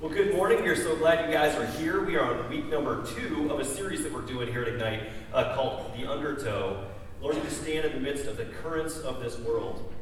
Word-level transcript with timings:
Well, 0.00 0.12
good 0.12 0.32
morning. 0.32 0.62
We 0.62 0.68
are 0.68 0.76
so 0.76 0.94
glad 0.94 1.28
you 1.28 1.34
guys 1.34 1.56
are 1.56 1.66
here. 1.76 2.04
We 2.04 2.14
are 2.14 2.22
on 2.22 2.48
week 2.48 2.66
number 2.66 3.04
two 3.04 3.50
of 3.50 3.58
a 3.58 3.64
series 3.64 4.04
that 4.04 4.12
we're 4.12 4.20
doing 4.20 4.46
here 4.46 4.62
Ignite 4.62 5.08
uh, 5.34 5.56
called 5.56 5.92
The 5.96 6.08
Undertow, 6.08 6.84
learning 7.20 7.42
to 7.42 7.50
stand 7.50 7.84
in 7.84 7.94
the 7.94 7.98
midst 7.98 8.26
of 8.26 8.36
the 8.36 8.44
currents 8.44 8.98
of 8.98 9.18
this 9.18 9.40
world. 9.40 9.92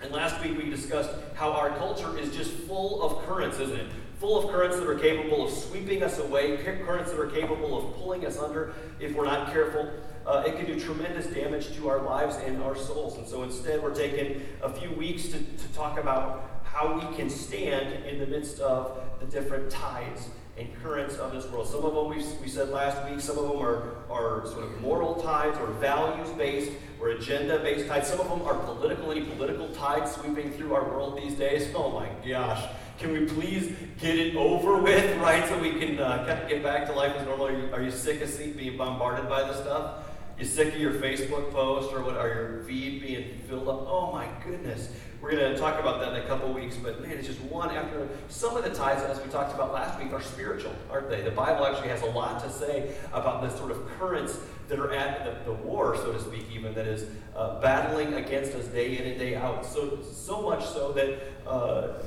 And 0.00 0.12
last 0.12 0.40
week 0.44 0.56
we 0.56 0.70
discussed 0.70 1.10
how 1.34 1.50
our 1.50 1.70
culture 1.70 2.16
is 2.16 2.32
just 2.36 2.52
full 2.52 3.02
of 3.02 3.26
currents, 3.26 3.58
isn't 3.58 3.76
it? 3.76 3.90
Full 4.20 4.44
of 4.44 4.48
currents 4.48 4.76
that 4.76 4.86
are 4.88 4.96
capable 4.96 5.44
of 5.44 5.52
sweeping 5.52 6.04
us 6.04 6.20
away, 6.20 6.58
currents 6.58 7.10
that 7.10 7.18
are 7.18 7.26
capable 7.26 7.76
of 7.76 7.96
pulling 7.96 8.24
us 8.24 8.38
under 8.38 8.74
if 9.00 9.12
we're 9.12 9.26
not 9.26 9.52
careful. 9.52 9.90
Uh, 10.24 10.44
it 10.46 10.54
can 10.54 10.66
do 10.66 10.78
tremendous 10.78 11.26
damage 11.26 11.74
to 11.74 11.88
our 11.88 12.00
lives 12.02 12.36
and 12.46 12.62
our 12.62 12.76
souls. 12.76 13.18
And 13.18 13.26
so 13.26 13.42
instead, 13.42 13.82
we're 13.82 13.92
taking 13.92 14.40
a 14.62 14.72
few 14.72 14.92
weeks 14.92 15.24
to, 15.24 15.38
to 15.38 15.68
talk 15.74 15.98
about 15.98 16.51
how 16.72 16.94
we 16.94 17.16
can 17.16 17.28
stand 17.28 18.04
in 18.06 18.18
the 18.18 18.26
midst 18.26 18.58
of 18.60 18.98
the 19.20 19.26
different 19.26 19.70
tides 19.70 20.28
and 20.56 20.68
currents 20.82 21.16
of 21.16 21.32
this 21.32 21.46
world. 21.50 21.66
Some 21.66 21.84
of 21.84 21.94
them 21.94 22.08
we, 22.08 22.24
we 22.40 22.48
said 22.48 22.70
last 22.70 23.08
week, 23.10 23.20
some 23.20 23.38
of 23.38 23.48
them 23.48 23.58
are, 23.58 23.96
are 24.10 24.46
sort 24.46 24.64
of 24.64 24.80
moral 24.80 25.14
tides 25.16 25.58
or 25.58 25.66
values 25.66 26.28
based 26.30 26.72
or 27.00 27.10
agenda 27.10 27.58
based 27.58 27.88
tides. 27.88 28.08
Some 28.08 28.20
of 28.20 28.28
them 28.28 28.42
are 28.42 28.54
political, 28.64 29.10
any 29.10 29.22
political 29.22 29.68
tides 29.68 30.12
sweeping 30.12 30.52
through 30.52 30.74
our 30.74 30.84
world 30.84 31.18
these 31.18 31.34
days. 31.34 31.68
Oh 31.82 31.90
my 31.90 32.08
gosh. 32.26 32.64
Can 32.98 33.12
we 33.12 33.24
please 33.24 33.74
get 33.98 34.16
it 34.18 34.36
over 34.36 34.78
with, 34.78 35.16
right? 35.20 35.46
So 35.48 35.58
we 35.58 35.72
can 35.72 35.98
uh, 35.98 36.24
kind 36.26 36.42
of 36.42 36.48
get 36.48 36.62
back 36.62 36.86
to 36.86 36.92
life 36.92 37.16
as 37.16 37.26
normal. 37.26 37.48
Are 37.48 37.58
you, 37.58 37.72
are 37.72 37.82
you 37.82 37.90
sick 37.90 38.20
of 38.20 38.28
seeing, 38.28 38.52
being 38.52 38.76
bombarded 38.76 39.28
by 39.28 39.44
this 39.44 39.56
stuff? 39.56 40.04
You 40.38 40.44
sick 40.44 40.74
of 40.74 40.80
your 40.80 40.94
Facebook 40.94 41.50
post 41.50 41.92
or 41.92 42.02
what? 42.02 42.16
Are 42.16 42.28
your 42.28 42.64
feed 42.64 43.02
being 43.02 43.38
filled 43.48 43.68
up? 43.68 43.84
Oh 43.86 44.12
my 44.12 44.28
goodness. 44.44 44.88
We're 45.22 45.36
going 45.36 45.52
to 45.52 45.58
talk 45.58 45.78
about 45.78 46.00
that 46.00 46.14
in 46.14 46.24
a 46.24 46.26
couple 46.26 46.52
weeks, 46.52 46.74
but 46.74 47.00
man, 47.00 47.12
it's 47.12 47.28
just 47.28 47.40
one 47.42 47.70
after 47.70 48.08
some 48.28 48.56
of 48.56 48.64
the 48.64 48.70
ties, 48.70 49.04
as 49.04 49.24
we 49.24 49.30
talked 49.30 49.54
about 49.54 49.72
last 49.72 50.02
week, 50.02 50.12
are 50.12 50.20
spiritual, 50.20 50.74
aren't 50.90 51.10
they? 51.10 51.20
The 51.20 51.30
Bible 51.30 51.64
actually 51.64 51.90
has 51.90 52.02
a 52.02 52.06
lot 52.06 52.42
to 52.42 52.50
say 52.50 52.96
about 53.12 53.40
the 53.40 53.56
sort 53.56 53.70
of 53.70 53.86
currents 54.00 54.40
that 54.66 54.80
are 54.80 54.92
at 54.92 55.24
the, 55.24 55.52
the 55.52 55.56
war, 55.58 55.96
so 55.96 56.12
to 56.12 56.20
speak, 56.20 56.46
even 56.52 56.74
that 56.74 56.88
is 56.88 57.08
uh, 57.36 57.60
battling 57.60 58.14
against 58.14 58.54
us 58.54 58.66
day 58.66 58.98
in 58.98 59.06
and 59.06 59.16
day 59.16 59.36
out. 59.36 59.64
So 59.64 60.00
so 60.02 60.42
much 60.42 60.66
so 60.66 60.90
that 60.94 61.20
uh, 61.46 62.02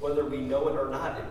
whether 0.00 0.24
we 0.24 0.38
know 0.38 0.66
it 0.68 0.78
or 0.78 0.88
not, 0.88 1.18
it, 1.18 1.24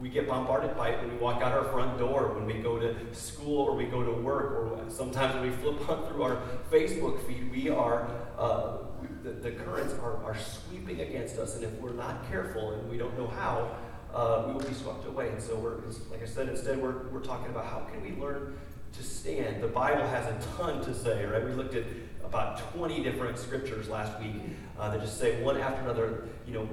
we 0.00 0.08
get 0.08 0.26
bombarded 0.26 0.76
by 0.76 0.88
it 0.88 1.00
when 1.00 1.12
we 1.12 1.16
walk 1.18 1.42
out 1.42 1.52
our 1.52 1.64
front 1.66 1.96
door, 1.96 2.34
when 2.34 2.44
we 2.44 2.54
go 2.54 2.80
to 2.80 2.96
school 3.14 3.58
or 3.58 3.76
we 3.76 3.84
go 3.84 4.02
to 4.02 4.10
work, 4.10 4.50
or 4.50 4.80
sometimes 4.88 5.32
when 5.34 5.44
we 5.44 5.50
flip 5.50 5.88
on 5.88 6.08
through 6.08 6.24
our 6.24 6.42
Facebook 6.72 7.24
feed, 7.24 7.52
we 7.52 7.70
are. 7.70 8.10
Uh, 8.36 8.78
the, 9.22 9.30
the 9.30 9.50
currents 9.52 9.94
are, 9.94 10.22
are 10.24 10.36
sweeping 10.36 11.00
against 11.00 11.38
us, 11.38 11.56
and 11.56 11.64
if 11.64 11.72
we're 11.80 11.92
not 11.92 12.28
careful 12.30 12.72
and 12.72 12.90
we 12.90 12.98
don't 12.98 13.16
know 13.16 13.26
how, 13.26 13.76
uh, 14.14 14.44
we 14.46 14.52
will 14.52 14.60
be 14.60 14.74
swept 14.74 15.06
away. 15.06 15.28
And 15.28 15.40
so, 15.42 15.56
we're, 15.56 15.78
like 16.10 16.22
I 16.22 16.26
said, 16.26 16.48
instead 16.48 16.80
we're, 16.80 17.08
we're 17.08 17.20
talking 17.20 17.50
about 17.50 17.66
how 17.66 17.80
can 17.90 18.02
we 18.02 18.20
learn 18.20 18.58
to 18.92 19.02
stand. 19.02 19.62
The 19.62 19.68
Bible 19.68 20.06
has 20.06 20.26
a 20.26 20.48
ton 20.56 20.84
to 20.84 20.94
say, 20.94 21.24
right? 21.24 21.44
We 21.44 21.52
looked 21.52 21.74
at 21.74 21.84
about 22.24 22.74
20 22.74 23.02
different 23.02 23.38
scriptures 23.38 23.88
last 23.88 24.20
week 24.20 24.36
uh, 24.78 24.90
that 24.90 25.00
just 25.00 25.18
say 25.18 25.42
one 25.42 25.56
after 25.56 25.80
another, 25.82 26.28
you 26.46 26.52
know, 26.52 26.68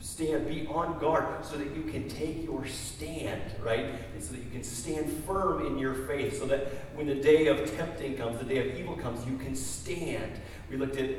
stand, 0.00 0.48
be 0.48 0.66
on 0.66 0.98
guard 0.98 1.44
so 1.44 1.56
that 1.56 1.76
you 1.76 1.82
can 1.82 2.08
take 2.08 2.44
your 2.44 2.66
stand, 2.66 3.42
right? 3.62 3.86
And 4.14 4.22
so 4.22 4.32
that 4.32 4.42
you 4.42 4.50
can 4.50 4.62
stand 4.62 5.12
firm 5.24 5.66
in 5.66 5.78
your 5.78 5.94
faith, 5.94 6.38
so 6.38 6.46
that 6.46 6.68
when 6.94 7.06
the 7.06 7.14
day 7.14 7.46
of 7.46 7.76
tempting 7.76 8.16
comes, 8.16 8.38
the 8.38 8.44
day 8.44 8.70
of 8.70 8.78
evil 8.78 8.96
comes, 8.96 9.26
you 9.26 9.36
can 9.36 9.54
stand. 9.54 10.32
We 10.70 10.76
looked 10.76 10.96
at 10.96 11.10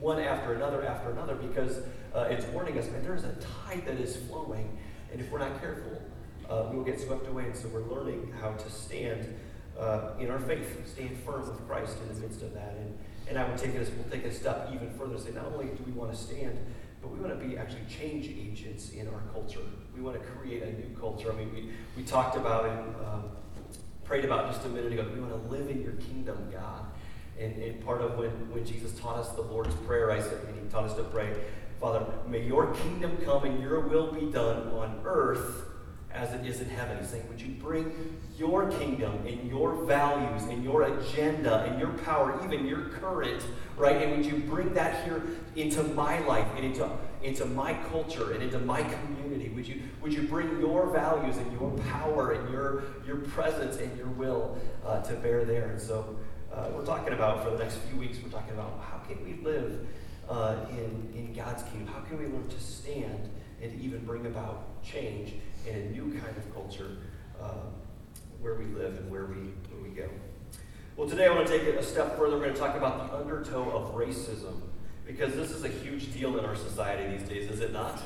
one 0.00 0.20
after 0.20 0.54
another 0.54 0.84
after 0.84 1.10
another 1.10 1.34
because 1.34 1.80
uh, 2.14 2.26
it's 2.30 2.44
warning 2.46 2.78
us, 2.78 2.86
man, 2.90 3.02
there's 3.02 3.24
a 3.24 3.34
tide 3.66 3.84
that 3.86 3.98
is 3.98 4.16
flowing, 4.16 4.78
and 5.10 5.20
if 5.20 5.30
we're 5.30 5.38
not 5.38 5.60
careful, 5.60 6.02
uh, 6.48 6.68
we 6.70 6.76
will 6.76 6.84
get 6.84 7.00
swept 7.00 7.26
away. 7.26 7.44
And 7.44 7.56
so 7.56 7.68
we're 7.68 7.82
learning 7.82 8.32
how 8.40 8.52
to 8.52 8.70
stand 8.70 9.34
uh, 9.78 10.10
in 10.18 10.30
our 10.30 10.38
faith, 10.38 10.88
stand 10.88 11.16
firm 11.24 11.40
with 11.40 11.66
Christ 11.66 11.98
in 12.02 12.14
the 12.14 12.20
midst 12.20 12.42
of 12.42 12.54
that. 12.54 12.74
And, 12.78 12.98
and 13.28 13.38
I 13.38 13.48
would 13.48 13.58
take 13.58 13.74
it, 13.74 13.90
we'll 13.96 14.10
take 14.10 14.24
a 14.24 14.32
step 14.32 14.70
even 14.72 14.90
further, 14.98 15.14
and 15.14 15.22
say 15.22 15.30
not 15.30 15.46
only 15.46 15.66
do 15.66 15.82
we 15.86 15.92
want 15.92 16.12
to 16.12 16.18
stand, 16.18 16.58
but 17.00 17.10
we 17.10 17.20
want 17.20 17.38
to 17.38 17.46
be 17.46 17.56
actually 17.56 17.84
change 17.88 18.26
agents 18.26 18.90
in 18.90 19.06
our 19.08 19.20
culture. 19.32 19.60
We 19.94 20.00
want 20.00 20.20
to 20.20 20.26
create 20.30 20.62
a 20.62 20.72
new 20.72 20.96
culture. 20.98 21.32
I 21.32 21.36
mean, 21.36 21.52
we, 21.52 21.70
we 21.96 22.02
talked 22.02 22.36
about 22.36 22.66
it, 22.66 22.78
um, 23.06 23.24
prayed 24.04 24.24
about 24.24 24.52
just 24.52 24.64
a 24.64 24.68
minute 24.68 24.92
ago. 24.92 25.06
We 25.14 25.20
want 25.20 25.32
to 25.32 25.48
live 25.48 25.68
in 25.68 25.82
your 25.82 25.92
kingdom, 25.92 26.48
God. 26.50 26.86
And, 27.38 27.62
and 27.62 27.84
part 27.84 28.00
of 28.00 28.18
when, 28.18 28.30
when 28.52 28.64
Jesus 28.64 28.98
taught 28.98 29.16
us 29.16 29.30
the 29.30 29.42
Lord's 29.42 29.74
Prayer, 29.86 30.10
I 30.10 30.20
said, 30.20 30.38
he 30.54 30.68
taught 30.70 30.84
us 30.84 30.94
to 30.94 31.04
pray, 31.04 31.34
Father, 31.80 32.04
may 32.26 32.42
your 32.42 32.74
kingdom 32.74 33.16
come 33.24 33.44
and 33.44 33.62
your 33.62 33.80
will 33.80 34.12
be 34.12 34.26
done 34.32 34.68
on 34.72 35.00
earth 35.04 35.68
as 36.12 36.32
it 36.32 36.44
is 36.44 36.60
in 36.60 36.68
heaven. 36.68 36.98
He's 36.98 37.10
saying, 37.10 37.28
Would 37.28 37.40
you 37.40 37.54
bring 37.54 38.18
your 38.36 38.70
kingdom 38.70 39.26
and 39.26 39.48
your 39.48 39.84
values 39.84 40.42
and 40.44 40.64
your 40.64 40.82
agenda 40.82 41.62
and 41.64 41.78
your 41.78 41.90
power, 41.98 42.40
even 42.44 42.66
your 42.66 42.88
current, 42.88 43.44
right? 43.76 44.02
And 44.02 44.16
would 44.16 44.26
you 44.26 44.38
bring 44.38 44.74
that 44.74 45.04
here 45.04 45.22
into 45.54 45.82
my 45.82 46.18
life 46.20 46.46
and 46.56 46.64
into, 46.64 46.90
into 47.22 47.44
my 47.44 47.74
culture 47.90 48.32
and 48.32 48.42
into 48.42 48.58
my 48.58 48.82
community? 48.82 49.50
Would 49.50 49.68
you, 49.68 49.82
would 50.00 50.12
you 50.12 50.22
bring 50.22 50.58
your 50.60 50.90
values 50.90 51.36
and 51.36 51.52
your 51.52 51.70
power 51.90 52.32
and 52.32 52.50
your, 52.50 52.84
your 53.06 53.16
presence 53.16 53.76
and 53.76 53.96
your 53.96 54.08
will 54.08 54.58
uh, 54.84 55.02
to 55.02 55.14
bear 55.14 55.44
there? 55.44 55.68
And 55.68 55.80
so 55.80 56.16
uh, 56.58 56.68
we're 56.74 56.84
talking 56.84 57.12
about, 57.12 57.44
for 57.44 57.50
the 57.50 57.58
next 57.58 57.76
few 57.76 57.98
weeks, 57.98 58.18
we're 58.22 58.30
talking 58.30 58.52
about 58.52 58.84
how 58.90 58.98
can 58.98 59.22
we 59.24 59.42
live 59.44 59.86
uh, 60.28 60.56
in, 60.70 61.12
in 61.14 61.32
God's 61.32 61.62
kingdom? 61.64 61.86
How 61.86 62.00
can 62.00 62.18
we 62.18 62.26
learn 62.26 62.48
to 62.48 62.60
stand 62.60 63.30
and 63.62 63.80
even 63.80 64.04
bring 64.04 64.26
about 64.26 64.82
change 64.82 65.34
in 65.66 65.74
a 65.74 65.84
new 65.90 66.12
kind 66.18 66.36
of 66.36 66.54
culture 66.54 66.96
uh, 67.40 67.66
where 68.40 68.54
we 68.54 68.64
live 68.66 68.98
and 68.98 69.10
where 69.10 69.26
we, 69.26 69.36
where 69.70 69.82
we 69.82 69.88
go. 69.88 70.08
Well, 70.96 71.08
today 71.08 71.26
I 71.26 71.34
want 71.34 71.46
to 71.46 71.58
take 71.58 71.66
it 71.66 71.76
a 71.76 71.82
step 71.82 72.16
further. 72.16 72.36
We're 72.36 72.44
going 72.44 72.54
to 72.54 72.60
talk 72.60 72.76
about 72.76 73.10
the 73.10 73.16
undertow 73.16 73.70
of 73.70 73.94
racism 73.94 74.60
because 75.06 75.34
this 75.34 75.50
is 75.50 75.64
a 75.64 75.68
huge 75.68 76.12
deal 76.12 76.38
in 76.38 76.44
our 76.44 76.56
society 76.56 77.16
these 77.16 77.28
days, 77.28 77.50
is 77.50 77.60
it 77.60 77.72
not? 77.72 78.00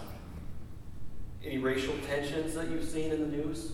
Any 1.45 1.59
racial 1.59 1.95
tensions 2.07 2.55
that 2.55 2.71
you've 2.71 2.89
seen 2.89 3.13
in 3.13 3.21
the 3.21 3.37
news? 3.37 3.73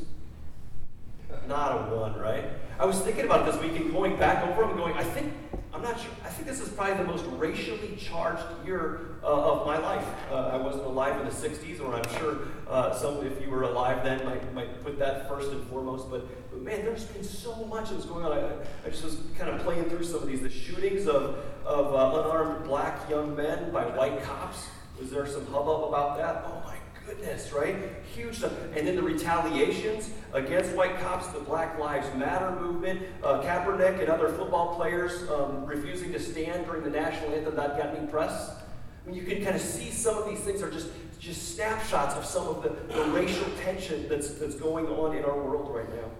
Not 1.47 1.73
a 1.73 1.95
one, 1.95 2.19
right? 2.19 2.45
I 2.79 2.85
was 2.85 3.01
thinking 3.01 3.25
about 3.25 3.45
this 3.47 3.61
week 3.61 3.79
and 3.81 3.93
going 3.93 4.17
back 4.17 4.47
over 4.47 4.63
them 4.67 4.77
going, 4.77 4.95
I 4.95 5.03
think, 5.03 5.33
I'm 5.73 5.83
not 5.83 5.99
sure, 5.99 6.11
I 6.25 6.29
think 6.29 6.47
this 6.47 6.61
is 6.61 6.69
probably 6.69 6.97
the 6.97 7.05
most 7.05 7.25
racially 7.39 7.97
charged 7.97 8.43
year 8.65 9.17
uh, 9.23 9.27
of 9.27 9.67
my 9.67 9.79
life. 9.79 10.07
Uh, 10.31 10.51
I 10.53 10.57
wasn't 10.57 10.85
alive 10.85 11.21
in 11.21 11.27
the 11.27 11.33
60s, 11.33 11.81
or 11.81 11.95
I'm 11.95 12.19
sure 12.19 12.39
uh, 12.69 12.95
some, 12.95 13.27
if 13.27 13.43
you 13.43 13.51
were 13.51 13.63
alive 13.63 14.05
then, 14.05 14.25
might, 14.25 14.55
might 14.55 14.85
put 14.85 14.99
that 14.99 15.29
first 15.29 15.51
and 15.51 15.67
foremost. 15.69 16.11
But, 16.11 16.27
but 16.51 16.63
man, 16.63 16.85
there's 16.85 17.05
been 17.05 17.25
so 17.25 17.65
much 17.65 17.91
that's 17.91 18.07
going 18.07 18.25
on. 18.25 18.33
I, 18.33 18.53
I 18.87 18.91
just 18.91 19.05
was 19.05 19.19
kind 19.39 19.51
of 19.51 19.61
playing 19.63 19.85
through 19.91 20.05
some 20.05 20.23
of 20.23 20.29
these. 20.29 20.41
The 20.41 20.51
shootings 20.51 21.09
of, 21.09 21.39
of 21.65 21.95
uh, 21.95 22.23
unarmed 22.23 22.65
black 22.65 23.09
young 23.11 23.35
men 23.35 23.71
by 23.71 23.85
white 23.85 24.23
cops. 24.23 24.69
Was 24.99 25.11
there 25.11 25.27
some 25.27 25.47
hubbub 25.47 25.89
about 25.89 26.17
that? 26.19 26.45
Oh 26.47 26.63
my 26.65 26.78
goodness, 27.09 27.53
right? 27.53 27.77
Huge 28.15 28.37
stuff. 28.37 28.53
And 28.77 28.87
then 28.87 28.95
the 28.97 29.03
retaliations 29.03 30.11
against 30.35 30.73
white 30.73 31.01
cops, 31.01 31.29
the 31.29 31.41
Black 31.41 31.79
Lives 31.79 32.07
Matter 32.17 32.51
movement, 32.61 33.03
uh, 33.25 33.41
Kaepernick 33.41 34.01
and 34.01 34.09
other 34.09 34.29
football 34.29 34.75
players 34.75 35.29
um, 35.31 35.65
refusing 35.65 36.13
to 36.13 36.21
stand 36.21 36.67
during 36.67 36.83
the 36.85 36.91
national 36.91 37.33
anthem 37.35 37.57
that 37.57 37.79
got 37.79 37.97
any 37.97 38.07
press. 38.09 38.51
I 38.51 39.11
mean, 39.11 39.17
you 39.17 39.25
can 39.25 39.43
kind 39.43 39.57
of 39.57 39.63
see 39.63 39.91
some 39.91 40.19
of 40.19 40.29
these 40.29 40.41
things 40.41 40.63
are 40.63 40.71
just, 40.71 40.89
just 41.19 41.55
snapshots 41.55 42.15
of 42.15 42.27
some 42.27 42.47
of 42.47 42.63
the, 42.63 42.95
the 42.95 43.05
racial 43.11 43.47
tension 43.63 44.07
that's, 44.09 44.33
that's 44.33 44.57
going 44.57 44.87
on 44.87 45.17
in 45.17 45.25
our 45.25 45.41
world 45.41 45.75
right 45.75 45.89
now. 45.89 46.11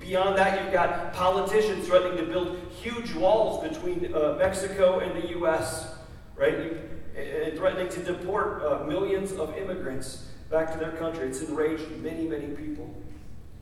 Beyond 0.00 0.36
that, 0.36 0.62
you've 0.62 0.72
got 0.72 1.12
politicians 1.12 1.86
threatening 1.86 2.16
to 2.18 2.24
build 2.24 2.58
huge 2.82 3.14
walls 3.14 3.66
between 3.66 4.12
uh, 4.12 4.34
Mexico 4.38 4.98
and 4.98 5.22
the 5.22 5.28
U.S., 5.30 5.94
right? 6.36 6.58
You, 6.58 6.80
and 7.16 7.56
threatening 7.56 7.88
to 7.88 8.02
deport 8.02 8.62
uh, 8.62 8.84
millions 8.84 9.32
of 9.32 9.56
immigrants 9.56 10.28
back 10.50 10.72
to 10.72 10.78
their 10.78 10.92
country. 10.92 11.28
It's 11.28 11.42
enraged 11.42 11.88
many, 12.02 12.26
many 12.26 12.48
people. 12.48 12.94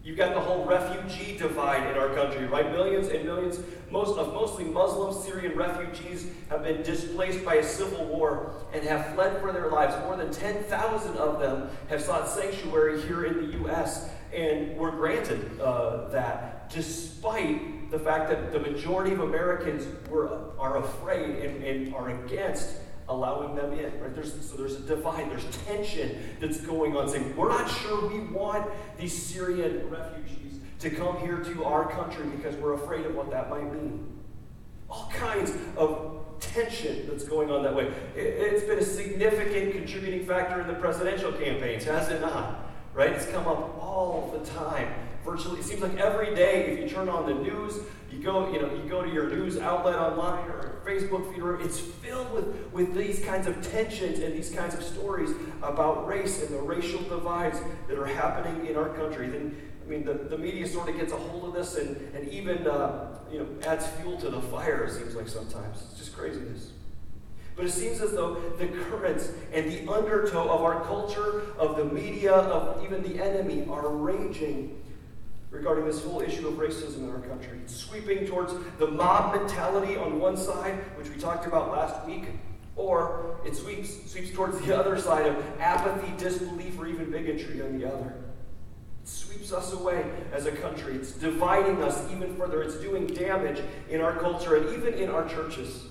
You've 0.05 0.17
got 0.17 0.35
the 0.35 0.41
whole 0.41 0.65
refugee 0.65 1.39
divide 1.39 1.89
in 1.89 1.97
our 1.97 2.09
country, 2.09 2.47
right? 2.47 2.71
Millions 2.73 3.09
and 3.09 3.25
millions 3.25 3.61
most 3.89 4.19
of 4.19 4.33
mostly 4.33 4.65
Muslim 4.65 5.15
Syrian 5.15 5.57
refugees 5.57 6.27
have 6.49 6.65
been 6.65 6.83
displaced 6.83 7.45
by 7.45 7.57
a 7.57 7.63
civil 7.63 8.07
war 8.07 8.53
and 8.73 8.83
have 8.85 9.15
fled 9.15 9.41
for 9.41 9.53
their 9.53 9.69
lives. 9.69 9.95
More 10.05 10.17
than 10.17 10.33
10,000 10.33 11.17
of 11.17 11.39
them 11.39 11.69
have 11.89 12.01
sought 12.01 12.29
sanctuary 12.29 13.01
here 13.03 13.27
in 13.27 13.37
the 13.37 13.59
U.S. 13.59 14.09
and 14.35 14.77
were 14.77 14.91
granted 14.91 15.61
uh, 15.61 16.09
that, 16.09 16.69
despite 16.71 17.91
the 17.93 17.99
fact 17.99 18.29
that 18.31 18.51
the 18.51 18.59
majority 18.59 19.13
of 19.13 19.21
Americans 19.21 19.87
were, 20.09 20.51
are 20.59 20.79
afraid 20.79 21.45
and, 21.45 21.63
and 21.63 21.95
are 21.95 22.09
against 22.25 22.75
allowing 23.13 23.55
them 23.55 23.73
in. 23.73 24.01
Right? 24.01 24.15
There's, 24.15 24.33
so 24.49 24.57
there's 24.57 24.77
a 24.77 24.81
divide, 24.81 25.31
there's 25.31 25.47
tension 25.67 26.19
that's 26.41 26.61
going 26.61 26.97
on, 26.97 27.09
saying, 27.09 27.37
we're 27.37 27.49
not 27.49 27.71
sure 27.71 28.09
we 28.09 28.21
want 28.21 28.71
these 28.99 29.17
Syrian 29.17 29.89
refugees 29.89 30.61
to 30.81 30.91
come 30.91 31.19
here 31.19 31.39
to 31.39 31.65
our 31.65 31.89
country 31.89 32.27
because 32.27 32.57
we're 32.57 32.75
afraid 32.75 33.07
of 33.07 33.15
what 33.15 33.31
that 33.31 33.51
might 33.51 33.73
mean. 33.73 34.07
All 34.91 35.11
kinds 35.15 35.53
of 35.77 36.25
tension 36.41 37.07
that's 37.09 37.25
going 37.25 37.51
on 37.51 37.63
that 37.63 37.75
way. 37.75 37.93
It, 38.17 38.53
has 38.53 38.65
been 38.65 38.79
a 38.79 38.85
significant 38.85 39.73
contributing 39.73 40.27
factor 40.27 40.61
in 40.61 40.67
the 40.67 40.75
presidential 40.75 41.33
campaigns, 41.33 41.85
has 41.85 42.09
it 42.09 42.21
not? 42.21 42.73
right? 42.95 43.11
It's 43.11 43.27
come 43.27 43.47
up 43.47 43.79
all 43.81 44.35
the 44.39 44.51
time. 44.51 44.93
Virtually, 45.25 45.61
it 45.61 45.65
seems 45.65 45.81
like 45.81 45.97
every 45.99 46.35
day 46.35 46.73
if 46.73 46.81
you 46.81 46.89
turn 46.89 47.09
on 47.09 47.27
the 47.27 47.35
news, 47.35 47.79
go, 48.23 48.53
you 48.53 48.61
know, 48.61 48.73
you 48.75 48.89
go 48.89 49.03
to 49.03 49.11
your 49.11 49.29
news 49.29 49.59
outlet 49.59 49.97
online 49.97 50.49
or 50.49 50.81
Facebook 50.85 51.33
feed, 51.33 51.65
it's 51.65 51.79
filled 51.79 52.33
with, 52.33 52.73
with 52.73 52.95
these 52.95 53.25
kinds 53.25 53.47
of 53.47 53.61
tensions 53.71 54.19
and 54.19 54.35
these 54.35 54.51
kinds 54.51 54.75
of 54.75 54.83
stories 54.83 55.31
about 55.63 56.07
race 56.07 56.43
and 56.43 56.55
the 56.55 56.61
racial 56.61 57.03
divides 57.03 57.61
that 57.89 57.99
are 57.99 58.07
happening 58.07 58.67
in 58.67 58.77
our 58.77 58.89
country. 58.91 59.29
Then, 59.29 59.57
I 59.85 59.89
mean, 59.89 60.05
the, 60.05 60.15
the 60.15 60.39
media 60.39 60.67
sort 60.67 60.89
of 60.89 60.97
gets 60.97 61.13
a 61.13 61.17
hold 61.17 61.45
of 61.45 61.55
this 61.55 61.77
and, 61.77 61.97
and 62.15 62.29
even, 62.29 62.67
uh, 62.67 63.19
you 63.31 63.39
know, 63.41 63.47
adds 63.67 63.87
fuel 63.87 64.17
to 64.19 64.31
the 64.31 64.41
fire, 64.41 64.85
it 64.85 64.93
seems 64.93 65.15
like 65.15 65.29
sometimes. 65.29 65.83
It's 65.91 65.99
just 65.99 66.17
craziness. 66.17 66.73
But 67.55 67.67
it 67.67 67.71
seems 67.71 68.01
as 68.01 68.13
though 68.13 68.35
the 68.59 68.67
currents 68.67 69.31
and 69.53 69.71
the 69.71 69.93
undertow 69.93 70.49
of 70.49 70.63
our 70.63 70.83
culture, 70.85 71.43
of 71.59 71.77
the 71.77 71.85
media, 71.85 72.33
of 72.33 72.83
even 72.83 73.03
the 73.03 73.23
enemy 73.23 73.67
are 73.69 73.89
raging 73.89 74.82
regarding 75.53 75.85
this 75.85 76.03
whole 76.03 76.23
issue 76.23 76.49
of 76.49 76.55
racism 76.55 77.05
in 77.05 77.11
our 77.11 77.21
country. 77.21 77.59
It's 77.63 77.77
sweeping 77.77 78.27
towards 78.27 78.55
the 78.79 78.87
mob 78.89 79.35
mentality 79.37 79.97
on 79.97 80.19
one 80.19 80.37
side, 80.37 80.75
which 80.97 81.11
we 81.11 81.17
talked 81.17 81.47
about 81.47 81.71
last 81.71 82.05
week, 82.07 82.25
or 82.75 83.37
it 83.45 83.55
sweeps, 83.55 84.11
sweeps 84.11 84.31
towards 84.31 84.59
the 84.63 84.77
other 84.79 84.99
side 84.99 85.27
of 85.27 85.37
apathy, 85.61 86.13
disbelief, 86.17 86.81
or 86.81 86.87
even 86.87 87.11
bigotry 87.11 87.61
on 87.61 87.79
the 87.79 87.87
other. 87.87 88.15
It 89.03 89.09
sweeps 89.09 89.53
us 89.53 89.75
away 89.75 90.11
as 90.33 90.47
a 90.47 90.53
country. 90.53 90.95
It's 90.95 91.13
dividing 91.13 91.83
us 91.83 92.11
even 92.11 92.35
further. 92.37 92.63
It's 92.63 92.77
doing 92.77 93.07
damage 93.07 93.61
in 93.91 94.01
our 94.01 94.17
culture 94.17 94.57
and 94.57 94.75
even 94.75 94.95
in 94.95 95.11
our 95.11 95.29
churches. 95.29 95.83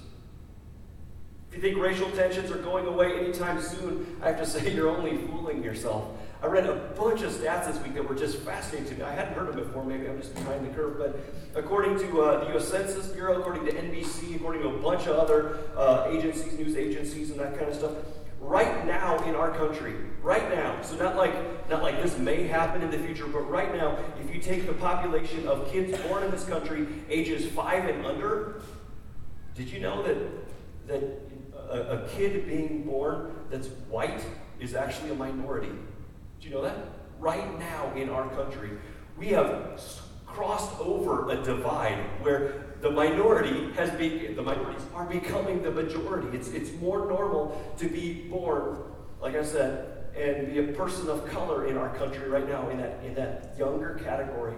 If 1.49 1.57
you 1.57 1.61
think 1.61 1.77
racial 1.77 2.09
tensions 2.11 2.49
are 2.49 2.57
going 2.57 2.87
away 2.87 3.19
anytime 3.19 3.61
soon, 3.61 4.17
I 4.23 4.29
have 4.29 4.39
to 4.39 4.45
say 4.45 4.73
you're 4.73 4.89
only 4.89 5.17
fooling 5.27 5.61
yourself. 5.61 6.17
I 6.43 6.47
read 6.47 6.65
a 6.65 6.73
bunch 6.73 7.21
of 7.21 7.31
stats 7.31 7.67
this 7.67 7.79
week 7.83 7.93
that 7.93 8.07
were 8.07 8.15
just 8.15 8.39
fascinating 8.39 8.89
to 8.89 8.95
me. 8.95 9.03
I 9.03 9.13
hadn't 9.13 9.35
heard 9.35 9.49
them 9.49 9.57
before, 9.57 9.85
maybe 9.85 10.07
I'm 10.07 10.19
just 10.19 10.33
behind 10.33 10.65
the 10.65 10.73
curve, 10.73 10.97
but 10.97 11.19
according 11.53 11.99
to 11.99 12.21
uh, 12.21 12.43
the 12.43 12.51
U.S. 12.53 12.67
Census 12.67 13.07
Bureau, 13.09 13.39
according 13.39 13.65
to 13.65 13.71
NBC, 13.71 14.37
according 14.37 14.63
to 14.63 14.69
a 14.69 14.77
bunch 14.79 15.05
of 15.05 15.17
other 15.17 15.59
uh, 15.77 16.07
agencies, 16.09 16.57
news 16.57 16.75
agencies, 16.75 17.29
and 17.29 17.39
that 17.39 17.55
kind 17.55 17.69
of 17.69 17.75
stuff, 17.75 17.91
right 18.39 18.87
now 18.87 19.23
in 19.25 19.35
our 19.35 19.51
country, 19.51 19.93
right 20.23 20.49
now, 20.49 20.81
so 20.81 20.95
not 20.95 21.15
like 21.15 21.33
not 21.69 21.83
like 21.83 22.01
this 22.01 22.17
may 22.17 22.47
happen 22.47 22.81
in 22.81 22.89
the 22.89 22.97
future, 22.97 23.27
but 23.27 23.41
right 23.41 23.73
now, 23.75 23.99
if 24.19 24.33
you 24.33 24.41
take 24.41 24.65
the 24.65 24.73
population 24.73 25.47
of 25.47 25.71
kids 25.71 25.95
born 26.07 26.23
in 26.23 26.31
this 26.31 26.45
country, 26.45 26.87
ages 27.07 27.45
five 27.51 27.87
and 27.87 28.03
under, 28.03 28.61
did 29.53 29.69
you 29.69 29.79
know 29.79 30.01
that 30.01 30.17
that 30.87 31.03
a, 31.69 31.99
a 31.99 32.09
kid 32.09 32.47
being 32.47 32.83
born 32.83 33.31
that's 33.51 33.67
white 33.89 34.25
is 34.59 34.73
actually 34.73 35.11
a 35.11 35.15
minority? 35.15 35.69
Do 36.41 36.47
you 36.47 36.55
know 36.55 36.63
that? 36.63 36.75
Right 37.19 37.59
now 37.59 37.93
in 37.95 38.09
our 38.09 38.27
country, 38.29 38.71
we 39.15 39.27
have 39.27 39.79
crossed 40.25 40.79
over 40.79 41.29
a 41.29 41.35
divide 41.43 41.99
where 42.21 42.65
the 42.81 42.89
minority 42.89 43.71
has 43.73 43.91
been 43.91 44.35
the 44.35 44.41
minorities 44.41 44.81
are 44.95 45.05
becoming 45.05 45.61
the 45.61 45.69
majority. 45.69 46.35
It's 46.35 46.47
it's 46.49 46.71
more 46.81 47.05
normal 47.05 47.61
to 47.77 47.87
be 47.87 48.13
born, 48.23 48.77
like 49.21 49.35
I 49.35 49.43
said, 49.43 50.07
and 50.17 50.51
be 50.51 50.59
a 50.59 50.73
person 50.73 51.09
of 51.09 51.27
color 51.27 51.67
in 51.67 51.77
our 51.77 51.95
country 51.95 52.27
right 52.27 52.47
now 52.47 52.69
in 52.69 52.77
that 52.79 53.03
in 53.05 53.13
that 53.13 53.53
younger 53.59 53.99
category 54.03 54.55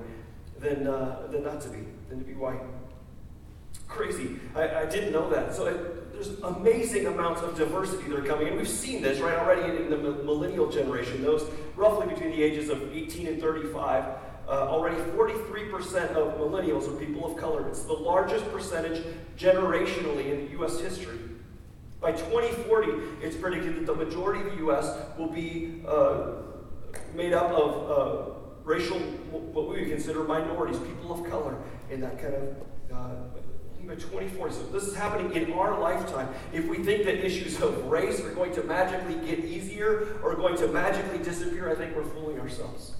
than 0.59 0.87
uh, 0.87 1.27
than 1.31 1.43
not 1.43 1.59
to 1.61 1.69
be 1.69 1.79
than 2.07 2.19
to 2.19 2.25
be 2.25 2.33
white. 2.33 2.61
Crazy. 3.89 4.39
I, 4.55 4.83
I 4.83 4.85
didn't 4.85 5.11
know 5.11 5.29
that. 5.31 5.53
So 5.53 5.65
it, 5.65 6.02
there's 6.23 6.39
amazing 6.43 7.07
amounts 7.07 7.41
of 7.41 7.57
diversity 7.57 8.09
that 8.09 8.19
are 8.19 8.23
coming. 8.23 8.47
And 8.47 8.57
we've 8.57 8.67
seen 8.67 9.01
this, 9.01 9.19
right, 9.19 9.37
already 9.37 9.75
in, 9.75 9.89
the 9.89 9.97
millennial 9.97 10.69
generation, 10.69 11.21
those 11.21 11.49
roughly 11.75 12.07
between 12.07 12.31
the 12.31 12.41
ages 12.41 12.69
of 12.69 12.93
18 12.93 13.27
and 13.27 13.41
35. 13.41 14.05
Uh, 14.47 14.51
already 14.51 14.97
43% 14.97 16.11
of 16.11 16.37
millennials 16.37 16.87
are 16.87 16.97
people 16.99 17.31
of 17.31 17.37
color. 17.37 17.67
It's 17.69 17.83
the 17.83 17.93
largest 17.93 18.49
percentage 18.51 19.03
generationally 19.37 20.31
in 20.31 20.51
U.S. 20.59 20.79
history. 20.79 21.19
By 22.01 22.11
2040, 22.11 22.91
it's 23.21 23.37
predicted 23.37 23.77
that 23.77 23.85
the 23.85 23.95
majority 23.95 24.41
of 24.41 24.51
the 24.51 24.57
U.S. 24.57 24.97
will 25.17 25.29
be 25.29 25.81
uh, 25.87 26.33
made 27.15 27.31
up 27.31 27.51
of 27.51 27.89
uh, 27.89 28.31
racial, 28.65 28.99
what 28.99 29.69
we 29.69 29.79
would 29.79 29.89
consider 29.89 30.25
minorities, 30.25 30.77
people 30.79 31.13
of 31.13 31.29
color, 31.29 31.57
in 31.89 32.01
that 32.01 32.21
kind 32.21 32.33
of 32.35 32.55
by 33.87 33.95
2040. 33.95 34.53
So 34.53 34.63
this 34.67 34.83
is 34.83 34.95
happening 34.95 35.33
in 35.33 35.51
our 35.53 35.79
lifetime. 35.79 36.29
If 36.51 36.67
we 36.67 36.77
think 36.77 37.05
that 37.05 37.25
issues 37.25 37.61
of 37.61 37.85
race 37.85 38.21
are 38.21 38.33
going 38.33 38.53
to 38.53 38.63
magically 38.63 39.15
get 39.25 39.39
easier 39.39 40.19
or 40.23 40.35
going 40.35 40.57
to 40.57 40.67
magically 40.67 41.19
disappear, 41.19 41.69
I 41.69 41.75
think 41.75 41.95
we're 41.95 42.03
fooling 42.05 42.39
ourselves. 42.39 42.93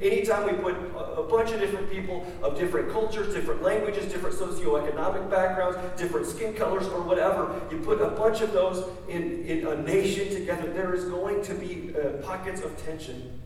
Anytime 0.00 0.46
we 0.46 0.52
put 0.54 0.74
a, 0.96 1.22
bunch 1.22 1.50
of 1.50 1.60
different 1.60 1.90
people 1.90 2.26
of 2.42 2.58
different 2.58 2.90
cultures, 2.90 3.34
different 3.34 3.62
languages, 3.62 4.10
different 4.10 4.34
socioeconomic 4.34 5.28
backgrounds, 5.30 5.76
different 6.00 6.26
skin 6.26 6.54
colors, 6.54 6.86
or 6.86 7.02
whatever, 7.02 7.60
you 7.70 7.78
put 7.78 8.00
a 8.00 8.08
bunch 8.08 8.40
of 8.40 8.52
those 8.52 8.88
in, 9.08 9.44
in 9.44 9.66
a 9.66 9.82
nation 9.82 10.32
together, 10.32 10.72
there 10.72 10.94
is 10.94 11.04
going 11.04 11.42
to 11.42 11.54
be 11.54 11.94
uh, 11.94 12.12
pockets 12.22 12.62
of 12.62 12.82
tension. 12.82 13.38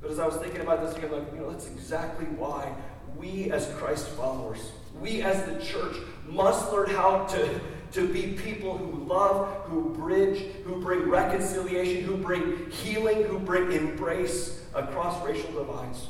But 0.00 0.12
as 0.12 0.20
I 0.20 0.26
was 0.26 0.36
thinking 0.36 0.60
about 0.60 0.84
this, 0.86 0.94
I'm 0.94 1.10
like, 1.10 1.32
you 1.32 1.40
know, 1.40 1.50
that's 1.50 1.66
exactly 1.66 2.26
why 2.26 2.72
we 3.16 3.50
as 3.50 3.72
Christ 3.74 4.06
followers 4.10 4.70
we 5.00 5.22
as 5.22 5.44
the 5.44 5.64
church 5.64 5.96
must 6.26 6.72
learn 6.72 6.90
how 6.90 7.24
to, 7.26 7.60
to 7.92 8.12
be 8.12 8.34
people 8.34 8.76
who 8.76 9.04
love, 9.04 9.64
who 9.64 9.94
bridge, 9.94 10.42
who 10.64 10.80
bring 10.80 11.08
reconciliation, 11.08 12.04
who 12.04 12.16
bring 12.16 12.70
healing, 12.70 13.24
who 13.24 13.38
bring 13.38 13.72
embrace 13.72 14.64
across 14.74 15.24
racial 15.24 15.50
divides. 15.52 16.06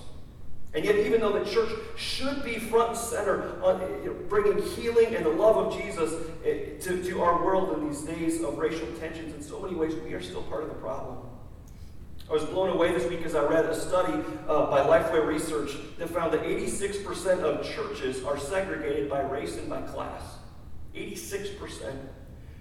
And 0.75 0.85
yet, 0.85 0.97
even 0.97 1.21
though 1.21 1.33
the 1.33 1.51
church 1.51 1.71
should 1.97 2.45
be 2.45 2.59
front 2.59 2.91
and 2.91 2.99
center 2.99 3.61
on 3.63 4.27
bringing 4.29 4.63
healing 4.63 5.15
and 5.15 5.25
the 5.25 5.31
love 5.31 5.57
of 5.57 5.83
Jesus 5.83 6.13
eh, 6.45 6.79
to, 6.81 7.03
to 7.05 7.23
our 7.23 7.43
world 7.43 7.79
in 7.79 7.89
these 7.89 8.03
days 8.03 8.43
of 8.43 8.59
racial 8.59 8.87
tensions, 9.01 9.35
in 9.35 9.43
so 9.43 9.61
many 9.61 9.75
ways, 9.75 9.95
we 10.05 10.13
are 10.13 10.21
still 10.21 10.43
part 10.43 10.63
of 10.63 10.69
the 10.69 10.75
problem. 10.75 11.19
I 12.29 12.35
was 12.35 12.45
blown 12.45 12.69
away 12.69 12.93
this 12.93 13.09
week 13.09 13.23
as 13.23 13.35
I 13.35 13.43
read 13.45 13.65
a 13.65 13.75
study 13.75 14.23
uh, 14.47 14.67
by 14.67 14.81
Lifeway 14.81 15.27
Research 15.27 15.71
that 15.97 16.11
found 16.11 16.33
that 16.35 16.43
86% 16.43 17.41
of 17.41 17.67
churches 17.67 18.23
are 18.23 18.39
segregated 18.39 19.09
by 19.09 19.23
race 19.23 19.57
and 19.57 19.69
by 19.69 19.81
class. 19.81 20.23
86%. 20.95 21.95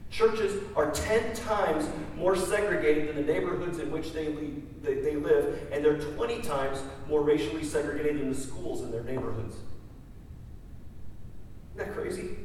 Churches 0.10 0.64
are 0.78 0.92
10 0.92 1.36
times 1.36 1.86
more 2.16 2.38
segregated 2.38 3.10
than 3.10 3.18
the 3.18 3.34
neighborhoods 3.34 3.80
in 3.80 3.92
which 3.92 4.14
they, 4.14 4.30
lead, 4.30 4.64
they, 4.82 5.02
they 5.02 5.18
live, 5.18 5.68
and 5.74 5.84
they're 5.84 6.00
20 6.00 6.42
times 6.44 6.82
more 7.10 7.22
racially 7.22 7.66
segregated 7.66 8.22
than 8.22 8.30
the 8.30 8.40
schools 8.40 8.82
in 8.84 8.92
their 8.92 9.04
neighborhoods. 9.04 9.56
Isn't 11.76 11.88
that 11.88 11.94
crazy? 11.94 12.38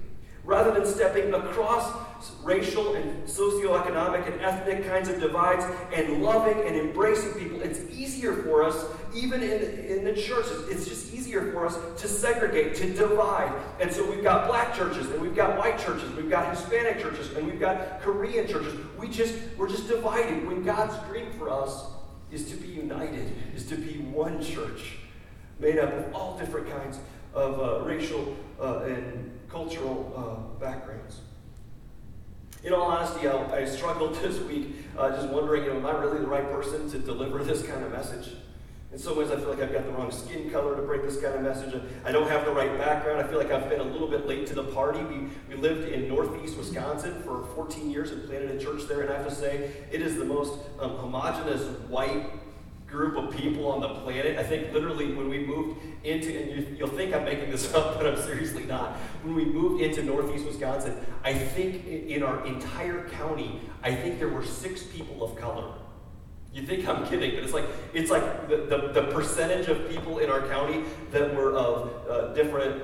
Rather 0.44 0.72
than 0.72 0.84
stepping 0.84 1.32
across 1.32 1.94
racial 2.42 2.94
and 2.94 3.24
socioeconomic 3.24 4.30
and 4.30 4.40
ethnic 4.40 4.86
kinds 4.88 5.08
of 5.08 5.20
divides 5.20 5.64
and 5.94 6.22
loving 6.22 6.66
and 6.66 6.76
embracing 6.76 7.32
people, 7.34 7.60
it's 7.62 7.80
easier 7.90 8.34
for 8.42 8.64
us, 8.64 8.84
even 9.14 9.42
in, 9.42 9.62
in 9.86 10.04
the 10.04 10.12
churches, 10.14 10.68
it's 10.68 10.88
just 10.88 11.14
easier 11.14 11.52
for 11.52 11.66
us 11.66 11.78
to 12.00 12.08
segregate, 12.08 12.74
to 12.74 12.92
divide. 12.92 13.52
And 13.80 13.90
so 13.92 14.08
we've 14.08 14.22
got 14.22 14.48
black 14.48 14.74
churches, 14.74 15.08
and 15.10 15.20
we've 15.20 15.36
got 15.36 15.58
white 15.58 15.78
churches, 15.78 16.12
we've 16.14 16.30
got 16.30 16.56
Hispanic 16.56 17.00
churches, 17.00 17.32
and 17.36 17.46
we've 17.46 17.60
got 17.60 18.00
Korean 18.00 18.48
churches. 18.48 18.74
We 18.98 19.08
just, 19.08 19.34
we're 19.56 19.68
just 19.68 19.88
divided 19.88 20.46
when 20.46 20.64
God's 20.64 20.96
dream 21.08 21.30
for 21.38 21.50
us 21.50 21.86
is 22.32 22.50
to 22.50 22.56
be 22.56 22.68
united, 22.68 23.32
is 23.54 23.66
to 23.66 23.76
be 23.76 23.98
one 23.98 24.42
church 24.42 24.98
made 25.60 25.78
up 25.78 25.92
of 25.92 26.14
all 26.14 26.36
different 26.36 26.68
kinds 26.68 26.98
of 27.34 27.60
uh, 27.60 27.86
racial 27.86 28.36
uh, 28.60 28.80
and 28.80 29.38
cultural 29.52 30.12
uh, 30.16 30.58
backgrounds. 30.58 31.20
In 32.64 32.72
all 32.72 32.90
honesty, 32.90 33.28
I, 33.28 33.60
I 33.60 33.64
struggled 33.66 34.14
this 34.22 34.40
week 34.40 34.76
uh, 34.98 35.10
just 35.10 35.28
wondering, 35.28 35.64
you 35.64 35.70
know, 35.70 35.76
am 35.76 35.86
I 35.86 35.92
really 36.00 36.20
the 36.20 36.26
right 36.26 36.50
person 36.50 36.90
to 36.90 36.98
deliver 36.98 37.44
this 37.44 37.62
kind 37.62 37.84
of 37.84 37.92
message? 37.92 38.34
In 38.92 38.98
some 38.98 39.16
ways, 39.16 39.30
I 39.30 39.36
feel 39.36 39.48
like 39.48 39.62
I've 39.62 39.72
got 39.72 39.86
the 39.86 39.92
wrong 39.92 40.10
skin 40.10 40.50
color 40.50 40.76
to 40.76 40.82
bring 40.82 41.00
this 41.00 41.18
kind 41.18 41.34
of 41.34 41.40
message. 41.40 41.80
I 42.04 42.12
don't 42.12 42.28
have 42.28 42.44
the 42.44 42.52
right 42.52 42.76
background. 42.76 43.20
I 43.20 43.26
feel 43.26 43.38
like 43.38 43.50
I've 43.50 43.68
been 43.70 43.80
a 43.80 43.84
little 43.84 44.08
bit 44.08 44.26
late 44.26 44.46
to 44.48 44.54
the 44.54 44.64
party. 44.64 45.00
We, 45.00 45.28
we 45.48 45.60
lived 45.60 45.88
in 45.88 46.08
northeast 46.08 46.58
Wisconsin 46.58 47.22
for 47.22 47.46
14 47.54 47.90
years 47.90 48.10
and 48.10 48.22
planted 48.28 48.50
a 48.50 48.62
church 48.62 48.82
there, 48.88 49.00
and 49.00 49.10
I 49.10 49.16
have 49.16 49.26
to 49.26 49.34
say, 49.34 49.70
it 49.90 50.02
is 50.02 50.16
the 50.16 50.26
most 50.26 50.58
um, 50.78 50.96
homogenous 50.98 51.62
white 51.88 52.26
group 52.92 53.16
of 53.16 53.34
people 53.34 53.68
on 53.68 53.80
the 53.80 53.88
planet. 53.88 54.38
I 54.38 54.42
think 54.42 54.72
literally 54.72 55.14
when 55.14 55.28
we 55.28 55.38
moved 55.38 55.80
into, 56.04 56.38
and 56.38 56.78
you, 56.78 56.84
will 56.84 56.92
think 56.92 57.14
I'm 57.14 57.24
making 57.24 57.50
this 57.50 57.72
up, 57.74 57.96
but 57.96 58.06
I'm 58.06 58.22
seriously 58.22 58.64
not. 58.64 58.92
When 59.24 59.34
we 59.34 59.46
moved 59.46 59.82
into 59.82 60.04
northeast 60.04 60.44
Wisconsin, 60.44 60.94
I 61.24 61.32
think 61.32 61.86
in 61.86 62.22
our 62.22 62.46
entire 62.46 63.08
county, 63.08 63.62
I 63.82 63.94
think 63.94 64.18
there 64.18 64.28
were 64.28 64.44
six 64.44 64.82
people 64.82 65.24
of 65.24 65.36
color. 65.36 65.72
You 66.52 66.66
think 66.66 66.86
I'm 66.86 67.06
kidding, 67.06 67.34
but 67.34 67.44
it's 67.44 67.54
like 67.54 67.64
it's 67.94 68.10
like 68.10 68.48
the, 68.48 68.58
the, 68.58 68.92
the 68.92 69.10
percentage 69.10 69.68
of 69.68 69.88
people 69.88 70.18
in 70.18 70.28
our 70.28 70.46
county 70.48 70.84
that 71.10 71.34
were 71.34 71.54
of 71.54 71.90
uh, 72.06 72.34
different 72.34 72.82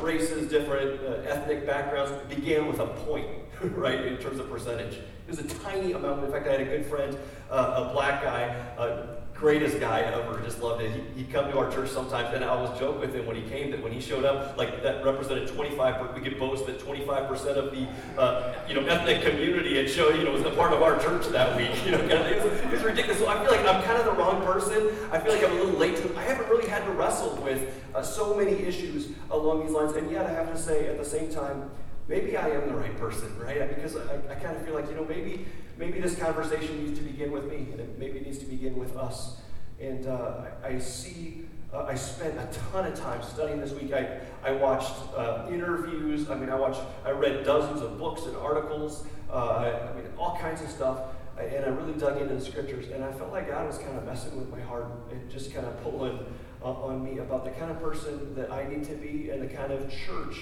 races, 0.00 0.50
different 0.50 1.00
uh, 1.00 1.28
ethnic 1.28 1.66
backgrounds 1.66 2.12
began 2.28 2.66
with 2.66 2.80
a 2.80 2.86
point, 2.86 3.26
right, 3.62 4.04
in 4.04 4.18
terms 4.18 4.38
of 4.38 4.50
percentage. 4.50 4.94
It 4.94 5.28
was 5.28 5.38
a 5.38 5.48
tiny 5.60 5.92
amount. 5.92 6.24
In 6.24 6.30
fact, 6.30 6.46
I 6.46 6.52
had 6.52 6.60
a 6.60 6.64
good 6.64 6.86
friend, 6.86 7.16
uh, 7.50 7.88
a 7.88 7.92
black 7.94 8.22
guy, 8.22 8.44
uh, 8.76 9.17
greatest 9.38 9.78
guy 9.78 10.00
ever. 10.00 10.40
Just 10.42 10.60
loved 10.60 10.82
it. 10.82 10.90
He, 11.14 11.22
would 11.22 11.32
come 11.32 11.50
to 11.50 11.58
our 11.58 11.70
church 11.70 11.90
sometimes, 11.90 12.34
and 12.34 12.44
I 12.44 12.48
always 12.48 12.76
joke 12.78 13.00
with 13.00 13.14
him 13.14 13.24
when 13.26 13.36
he 13.36 13.42
came 13.42 13.70
that 13.70 13.82
when 13.82 13.92
he 13.92 14.00
showed 14.00 14.24
up, 14.24 14.58
like 14.58 14.82
that 14.82 15.04
represented 15.04 15.48
25. 15.48 16.14
We 16.14 16.20
could 16.20 16.38
boast 16.38 16.66
that 16.66 16.80
25 16.80 17.28
percent 17.28 17.56
of 17.56 17.70
the 17.70 17.86
uh, 18.20 18.54
you 18.68 18.74
know 18.74 18.84
ethnic 18.86 19.22
community 19.22 19.76
had 19.76 19.88
showed 19.88 20.16
you 20.16 20.24
know 20.24 20.32
was 20.32 20.42
a 20.42 20.50
part 20.50 20.72
of 20.72 20.82
our 20.82 20.98
church 20.98 21.26
that 21.28 21.56
week. 21.56 21.68
You 21.88 21.92
know, 21.92 22.04
it 22.04 22.42
was, 22.44 22.60
it 22.60 22.70
was 22.70 22.82
ridiculous. 22.82 23.18
So 23.18 23.28
I 23.28 23.42
feel 23.42 23.50
like 23.50 23.66
I'm 23.66 23.82
kind 23.84 23.98
of 23.98 24.04
the 24.04 24.12
wrong 24.12 24.44
person. 24.44 24.90
I 25.10 25.18
feel 25.18 25.32
like 25.32 25.42
I'm 25.42 25.52
a 25.52 25.54
little 25.54 25.78
late 25.78 25.96
to. 25.96 26.18
I 26.18 26.22
haven't 26.22 26.48
really 26.50 26.68
had 26.68 26.84
to 26.84 26.90
wrestle 26.90 27.36
with 27.36 27.82
uh, 27.94 28.02
so 28.02 28.34
many 28.34 28.52
issues 28.64 29.08
along 29.30 29.62
these 29.62 29.70
lines, 29.70 29.92
and 29.92 30.10
yet 30.10 30.26
I 30.26 30.32
have 30.32 30.52
to 30.52 30.58
say 30.58 30.86
at 30.88 30.98
the 30.98 31.04
same 31.04 31.32
time 31.32 31.70
maybe 32.08 32.36
I 32.36 32.48
am 32.48 32.68
the 32.68 32.74
right 32.74 32.96
person, 32.98 33.38
right? 33.38 33.74
Because 33.74 33.96
I, 33.96 34.16
I 34.30 34.34
kind 34.34 34.56
of 34.56 34.64
feel 34.64 34.74
like, 34.74 34.88
you 34.88 34.96
know, 34.96 35.04
maybe 35.04 35.46
maybe 35.78 36.00
this 36.00 36.16
conversation 36.16 36.84
needs 36.84 36.98
to 36.98 37.04
begin 37.04 37.30
with 37.30 37.44
me, 37.44 37.68
and 37.70 37.80
it 37.80 37.98
maybe 37.98 38.20
needs 38.20 38.38
to 38.38 38.46
begin 38.46 38.76
with 38.76 38.96
us. 38.96 39.36
And 39.80 40.06
uh, 40.06 40.46
I, 40.64 40.78
see, 40.78 41.46
uh, 41.72 41.84
I 41.84 41.94
spent 41.94 42.36
a 42.38 42.48
ton 42.70 42.84
of 42.86 42.98
time 42.98 43.22
studying 43.22 43.60
this 43.60 43.72
week. 43.72 43.92
I, 43.92 44.18
I 44.42 44.52
watched 44.52 44.94
uh, 45.16 45.46
interviews. 45.50 46.28
I 46.28 46.34
mean, 46.34 46.50
I 46.50 46.56
watched, 46.56 46.80
I 47.04 47.10
read 47.10 47.44
dozens 47.44 47.80
of 47.80 47.96
books 47.96 48.22
and 48.22 48.36
articles. 48.36 49.06
Uh, 49.30 49.34
I, 49.34 49.90
I, 49.90 49.94
mean, 49.94 50.04
all 50.18 50.36
kinds 50.40 50.62
of 50.62 50.68
stuff. 50.68 51.00
And 51.38 51.64
I 51.64 51.68
really 51.68 51.92
dug 51.92 52.20
into 52.20 52.34
the 52.34 52.40
scriptures. 52.44 52.86
And 52.88 53.04
I 53.04 53.12
felt 53.12 53.30
like 53.30 53.48
God 53.48 53.68
was 53.68 53.78
kind 53.78 53.96
of 53.96 54.04
messing 54.04 54.36
with 54.36 54.50
my 54.50 54.60
heart 54.60 54.86
and 55.12 55.30
just 55.30 55.54
kind 55.54 55.64
of 55.64 55.80
pulling 55.84 56.18
uh, 56.60 56.72
on 56.72 57.04
me 57.04 57.18
about 57.18 57.44
the 57.44 57.52
kind 57.52 57.70
of 57.70 57.80
person 57.80 58.34
that 58.34 58.50
I 58.50 58.66
need 58.66 58.82
to 58.84 58.94
be 58.94 59.30
and 59.30 59.40
the 59.40 59.54
kind 59.54 59.72
of 59.72 59.88
church 59.88 60.38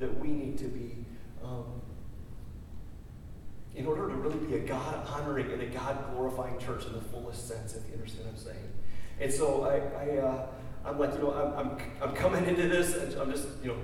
that 0.00 0.18
we 0.18 0.28
need 0.28 0.58
to 0.58 0.64
be. 0.64 0.96
Um, 1.44 1.80
in 3.80 3.86
order 3.86 4.08
to 4.08 4.14
really 4.14 4.38
be 4.46 4.56
a 4.56 4.58
God 4.58 5.06
honoring 5.08 5.50
and 5.50 5.62
a 5.62 5.66
God 5.66 5.96
glorifying 6.12 6.58
church 6.58 6.84
in 6.84 6.92
the 6.92 7.00
fullest 7.00 7.48
sense, 7.48 7.74
if 7.74 7.88
you 7.88 7.94
understand 7.94 8.26
what 8.26 8.34
I'm 8.34 8.44
saying. 8.44 8.72
And 9.20 9.32
so 9.32 9.64
I, 9.64 9.76
I 10.04 10.18
uh, 10.18 10.46
I'm 10.84 10.98
like, 10.98 11.14
you 11.14 11.20
know, 11.20 11.32
I'm, 11.32 11.66
I'm, 11.66 11.78
I'm 12.02 12.14
coming 12.14 12.44
into 12.44 12.68
this, 12.68 12.94
and 12.94 13.14
I'm 13.14 13.30
just, 13.30 13.46
you 13.62 13.68
know, 13.68 13.76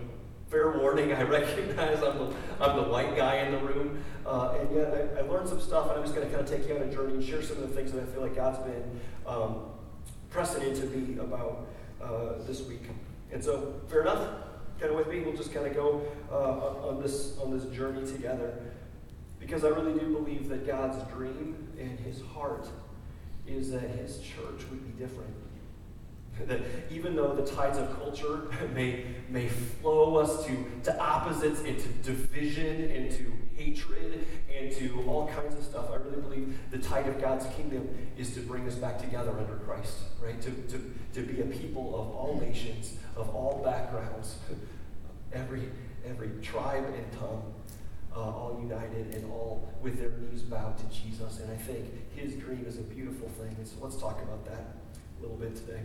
fair 0.50 0.79
warning, 0.79 1.15
I 1.15 1.23
recognize 1.38 2.03
I'm 2.03 2.19
the, 2.19 2.35
I'm 2.61 2.76
the 2.76 2.83
white 2.83 3.17
guy 3.17 3.37
in 3.37 3.53
the 3.53 3.59
room, 3.59 4.05
uh, 4.26 4.59
and 4.61 4.76
yet 4.76 5.15
I, 5.17 5.21
I, 5.21 5.23
learned 5.23 5.49
some 5.49 5.61
stuff, 5.61 5.88
and 5.88 5.99
I'm 5.99 6.03
just 6.03 6.15
going 6.15 6.29
to 6.29 6.35
kind 6.35 6.47
of 6.47 6.55
take 6.55 6.69
you 6.69 6.76
on 6.76 6.83
a 6.83 6.93
journey 6.93 7.15
and 7.15 7.25
share 7.25 7.43
some 7.43 7.57
of 7.57 7.69
the 7.69 7.75
things 7.75 7.93
that 7.93 8.03
I 8.03 8.07
feel 8.07 8.21
like 8.21 8.37
God's 8.37 8.59
been 8.59 9.00
um, 9.26 9.62
pressing 10.29 10.62
into 10.62 10.85
me 10.87 11.19
about 11.19 11.67
uh, 12.03 12.35
this 12.47 12.61
week. 12.62 12.83
And 13.33 13.43
so, 13.43 13.81
fair 13.88 14.03
enough? 14.03 14.29
Kind 14.79 14.93
of 14.93 14.99
with 14.99 15.09
me? 15.09 15.21
We'll 15.21 15.37
just 15.37 15.55
kind 15.55 15.67
of 15.67 15.75
go 15.75 16.03
uh, 16.31 16.87
on 16.87 17.03
this 17.03 17.38
on 17.38 17.50
this 17.50 17.65
journey 17.75 18.07
together. 18.07 18.62
Because 19.47 19.62
I 19.62 19.69
really 19.69 19.97
do 19.97 20.12
believe 20.12 20.49
that 20.49 20.67
God's 20.67 21.00
dream 21.12 21.69
and 21.79 22.00
his 22.00 22.21
heart 22.21 22.67
is 23.47 23.71
that 23.71 23.83
his 23.83 24.19
church 24.19 24.69
would 24.71 24.85
be 24.85 25.03
different. 25.03 25.31
That 26.47 26.61
even 26.91 27.17
though 27.17 27.35
the 27.35 27.47
tides 27.47 27.79
of 27.79 27.97
culture 27.99 28.43
may, 28.75 29.07
may 29.31 29.49
flow 29.49 30.17
us 30.17 30.45
to, 30.45 30.67
to 30.83 30.99
opposites, 31.00 31.62
into 31.62 31.88
division, 32.03 32.91
into 32.91 33.33
hatred, 33.57 34.26
into 34.55 35.03
all 35.07 35.29
kinds 35.29 35.55
of 35.55 35.62
stuff, 35.62 35.91
I 35.91 35.97
really 35.97 36.21
believe 36.21 36.59
the 36.71 36.76
tide 36.76 37.07
of 37.07 37.19
God's 37.23 37.47
kingdom 37.55 37.88
is 38.19 38.35
to 38.35 38.41
bring 38.41 38.67
us 38.67 38.75
back 38.75 38.99
together 38.99 39.31
under 39.31 39.57
Christ, 39.65 39.97
right? 40.23 40.38
To, 40.43 40.50
to, 40.50 40.95
to 41.15 41.23
be 41.23 41.41
a 41.41 41.47
people 41.47 41.95
of 41.95 42.15
all 42.15 42.38
nations, 42.38 42.99
of 43.17 43.31
all 43.31 43.62
backgrounds, 43.65 44.37
every, 45.33 45.71
every 46.05 46.33
tribe 46.43 46.85
and 46.85 47.19
tongue 47.19 47.55
uh, 48.17 48.21
all 48.21 48.59
united 48.61 49.15
and 49.15 49.31
all 49.31 49.69
with 49.83 49.99
their 49.99 50.11
knees 50.11 50.43
bowed 50.43 50.77
to 50.79 50.85
Jesus. 50.87 51.41
And 51.41 51.51
I 51.53 51.57
think 51.57 51.85
his 52.17 52.35
dream 52.35 52.65
is 52.67 52.79
a 52.79 52.83
beautiful 52.83 53.29
thing. 53.29 53.55
And 53.59 53.67
so 53.67 53.77
let's 53.81 53.97
talk 53.97 54.23
about 54.23 54.45
that 54.47 54.77
a 55.19 55.23
little 55.23 55.37
bit 55.37 55.55
today. 55.55 55.81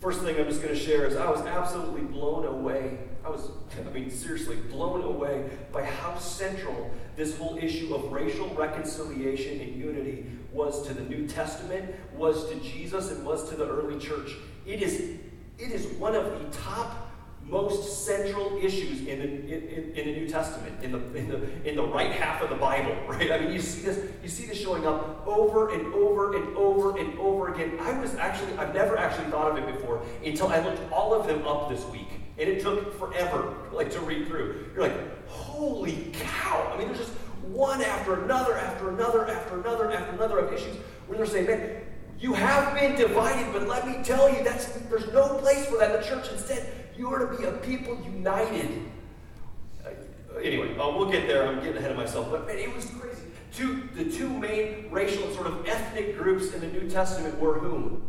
First 0.00 0.20
thing 0.20 0.38
I'm 0.38 0.44
just 0.44 0.62
going 0.62 0.74
to 0.74 0.80
share 0.80 1.06
is 1.06 1.16
I 1.16 1.28
was 1.28 1.40
absolutely 1.40 2.02
blown 2.02 2.46
away. 2.46 2.98
I 3.24 3.30
was, 3.30 3.50
I 3.86 3.90
mean, 3.90 4.10
seriously, 4.10 4.56
blown 4.56 5.02
away 5.02 5.50
by 5.72 5.84
how 5.84 6.16
central 6.18 6.90
this 7.16 7.36
whole 7.36 7.58
issue 7.58 7.94
of 7.94 8.12
racial 8.12 8.48
reconciliation 8.50 9.60
and 9.60 9.74
unity 9.74 10.26
was 10.52 10.86
to 10.86 10.94
the 10.94 11.02
New 11.02 11.26
Testament, 11.26 11.94
was 12.14 12.48
to 12.50 12.60
Jesus, 12.60 13.10
and 13.10 13.24
was 13.26 13.48
to 13.50 13.56
the 13.56 13.68
early 13.68 13.98
church. 13.98 14.32
It 14.66 14.82
is, 14.82 15.18
it 15.58 15.72
is 15.72 15.86
one 15.98 16.14
of 16.14 16.24
the 16.24 16.58
top 16.58 17.07
most 17.48 18.04
central 18.04 18.58
issues 18.62 19.06
in 19.06 19.18
the, 19.18 19.24
in, 19.24 19.92
in, 19.94 20.06
the 20.06 20.20
New 20.20 20.28
Testament, 20.28 20.82
in 20.82 20.92
the, 20.92 20.98
in, 21.14 21.28
the, 21.28 21.68
in 21.68 21.76
the 21.76 21.86
right 21.86 22.12
half 22.12 22.42
of 22.42 22.50
the 22.50 22.56
Bible, 22.56 22.94
right? 23.08 23.32
I 23.32 23.38
mean, 23.40 23.52
you 23.52 23.60
see 23.60 23.82
this, 23.82 24.10
you 24.22 24.28
see 24.28 24.46
this 24.46 24.58
showing 24.58 24.86
up 24.86 25.26
over 25.26 25.70
and 25.70 25.92
over 25.94 26.36
and 26.36 26.56
over 26.56 26.98
and 26.98 27.18
over 27.18 27.52
again. 27.52 27.78
I 27.80 27.98
was 27.98 28.14
actually, 28.16 28.56
I've 28.58 28.74
never 28.74 28.98
actually 28.98 29.30
thought 29.30 29.50
of 29.50 29.58
it 29.58 29.74
before 29.74 30.02
until 30.24 30.48
I 30.48 30.60
looked 30.60 30.92
all 30.92 31.14
of 31.14 31.26
them 31.26 31.46
up 31.46 31.68
this 31.68 31.84
week. 31.86 32.08
And 32.38 32.48
it 32.48 32.62
took 32.62 32.96
forever, 32.98 33.56
like, 33.72 33.90
to 33.92 34.00
read 34.00 34.28
through. 34.28 34.70
You're 34.74 34.84
like, 34.84 35.28
holy 35.28 36.12
cow. 36.12 36.70
I 36.72 36.78
mean, 36.78 36.86
there's 36.88 36.98
just 36.98 37.12
one 37.42 37.82
after 37.82 38.22
another, 38.22 38.56
after 38.56 38.90
another, 38.90 39.26
after 39.26 39.58
another, 39.60 39.90
after 39.90 40.14
another 40.14 40.38
of 40.38 40.52
issues 40.52 40.76
where 41.06 41.18
they're 41.18 41.26
saying, 41.26 41.46
man, 41.46 41.82
you 42.20 42.34
have 42.34 42.74
been 42.74 42.96
divided, 42.96 43.52
but 43.52 43.66
let 43.66 43.86
me 43.86 44.02
tell 44.04 44.32
you, 44.32 44.44
that's 44.44 44.66
there's 44.90 45.10
no 45.12 45.38
place 45.38 45.66
for 45.66 45.78
that 45.78 45.94
in 45.94 46.00
the 46.00 46.06
church. 46.06 46.30
Instead, 46.32 46.70
you 46.98 47.12
are 47.14 47.26
to 47.26 47.38
be 47.38 47.44
a 47.44 47.52
people 47.52 47.98
united. 48.04 48.90
Uh, 49.84 50.38
anyway, 50.42 50.76
uh, 50.76 50.88
we'll 50.88 51.10
get 51.10 51.28
there. 51.28 51.46
I'm 51.46 51.60
getting 51.60 51.76
ahead 51.76 51.92
of 51.92 51.96
myself. 51.96 52.30
But 52.30 52.46
man, 52.46 52.58
it 52.58 52.74
was 52.74 52.86
crazy. 52.86 53.22
Two, 53.54 53.88
the 53.94 54.04
two 54.04 54.28
main 54.28 54.90
racial 54.90 55.24
and 55.24 55.34
sort 55.34 55.46
of 55.46 55.66
ethnic 55.66 56.18
groups 56.18 56.52
in 56.52 56.60
the 56.60 56.66
New 56.66 56.90
Testament 56.90 57.38
were 57.38 57.58
whom? 57.58 58.02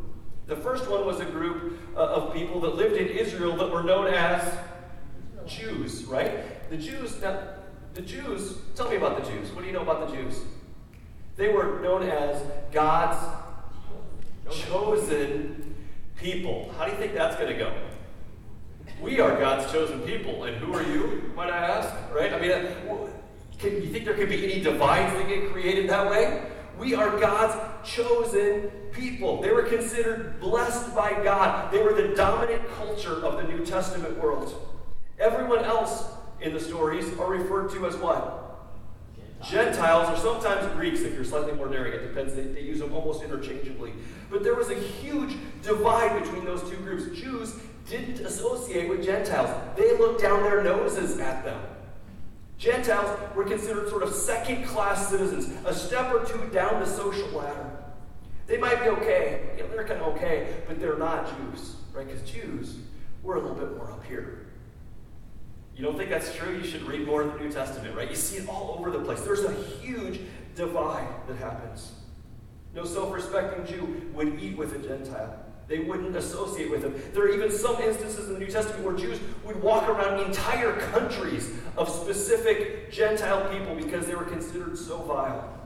The 0.48 0.56
first 0.56 0.90
one 0.90 1.06
was 1.06 1.20
a 1.20 1.26
group 1.26 1.80
uh, 1.96 2.00
of 2.00 2.34
people 2.34 2.60
that 2.62 2.76
lived 2.76 2.98
in 2.98 3.08
Israel 3.08 3.56
that 3.58 3.72
were 3.72 3.84
known 3.84 4.08
as 4.08 4.52
Jews, 5.46 6.06
right? 6.06 6.70
The 6.70 6.78
Jews, 6.78 7.22
now, 7.22 7.40
the 7.94 8.02
Jews, 8.02 8.58
tell 8.76 8.90
me 8.90 8.96
about 8.96 9.24
the 9.24 9.32
Jews. 9.32 9.52
What 9.52 9.62
do 9.62 9.68
you 9.68 9.74
know 9.74 9.82
about 9.82 10.10
the 10.10 10.16
Jews? 10.16 10.40
They 11.36 11.50
were 11.50 11.80
known 11.82 12.04
as 12.04 12.42
God's 12.72 13.24
chosen 14.50 15.76
people. 16.18 16.72
How 16.78 16.86
do 16.86 16.92
you 16.92 16.98
think 16.98 17.14
that's 17.14 17.36
going 17.36 17.50
to 17.50 17.58
go? 17.58 17.72
We 19.02 19.22
are 19.22 19.38
God's 19.40 19.72
chosen 19.72 20.02
people, 20.02 20.44
and 20.44 20.58
who 20.58 20.74
are 20.74 20.84
you, 20.84 21.32
might 21.36 21.50
I 21.50 21.58
ask? 21.58 22.14
Right? 22.14 22.34
I 22.34 22.40
mean, 22.40 22.52
uh, 22.52 23.08
can 23.58 23.76
you 23.76 23.88
think 23.88 24.06
there 24.06 24.14
could 24.14 24.30
be 24.30 24.44
any 24.52 24.62
divides 24.62 25.14
that 25.14 25.28
get 25.28 25.52
created 25.52 25.90
that 25.90 26.10
way? 26.10 26.44
We 26.78 26.96
are 26.96 27.18
God's 27.18 27.90
chosen 27.90 28.72
people. 28.92 29.42
They 29.42 29.52
were 29.52 29.64
considered 29.64 30.40
blessed 30.40 30.94
by 30.96 31.12
God. 31.24 31.72
They 31.72 31.82
were 31.82 31.94
the 31.94 32.14
dominant 32.16 32.62
culture 32.76 33.26
of 33.26 33.38
the 33.38 33.44
New 33.44 33.66
Testament 33.66 34.22
world. 34.22 34.54
Everyone 35.18 35.64
else 35.64 36.06
in 36.42 36.54
the 36.54 36.60
stories 36.60 37.06
are 37.20 37.30
referred 37.30 37.72
to 37.72 37.86
as 37.86 37.96
what? 37.98 38.46
Gentiles, 39.48 40.10
or 40.10 40.22
sometimes 40.22 40.66
Greeks, 40.76 41.02
if 41.02 41.14
you're 41.14 41.24
slightly 41.24 41.54
more 41.54 41.70
daring, 41.70 41.94
it 41.94 42.06
depends. 42.06 42.36
They, 42.36 42.44
they, 42.44 42.62
use 42.62 42.80
them 42.80 42.94
almost 42.94 43.24
interchangeably. 43.24 43.94
But 44.30 44.44
there 44.44 44.56
was 44.56 44.70
a 44.70 44.76
huge 44.76 45.38
divide 45.64 46.22
between 46.22 46.44
those 46.44 46.62
two 46.70 46.76
groups. 46.78 47.18
Jews 47.18 47.56
didn't 47.90 48.26
associate 48.26 48.88
with 48.88 49.04
Gentiles, 49.04 49.50
they 49.76 49.98
looked 49.98 50.22
down 50.22 50.44
their 50.44 50.64
noses 50.64 51.20
at 51.20 51.44
them. 51.44 51.60
Gentiles 52.58 53.18
were 53.36 53.46
considered 53.46 53.90
sort 53.90 54.04
of 54.04 54.14
second 54.14 54.66
class 54.66 55.10
citizens, 55.10 55.50
a 55.66 55.74
step 55.74 56.14
or 56.14 56.26
two 56.26 56.50
down 56.54 56.80
the 56.80 56.86
social 56.86 57.28
ladder. 57.30 57.72
They 58.48 58.58
might 58.58 58.82
be 58.84 58.90
okay, 58.90 59.52
they're 59.58 59.86
kind 59.86 60.02
of 60.02 60.16
okay, 60.16 60.56
but 60.68 60.80
they're 60.80 60.98
not 60.98 61.28
Jews, 61.38 61.76
right? 61.94 62.06
Because 62.06 62.30
Jews 62.30 62.78
were 63.24 63.36
a 63.36 63.40
little 63.40 63.56
bit 63.56 63.76
more 63.78 63.92
up 63.92 64.04
here. 64.06 64.48
You 65.76 65.84
don't 65.86 65.98
think 65.98 66.10
that's 66.10 66.36
true? 66.36 66.58
You 66.58 66.64
should 66.64 66.82
read 66.84 67.08
more 67.08 67.22
of 67.22 67.34
the 67.34 67.40
New 67.40 67.52
Testament, 67.52 67.96
right? 67.96 68.10
You 68.10 68.16
see 68.16 68.38
it 68.38 68.50
all 68.50 68.76
over 68.78 68.92
the 68.92 69.00
place. 69.00 69.22
There's 69.22 69.46
a 69.46 69.54
huge 69.54 70.20
divide 70.56 71.08
that 71.28 71.38
happens. 71.38 71.94
No 72.76 72.84
self 72.84 73.14
respecting 73.14 73.66
Jew 73.66 74.12
would 74.14 74.42
eat 74.42 74.58
with 74.58 74.76
a 74.76 74.80
Gentile. 74.80 75.46
They 75.70 75.80
wouldn't 75.80 76.16
associate 76.16 76.72
with 76.72 76.82
them. 76.82 77.00
There 77.14 77.24
are 77.24 77.30
even 77.30 77.52
some 77.52 77.80
instances 77.80 78.28
in 78.28 78.34
the 78.34 78.40
New 78.40 78.48
Testament 78.48 78.84
where 78.84 78.96
Jews 78.96 79.20
would 79.46 79.62
walk 79.62 79.88
around 79.88 80.20
entire 80.20 80.74
countries 80.74 81.52
of 81.78 81.88
specific 81.88 82.92
Gentile 82.92 83.48
people 83.50 83.76
because 83.76 84.08
they 84.08 84.16
were 84.16 84.26
considered 84.26 84.78
so 84.78 84.98
vile. 85.04 85.59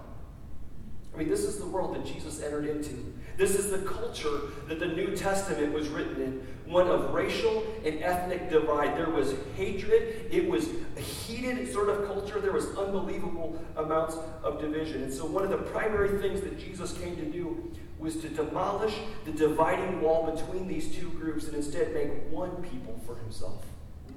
I 1.13 1.19
mean, 1.19 1.29
this 1.29 1.43
is 1.43 1.57
the 1.59 1.67
world 1.67 1.95
that 1.95 2.05
Jesus 2.05 2.41
entered 2.41 2.65
into. 2.65 3.13
This 3.37 3.55
is 3.55 3.69
the 3.69 3.79
culture 3.79 4.41
that 4.67 4.79
the 4.79 4.87
New 4.87 5.15
Testament 5.15 5.71
was 5.71 5.87
written 5.89 6.21
in 6.21 6.47
one 6.65 6.87
of 6.87 7.13
racial 7.13 7.63
and 7.85 8.01
ethnic 8.01 8.49
divide. 8.49 8.97
There 8.97 9.09
was 9.09 9.35
hatred, 9.55 10.27
it 10.31 10.47
was 10.47 10.69
a 10.97 11.01
heated 11.01 11.71
sort 11.71 11.89
of 11.89 12.07
culture, 12.07 12.39
there 12.39 12.51
was 12.51 12.65
unbelievable 12.77 13.59
amounts 13.75 14.17
of 14.43 14.59
division. 14.59 15.03
And 15.03 15.13
so, 15.13 15.25
one 15.25 15.43
of 15.43 15.51
the 15.51 15.57
primary 15.57 16.19
things 16.19 16.41
that 16.41 16.59
Jesus 16.59 16.97
came 16.97 17.15
to 17.17 17.25
do 17.25 17.71
was 17.99 18.17
to 18.17 18.29
demolish 18.29 18.95
the 19.25 19.31
dividing 19.31 20.01
wall 20.01 20.31
between 20.31 20.67
these 20.67 20.95
two 20.95 21.09
groups 21.11 21.45
and 21.45 21.55
instead 21.55 21.93
make 21.93 22.31
one 22.31 22.51
people 22.63 22.99
for 23.05 23.15
himself. 23.17 23.63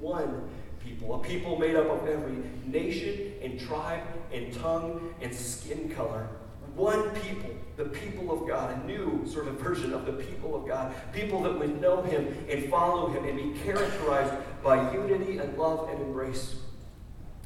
One 0.01 0.49
people. 0.83 1.15
A 1.15 1.19
people 1.19 1.59
made 1.59 1.77
up 1.77 1.89
of 1.91 2.09
every 2.09 2.43
nation 2.65 3.33
and 3.43 3.61
tribe 3.61 4.03
and 4.33 4.53
tongue 4.53 5.15
and 5.21 5.35
skin 5.35 5.91
color 5.91 6.29
one 6.77 7.11
people, 7.11 7.51
the 7.77 7.87
people 7.87 8.31
of 8.31 8.47
God, 8.47 8.83
a 8.83 8.87
new 8.87 9.25
sort 9.27 9.49
of 9.49 9.55
version 9.61 9.93
of 9.93 10.07
the 10.07 10.13
people 10.13 10.55
of 10.55 10.69
God, 10.69 10.95
people 11.13 11.43
that 11.43 11.59
would 11.59 11.81
know 11.81 12.03
Him 12.03 12.35
and 12.49 12.71
follow 12.71 13.09
Him 13.09 13.25
and 13.25 13.55
be 13.55 13.59
characterized 13.61 14.35
by 14.63 14.93
unity 14.93 15.39
and 15.39 15.57
love 15.57 15.89
and 15.89 16.01
embrace. 16.03 16.57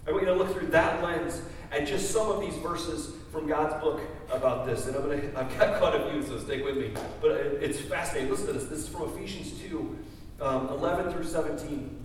I 0.07 0.13
want 0.13 0.23
you 0.25 0.29
to 0.29 0.35
look 0.35 0.53
through 0.53 0.69
that 0.69 1.03
lens 1.03 1.41
at 1.71 1.87
just 1.87 2.11
some 2.11 2.31
of 2.31 2.41
these 2.41 2.55
verses 2.57 3.15
from 3.31 3.47
God's 3.47 3.81
book 3.83 4.01
about 4.33 4.67
this. 4.67 4.87
And 4.87 4.97
I'm 4.97 5.03
gonna, 5.03 5.23
I've 5.37 5.59
got 5.59 5.79
quite 5.79 5.95
a 5.95 6.11
few, 6.11 6.23
so 6.23 6.39
stick 6.39 6.65
with 6.65 6.77
me. 6.77 6.93
But 7.21 7.33
it's 7.33 7.81
fascinating. 7.81 8.31
Listen 8.31 8.49
to 8.49 8.53
this. 8.55 8.65
This 8.65 8.81
is 8.81 8.89
from 8.89 9.03
Ephesians 9.15 9.53
2, 9.61 9.99
um, 10.41 10.69
11 10.69 11.13
through 11.13 11.25
17. 11.25 12.05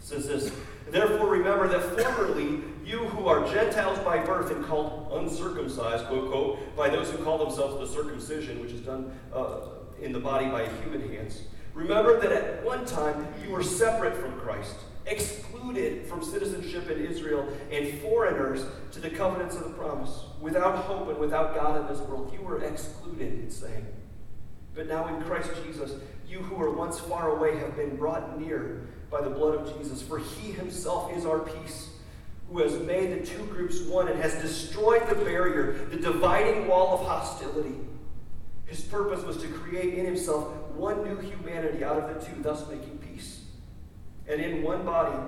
It 0.00 0.04
says 0.04 0.26
this 0.26 0.52
Therefore, 0.88 1.28
remember 1.28 1.68
that 1.68 1.82
formerly 1.98 2.62
you 2.84 2.98
who 2.98 3.26
are 3.26 3.46
Gentiles 3.52 3.98
by 4.00 4.18
birth 4.18 4.50
and 4.50 4.64
called 4.64 5.10
uncircumcised, 5.12 6.06
quote, 6.06 6.30
quote, 6.30 6.76
by 6.76 6.88
those 6.88 7.10
who 7.10 7.18
call 7.18 7.38
themselves 7.38 7.78
the 7.78 7.94
circumcision, 7.94 8.60
which 8.60 8.72
is 8.72 8.80
done 8.80 9.12
uh, 9.32 9.60
in 10.00 10.12
the 10.12 10.20
body 10.20 10.46
by 10.46 10.66
human 10.82 11.08
hands. 11.12 11.42
Remember 11.74 12.20
that 12.20 12.32
at 12.32 12.64
one 12.64 12.84
time 12.84 13.26
you 13.42 13.50
were 13.50 13.62
separate 13.62 14.16
from 14.16 14.38
Christ, 14.40 14.76
excluded 15.06 16.06
from 16.06 16.22
citizenship 16.22 16.90
in 16.90 17.04
Israel, 17.04 17.48
and 17.70 17.98
foreigners 18.00 18.66
to 18.92 19.00
the 19.00 19.10
covenants 19.10 19.56
of 19.56 19.64
the 19.64 19.70
promise, 19.70 20.24
without 20.40 20.76
hope 20.84 21.08
and 21.08 21.18
without 21.18 21.54
God 21.54 21.80
in 21.80 21.86
this 21.86 22.06
world. 22.06 22.32
You 22.32 22.44
were 22.44 22.62
excluded, 22.62 23.44
it's 23.44 23.56
saying. 23.56 23.86
But 24.74 24.88
now 24.88 25.14
in 25.14 25.22
Christ 25.22 25.50
Jesus, 25.64 25.94
you 26.26 26.38
who 26.38 26.56
were 26.56 26.70
once 26.70 26.98
far 26.98 27.36
away 27.36 27.58
have 27.58 27.76
been 27.76 27.96
brought 27.96 28.40
near 28.40 28.88
by 29.10 29.20
the 29.20 29.30
blood 29.30 29.54
of 29.54 29.78
Jesus, 29.78 30.02
for 30.02 30.18
he 30.18 30.52
himself 30.52 31.14
is 31.14 31.26
our 31.26 31.40
peace 31.40 31.91
who 32.52 32.58
has 32.58 32.78
made 32.80 33.18
the 33.18 33.26
two 33.26 33.44
groups 33.46 33.80
one 33.82 34.08
and 34.08 34.20
has 34.20 34.34
destroyed 34.34 35.08
the 35.08 35.14
barrier, 35.14 35.86
the 35.90 35.96
dividing 35.96 36.66
wall 36.68 36.98
of 36.98 37.06
hostility. 37.06 37.74
His 38.66 38.82
purpose 38.82 39.24
was 39.24 39.38
to 39.38 39.48
create 39.48 39.94
in 39.94 40.04
himself 40.04 40.52
one 40.74 41.02
new 41.02 41.16
humanity 41.16 41.82
out 41.82 41.98
of 41.98 42.14
the 42.14 42.26
two, 42.26 42.42
thus 42.42 42.68
making 42.68 42.98
peace. 42.98 43.44
And 44.28 44.40
in 44.40 44.62
one 44.62 44.84
body, 44.84 45.18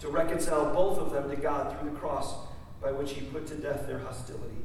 to 0.00 0.08
reconcile 0.08 0.74
both 0.74 0.98
of 0.98 1.12
them 1.12 1.30
to 1.30 1.36
God 1.36 1.78
through 1.78 1.90
the 1.90 1.96
cross 1.96 2.34
by 2.82 2.90
which 2.90 3.12
he 3.12 3.20
put 3.22 3.46
to 3.46 3.54
death 3.54 3.86
their 3.86 4.00
hostility. 4.00 4.64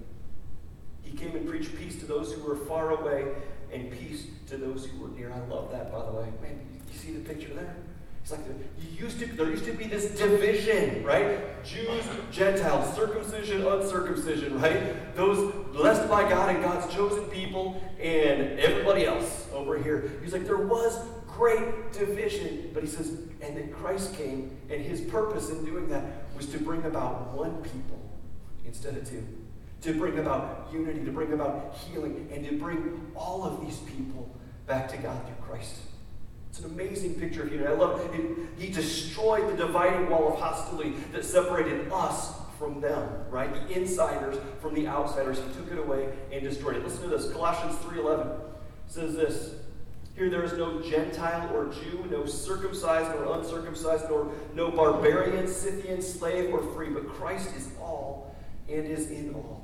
He 1.03 1.15
came 1.15 1.35
and 1.35 1.47
preached 1.47 1.75
peace 1.75 1.99
to 1.99 2.05
those 2.05 2.33
who 2.33 2.43
were 2.43 2.55
far 2.55 2.91
away 2.91 3.33
and 3.71 3.91
peace 3.91 4.25
to 4.47 4.57
those 4.57 4.85
who 4.85 4.99
were 4.99 5.09
near. 5.09 5.31
I 5.31 5.39
love 5.47 5.71
that, 5.71 5.91
by 5.91 6.05
the 6.05 6.11
way. 6.11 6.27
Man, 6.41 6.59
you 6.91 6.97
see 6.97 7.13
the 7.13 7.21
picture 7.21 7.53
there? 7.53 7.75
It's 8.31 8.37
like 8.37 8.99
used 8.99 9.19
to, 9.19 9.25
there 9.25 9.49
used 9.49 9.65
to 9.65 9.73
be 9.73 9.85
this 9.85 10.15
division, 10.15 11.03
right? 11.03 11.63
Jews, 11.63 12.03
Gentiles, 12.31 12.95
circumcision, 12.95 13.65
uncircumcision, 13.65 14.61
right? 14.61 15.15
Those 15.15 15.51
blessed 15.73 16.07
by 16.07 16.29
God 16.29 16.53
and 16.53 16.63
God's 16.63 16.93
chosen 16.93 17.23
people, 17.25 17.81
and 17.99 18.59
everybody 18.59 19.05
else 19.05 19.47
over 19.51 19.81
here. 19.81 20.11
He's 20.21 20.33
like, 20.33 20.45
there 20.45 20.57
was 20.57 21.03
great 21.27 21.91
division. 21.91 22.69
But 22.71 22.83
he 22.83 22.89
says, 22.89 23.09
and 23.41 23.57
then 23.57 23.71
Christ 23.71 24.13
came, 24.15 24.55
and 24.69 24.79
his 24.79 25.01
purpose 25.01 25.49
in 25.49 25.65
doing 25.65 25.89
that 25.89 26.03
was 26.37 26.45
to 26.47 26.59
bring 26.59 26.83
about 26.83 27.33
one 27.35 27.63
people 27.63 27.99
instead 28.63 28.95
of 28.95 29.09
two. 29.09 29.25
To 29.81 29.93
bring 29.95 30.19
about 30.19 30.69
unity, 30.71 31.03
to 31.03 31.11
bring 31.11 31.33
about 31.33 31.75
healing, 31.75 32.29
and 32.31 32.45
to 32.47 32.59
bring 32.59 33.11
all 33.15 33.43
of 33.43 33.65
these 33.65 33.77
people 33.79 34.29
back 34.67 34.87
to 34.89 34.97
God 34.97 35.19
through 35.25 35.47
Christ. 35.47 35.77
It's 36.49 36.59
an 36.59 36.65
amazing 36.65 37.15
picture 37.15 37.43
of 37.43 37.51
unity. 37.51 37.67
I 37.67 37.73
love 37.73 38.01
it. 38.01 38.37
He 38.57 38.69
destroyed 38.71 39.51
the 39.51 39.55
dividing 39.55 40.09
wall 40.09 40.33
of 40.33 40.39
hostility 40.39 40.95
that 41.11 41.23
separated 41.23 41.91
us 41.91 42.33
from 42.57 42.81
them, 42.81 43.07
right? 43.29 43.53
The 43.53 43.77
insiders 43.77 44.37
from 44.61 44.73
the 44.73 44.87
outsiders. 44.87 45.37
He 45.37 45.53
took 45.53 45.71
it 45.71 45.77
away 45.77 46.09
and 46.31 46.43
destroyed 46.43 46.75
it. 46.75 46.83
Listen 46.83 47.03
to 47.03 47.09
this. 47.09 47.31
Colossians 47.31 47.75
3.11 47.77 48.39
says 48.87 49.15
this. 49.15 49.55
Here 50.15 50.29
there 50.29 50.43
is 50.43 50.53
no 50.53 50.81
Gentile 50.81 51.55
or 51.55 51.67
Jew, 51.67 52.05
no 52.11 52.25
circumcised 52.25 53.15
or 53.15 53.37
uncircumcised, 53.37 54.09
nor 54.09 54.29
no 54.53 54.69
barbarian, 54.69 55.47
Scythian, 55.47 56.01
slave, 56.01 56.53
or 56.53 56.61
free, 56.73 56.89
but 56.89 57.07
Christ 57.07 57.55
is 57.55 57.69
all 57.79 58.35
and 58.67 58.85
is 58.85 59.09
in 59.09 59.33
all. 59.33 59.58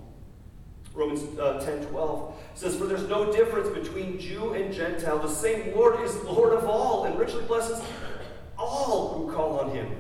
Romans 0.95 1.38
uh, 1.38 1.60
10 1.60 1.88
12 1.88 2.36
says, 2.55 2.75
For 2.77 2.86
there's 2.86 3.08
no 3.08 3.31
difference 3.31 3.69
between 3.69 4.17
Jew 4.17 4.53
and 4.53 4.73
Gentile. 4.73 5.19
The 5.19 5.27
same 5.27 5.75
Lord 5.75 5.99
is 6.01 6.15
Lord 6.23 6.53
of 6.53 6.65
all 6.65 7.05
and 7.05 7.19
richly 7.19 7.43
blesses 7.43 7.84
all 8.58 9.17
who 9.17 9.31
call 9.31 9.60
on 9.60 9.71
him. 9.71 9.91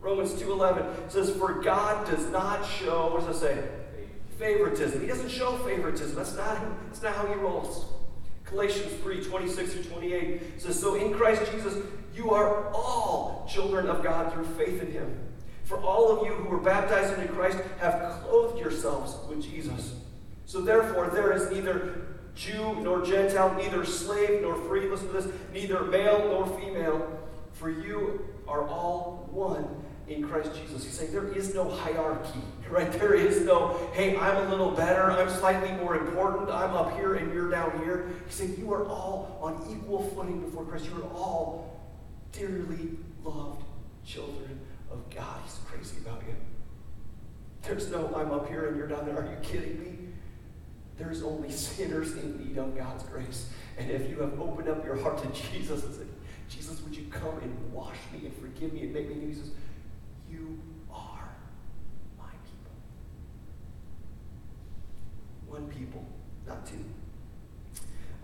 Romans 0.00 0.32
2.11 0.34 1.10
says, 1.10 1.30
For 1.30 1.54
God 1.60 2.08
does 2.08 2.26
not 2.30 2.64
show, 2.64 3.12
what 3.12 3.26
does 3.26 3.36
it 3.36 3.40
say? 3.40 3.68
Favoritism. 4.38 5.00
He 5.00 5.06
doesn't 5.06 5.30
show 5.30 5.56
favoritism. 5.58 6.16
That's 6.16 6.36
not, 6.36 6.60
that's 6.86 7.02
not 7.02 7.14
how 7.14 7.26
he 7.26 7.34
rolls. 7.34 7.86
Galatians 8.44 8.92
3, 9.02 9.24
26 9.24 9.72
through 9.72 9.84
28 9.84 10.60
says, 10.60 10.78
So 10.78 10.94
in 10.94 11.14
Christ 11.14 11.50
Jesus, 11.52 11.76
you 12.14 12.30
are 12.30 12.70
all 12.72 13.48
children 13.50 13.86
of 13.86 14.02
God 14.02 14.32
through 14.32 14.44
faith 14.44 14.82
in 14.82 14.92
him. 14.92 15.18
For 15.64 15.78
all 15.78 16.10
of 16.10 16.26
you 16.26 16.32
who 16.34 16.48
were 16.48 16.60
baptized 16.60 17.18
into 17.18 17.32
Christ 17.32 17.58
have 17.78 18.22
clothed 18.24 18.58
yourselves 18.58 19.16
with 19.28 19.42
Jesus. 19.42 19.94
So 20.46 20.60
therefore, 20.60 21.08
there 21.08 21.32
is 21.32 21.50
neither 21.50 22.02
Jew 22.34 22.76
nor 22.80 23.04
Gentile, 23.04 23.54
neither 23.54 23.84
slave 23.84 24.42
nor 24.42 24.54
free, 24.54 24.88
listen 24.88 25.08
to 25.08 25.12
this, 25.12 25.28
neither 25.52 25.82
male 25.84 26.18
nor 26.28 26.46
female, 26.58 27.20
for 27.52 27.70
you 27.70 28.24
are 28.48 28.66
all 28.66 29.28
one 29.30 29.66
in 30.08 30.26
Christ 30.26 30.50
Jesus. 30.54 30.84
He's 30.84 30.94
saying 30.94 31.12
there 31.12 31.28
is 31.28 31.54
no 31.54 31.68
hierarchy, 31.68 32.40
right? 32.70 32.90
There 32.92 33.14
is 33.14 33.42
no, 33.42 33.78
hey, 33.92 34.16
I'm 34.16 34.46
a 34.46 34.50
little 34.50 34.70
better, 34.70 35.10
I'm 35.10 35.28
slightly 35.30 35.72
more 35.72 35.96
important, 35.96 36.50
I'm 36.50 36.74
up 36.74 36.96
here 36.96 37.14
and 37.14 37.32
you're 37.32 37.50
down 37.50 37.78
here. 37.84 38.10
He's 38.26 38.34
saying 38.34 38.56
you 38.58 38.72
are 38.72 38.86
all 38.86 39.38
on 39.40 39.66
equal 39.70 40.02
footing 40.10 40.40
before 40.40 40.64
Christ. 40.64 40.86
You 40.86 41.02
are 41.02 41.12
all 41.14 41.80
dearly 42.32 42.98
loved 43.22 43.62
children 44.04 44.60
of 44.90 44.98
God. 45.14 45.40
He's 45.44 45.58
crazy 45.66 45.96
about 46.04 46.22
you. 46.26 46.34
There's 47.62 47.90
no, 47.90 48.12
I'm 48.16 48.32
up 48.32 48.48
here 48.48 48.68
and 48.68 48.76
you're 48.76 48.88
down 48.88 49.06
there. 49.06 49.16
Are 49.16 49.24
you 49.24 49.36
kidding 49.42 49.78
me? 49.80 50.01
There's 50.98 51.22
only 51.22 51.50
sinners 51.68 52.12
in 52.16 52.38
need 52.38 52.58
of 52.58 52.76
God's 52.76 53.04
grace. 53.04 53.48
And 53.78 53.90
if 53.90 54.08
you 54.10 54.18
have 54.20 54.38
opened 54.40 54.68
up 54.68 54.84
your 54.84 54.96
heart 54.96 55.22
to 55.22 55.50
Jesus 55.50 55.84
and 55.84 55.94
said, 55.94 56.08
Jesus, 56.48 56.80
would 56.82 56.94
you 56.94 57.06
come 57.10 57.38
and 57.40 57.72
wash 57.72 57.96
me 58.12 58.26
and 58.26 58.36
forgive 58.36 58.72
me 58.72 58.82
and 58.82 58.92
make 58.92 59.08
me 59.08 59.14
new? 59.14 59.28
He 59.28 59.34
says, 59.34 59.50
You 60.30 60.60
are 60.92 61.30
my 62.18 62.32
people. 62.44 62.72
One 65.46 65.66
people, 65.68 66.04
not 66.46 66.66
two. 66.66 66.84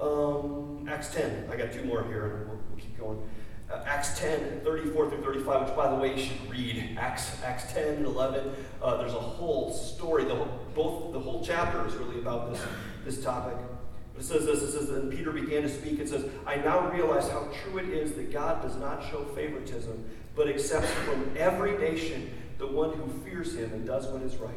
Um, 0.00 0.86
Acts 0.88 1.14
10. 1.14 1.48
I 1.50 1.56
got 1.56 1.72
two 1.72 1.84
more 1.84 2.04
here, 2.04 2.36
and 2.36 2.48
we'll, 2.48 2.60
we'll 2.68 2.78
keep 2.78 2.98
going. 2.98 3.20
Uh, 3.70 3.82
Acts 3.84 4.18
10, 4.18 4.62
34 4.64 5.10
through 5.10 5.22
35, 5.22 5.66
which, 5.66 5.76
by 5.76 5.90
the 5.90 5.96
way, 5.96 6.16
you 6.16 6.22
should 6.22 6.50
read. 6.50 6.96
Acts, 6.98 7.42
Acts 7.44 7.70
10 7.72 7.96
and 7.96 8.06
11. 8.06 8.50
Uh, 8.82 8.96
there's 8.96 9.12
a 9.12 9.20
whole 9.20 9.72
story. 9.74 10.24
The 10.24 10.34
whole, 10.34 10.48
both 10.74 11.12
the 11.12 11.20
whole 11.20 11.44
chapter 11.44 11.86
is 11.86 11.94
really 11.94 12.18
about 12.18 12.50
this, 12.50 12.62
this 13.04 13.22
topic. 13.22 13.58
But 14.14 14.24
it 14.24 14.26
says 14.26 14.46
this. 14.46 14.62
It 14.62 14.72
says, 14.72 14.88
Then 14.88 15.10
Peter 15.10 15.32
began 15.32 15.62
to 15.62 15.68
speak. 15.68 15.98
It 15.98 16.08
says, 16.08 16.24
I 16.46 16.56
now 16.56 16.90
realize 16.90 17.28
how 17.28 17.48
true 17.62 17.78
it 17.78 17.90
is 17.90 18.12
that 18.12 18.32
God 18.32 18.62
does 18.62 18.76
not 18.76 19.02
show 19.10 19.24
favoritism, 19.34 20.02
but 20.34 20.48
accepts 20.48 20.90
from 21.04 21.30
every 21.36 21.76
nation 21.76 22.30
the 22.56 22.66
one 22.66 22.92
who 22.94 23.06
fears 23.22 23.54
him 23.54 23.70
and 23.72 23.86
does 23.86 24.06
what 24.06 24.22
is 24.22 24.36
right. 24.36 24.50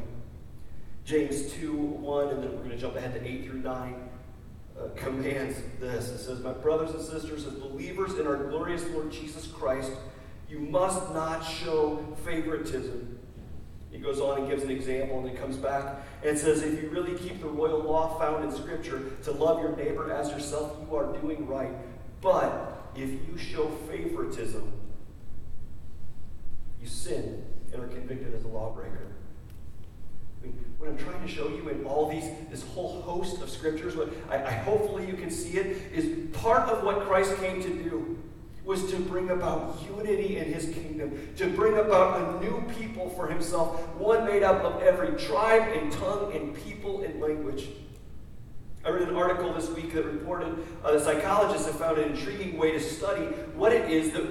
James 1.03 1.51
2, 1.53 1.73
1, 1.73 2.27
and 2.29 2.43
then 2.43 2.51
we're 2.51 2.59
going 2.59 2.69
to 2.69 2.77
jump 2.77 2.95
ahead 2.95 3.13
to 3.13 3.27
8 3.27 3.45
through 3.45 3.59
9 3.59 3.95
uh, 4.81 4.89
commands 4.95 5.57
this. 5.79 6.09
It 6.09 6.19
says, 6.19 6.39
My 6.39 6.53
brothers 6.53 6.91
and 6.91 7.01
sisters, 7.01 7.45
as 7.45 7.53
believers 7.53 8.17
in 8.17 8.27
our 8.27 8.37
glorious 8.37 8.83
Lord 8.89 9.11
Jesus 9.11 9.47
Christ, 9.47 9.91
you 10.49 10.59
must 10.59 11.13
not 11.13 11.41
show 11.41 12.05
favoritism. 12.25 13.19
He 13.91 13.99
goes 13.99 14.19
on 14.19 14.39
and 14.39 14.49
gives 14.49 14.63
an 14.63 14.71
example, 14.71 15.19
and 15.19 15.27
it 15.27 15.39
comes 15.39 15.57
back 15.57 15.97
and 16.23 16.37
says, 16.37 16.61
If 16.63 16.81
you 16.81 16.89
really 16.89 17.17
keep 17.17 17.41
the 17.41 17.47
royal 17.47 17.79
law 17.79 18.17
found 18.17 18.45
in 18.45 18.51
Scripture 18.55 19.01
to 19.23 19.31
love 19.31 19.61
your 19.61 19.75
neighbor 19.75 20.11
as 20.11 20.29
yourself, 20.29 20.77
you 20.81 20.95
are 20.95 21.17
doing 21.19 21.45
right. 21.45 21.71
But 22.21 22.89
if 22.95 23.09
you 23.09 23.37
show 23.37 23.67
favoritism, 23.89 24.71
you 26.81 26.87
sin 26.87 27.43
and 27.73 27.83
are 27.83 27.87
convicted 27.87 28.33
as 28.33 28.43
a 28.43 28.47
lawbreaker. 28.47 29.07
Mean, 30.43 30.57
what 30.77 30.89
I'm 30.89 30.97
trying 30.97 31.21
to 31.21 31.27
show 31.27 31.47
you 31.49 31.69
in 31.69 31.85
all 31.85 32.09
these, 32.09 32.25
this 32.49 32.63
whole 32.63 33.01
host 33.01 33.41
of 33.41 33.49
scriptures, 33.49 33.95
what 33.95 34.09
I, 34.29 34.43
I 34.43 34.51
hopefully 34.51 35.05
you 35.07 35.13
can 35.13 35.29
see 35.29 35.57
it, 35.57 35.77
is 35.93 36.35
part 36.37 36.69
of 36.69 36.83
what 36.83 37.01
Christ 37.07 37.35
came 37.37 37.61
to 37.61 37.69
do 37.69 38.17
was 38.63 38.91
to 38.91 38.97
bring 38.97 39.31
about 39.31 39.79
unity 39.97 40.37
in 40.37 40.45
his 40.45 40.65
kingdom, 40.65 41.29
to 41.35 41.47
bring 41.49 41.77
about 41.77 42.19
a 42.19 42.45
new 42.45 42.63
people 42.77 43.09
for 43.09 43.27
himself, 43.27 43.79
one 43.97 44.25
made 44.25 44.43
up 44.43 44.63
of 44.63 44.81
every 44.83 45.17
tribe 45.19 45.63
and 45.73 45.91
tongue 45.91 46.31
and 46.35 46.55
people 46.63 47.01
and 47.01 47.19
language. 47.19 47.69
I 48.83 48.89
read 48.89 49.09
an 49.09 49.15
article 49.15 49.53
this 49.53 49.69
week 49.69 49.93
that 49.93 50.05
reported 50.05 50.57
uh, 50.83 50.99
psychologists 50.99 51.67
have 51.67 51.77
found 51.77 51.99
an 51.99 52.11
intriguing 52.11 52.57
way 52.57 52.71
to 52.71 52.79
study 52.79 53.25
what 53.55 53.71
it 53.71 53.91
is 53.91 54.11
that 54.13 54.25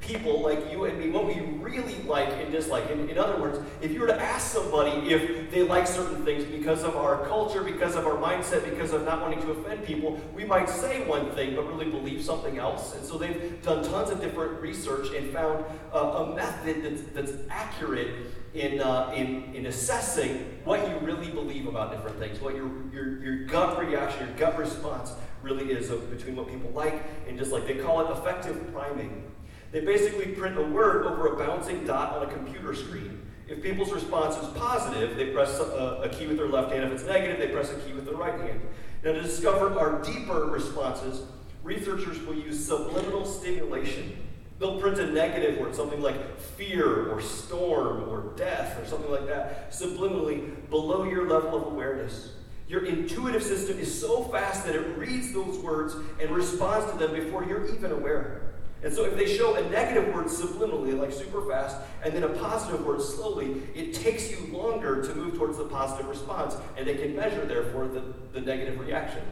people 0.00 0.40
like 0.42 0.70
you 0.70 0.84
and 0.84 0.98
me 0.98 1.10
what 1.10 1.26
we 1.26 1.40
really 1.60 1.96
like 2.02 2.28
and 2.28 2.52
dislike. 2.52 2.88
In, 2.90 3.08
in 3.08 3.18
other 3.18 3.40
words, 3.40 3.58
if 3.80 3.90
you 3.90 4.00
were 4.00 4.06
to 4.06 4.20
ask 4.20 4.52
somebody 4.52 5.12
if 5.12 5.50
they 5.50 5.62
like 5.62 5.86
certain 5.86 6.24
things 6.24 6.44
because 6.44 6.84
of 6.84 6.96
our 6.96 7.26
culture, 7.26 7.62
because 7.62 7.96
of 7.96 8.06
our 8.06 8.16
mindset, 8.16 8.68
because 8.68 8.92
of 8.92 9.04
not 9.04 9.20
wanting 9.20 9.40
to 9.42 9.50
offend 9.50 9.84
people, 9.84 10.20
we 10.34 10.44
might 10.44 10.68
say 10.68 11.06
one 11.06 11.30
thing 11.32 11.56
but 11.56 11.66
really 11.66 11.90
believe 11.90 12.22
something 12.22 12.58
else. 12.58 12.94
And 12.94 13.04
so 13.04 13.18
they've 13.18 13.60
done 13.62 13.82
tons 13.84 14.10
of 14.10 14.20
different 14.20 14.60
research 14.60 15.12
and 15.14 15.30
found 15.32 15.64
uh, 15.92 15.98
a 15.98 16.36
method 16.36 16.84
that's, 16.84 17.02
that's 17.12 17.32
accurate 17.50 18.26
in, 18.54 18.80
uh, 18.80 19.12
in, 19.14 19.54
in 19.54 19.66
assessing 19.66 20.60
what 20.64 20.88
you 20.88 20.96
really 20.98 21.30
believe 21.30 21.66
about 21.66 21.92
different 21.92 22.18
things, 22.18 22.40
what 22.40 22.54
your, 22.54 22.70
your, 22.92 23.22
your 23.22 23.46
gut 23.46 23.78
reaction, 23.78 24.28
your 24.28 24.36
gut 24.36 24.58
response 24.58 25.12
really 25.42 25.72
is 25.72 25.90
of, 25.90 26.10
between 26.10 26.36
what 26.36 26.48
people 26.48 26.70
like 26.70 27.02
and 27.28 27.38
dislike. 27.38 27.66
They 27.66 27.74
call 27.74 28.00
it 28.00 28.10
affective 28.10 28.72
priming. 28.72 29.24
They 29.72 29.80
basically 29.80 30.26
print 30.26 30.56
a 30.58 30.62
word 30.62 31.06
over 31.06 31.34
a 31.34 31.36
bouncing 31.36 31.84
dot 31.84 32.16
on 32.16 32.28
a 32.28 32.32
computer 32.32 32.74
screen. 32.74 33.22
If 33.48 33.62
people's 33.62 33.92
response 33.92 34.36
is 34.36 34.48
positive, 34.58 35.16
they 35.16 35.26
press 35.26 35.58
a, 35.60 36.00
a, 36.04 36.08
key 36.08 36.26
with 36.26 36.36
their 36.36 36.48
left 36.48 36.72
hand. 36.72 36.84
If 36.84 36.92
it's 36.92 37.04
negative, 37.04 37.38
they 37.38 37.48
press 37.48 37.70
a 37.70 37.76
key 37.76 37.92
with 37.92 38.04
their 38.04 38.16
right 38.16 38.40
hand. 38.40 38.60
Now, 39.04 39.12
to 39.12 39.22
discover 39.22 39.78
our 39.78 40.02
deeper 40.02 40.46
responses, 40.46 41.22
researchers 41.62 42.20
will 42.22 42.34
use 42.34 42.64
subliminal 42.64 43.24
stimulation. 43.24 44.16
They'll 44.58 44.80
print 44.80 44.98
a 44.98 45.06
negative 45.06 45.58
word, 45.58 45.76
something 45.76 46.00
like 46.00 46.40
fear 46.40 47.10
or 47.10 47.20
storm 47.20 48.08
or 48.08 48.32
death 48.36 48.80
or 48.82 48.86
something 48.86 49.10
like 49.10 49.26
that, 49.26 49.70
subliminally 49.70 50.68
below 50.70 51.04
your 51.04 51.28
level 51.28 51.54
of 51.54 51.72
awareness. 51.72 52.32
Your 52.68 52.84
intuitive 52.84 53.42
system 53.42 53.78
is 53.78 54.00
so 54.00 54.24
fast 54.24 54.64
that 54.66 54.74
it 54.74 54.96
reads 54.96 55.32
those 55.32 55.58
words 55.58 55.94
and 56.20 56.30
responds 56.30 56.90
to 56.90 56.98
them 56.98 57.12
before 57.12 57.44
you're 57.44 57.72
even 57.72 57.92
aware. 57.92 58.45
And 58.82 58.92
so 58.92 59.04
if 59.04 59.16
they 59.16 59.36
show 59.36 59.54
a 59.54 59.68
negative 59.70 60.14
word 60.14 60.26
subliminally, 60.26 60.98
like 60.98 61.12
super 61.12 61.42
fast, 61.48 61.76
and 62.04 62.14
then 62.14 62.22
a 62.22 62.28
positive 62.28 62.84
word 62.84 63.00
slowly, 63.00 63.62
it 63.74 63.94
takes 63.94 64.30
you 64.30 64.46
longer 64.52 65.02
to 65.02 65.14
move 65.14 65.36
towards 65.36 65.58
the 65.58 65.64
positive 65.64 66.06
response, 66.08 66.56
and 66.76 66.86
they 66.86 66.94
can 66.94 67.16
measure, 67.16 67.44
therefore, 67.46 67.88
the, 67.88 68.02
the 68.32 68.40
negative 68.40 68.78
reaction. 68.78 69.22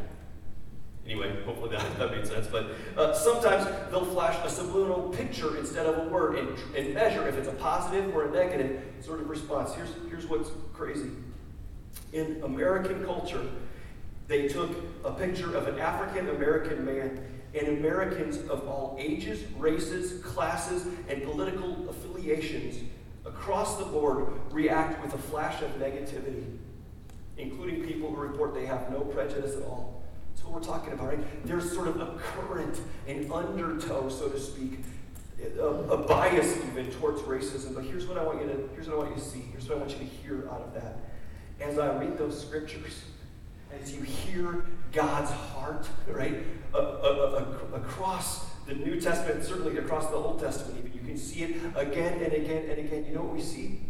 Anyway, 1.05 1.45
hopefully 1.45 1.71
that, 1.71 1.99
that 1.99 2.11
made 2.11 2.27
sense. 2.27 2.47
But 2.47 2.71
uh, 2.97 3.13
sometimes 3.13 3.67
they'll 3.91 4.07
flash 4.07 4.37
a 4.45 4.49
subliminal 4.49 5.11
picture 5.11 5.59
instead 5.59 5.85
of 5.85 6.07
a 6.07 6.09
word 6.09 6.39
and, 6.39 6.49
and 6.75 6.95
measure 6.95 7.29
if 7.29 7.37
it's 7.37 7.49
a 7.49 7.53
positive 7.53 8.15
or 8.15 8.25
a 8.25 8.31
negative 8.31 8.83
sort 9.01 9.21
of 9.21 9.29
response. 9.29 9.75
Here's, 9.75 9.91
here's 10.09 10.27
what's 10.27 10.51
crazy. 10.73 11.11
In 12.15 12.41
American 12.43 13.05
culture, 13.05 13.47
they 14.29 14.49
took 14.49 14.71
a 15.05 15.13
picture 15.13 15.55
of 15.55 15.69
an 15.69 15.79
African 15.79 16.31
American 16.31 16.85
man 16.87 17.21
and 17.55 17.69
Americans 17.69 18.39
of 18.49 18.67
all 18.67 18.97
ages, 18.99 19.45
races, 19.59 20.23
classes, 20.23 20.87
and 21.09 21.23
political 21.23 21.89
affiliations 21.89 22.77
across 23.25 23.77
the 23.77 23.85
board 23.85 24.27
react 24.51 25.03
with 25.03 25.15
a 25.15 25.19
flash 25.19 25.63
of 25.63 25.71
negativity, 25.79 26.45
including 27.39 27.83
people 27.85 28.11
who 28.11 28.17
report 28.17 28.55
they 28.55 28.67
have 28.67 28.91
no 28.91 29.01
prejudice 29.01 29.57
at 29.57 29.63
all. 29.63 30.03
That's 30.35 30.45
what 30.45 30.55
we're 30.55 30.67
talking 30.67 30.93
about, 30.93 31.09
right? 31.09 31.47
There's 31.47 31.71
sort 31.73 31.89
of 31.89 32.01
a 32.01 32.19
current, 32.19 32.81
an 33.07 33.31
undertow, 33.31 34.09
so 34.09 34.29
to 34.29 34.41
speak, 34.41 34.81
a, 35.59 35.65
a, 35.65 35.97
bias 35.97 36.57
even 36.57 36.91
towards 36.93 37.21
racism. 37.23 37.75
But 37.75 37.85
here's 37.85 38.07
what 38.07 38.19
I 38.19 38.25
want 38.25 38.41
you 38.41 38.49
to 38.49 38.69
here's 38.75 38.89
what 38.89 38.97
I 38.97 38.99
want 38.99 39.11
you 39.11 39.23
to 39.23 39.29
see. 39.29 39.45
Here's 39.53 39.69
what 39.69 39.77
I 39.77 39.81
want 39.81 39.93
you 39.93 39.99
to 39.99 40.05
hear 40.05 40.49
out 40.51 40.63
of 40.63 40.75
that. 40.75 40.99
As 41.61 41.79
I 41.79 41.97
read 41.99 42.19
those 42.19 42.41
scriptures, 42.41 43.03
as 43.83 43.95
you 43.95 44.03
hear 44.03 44.65
God's 44.93 45.31
heart, 45.31 45.87
right, 46.09 46.45
across 46.75 48.51
the 48.67 48.75
New 48.75 49.01
Testament, 49.01 49.45
certainly 49.45 49.77
across 49.79 50.09
the 50.09 50.17
Old 50.17 50.41
Testament, 50.41 50.79
even 50.79 50.93
you 50.93 51.01
can 51.07 51.17
see 51.17 51.43
it 51.43 51.57
again 51.75 52.23
and 52.23 52.33
again 52.33 52.71
and 52.71 52.79
again. 52.79 53.05
You 53.07 53.15
know 53.15 53.23
what 53.23 53.35
we 53.35 53.43
see? 53.43 53.81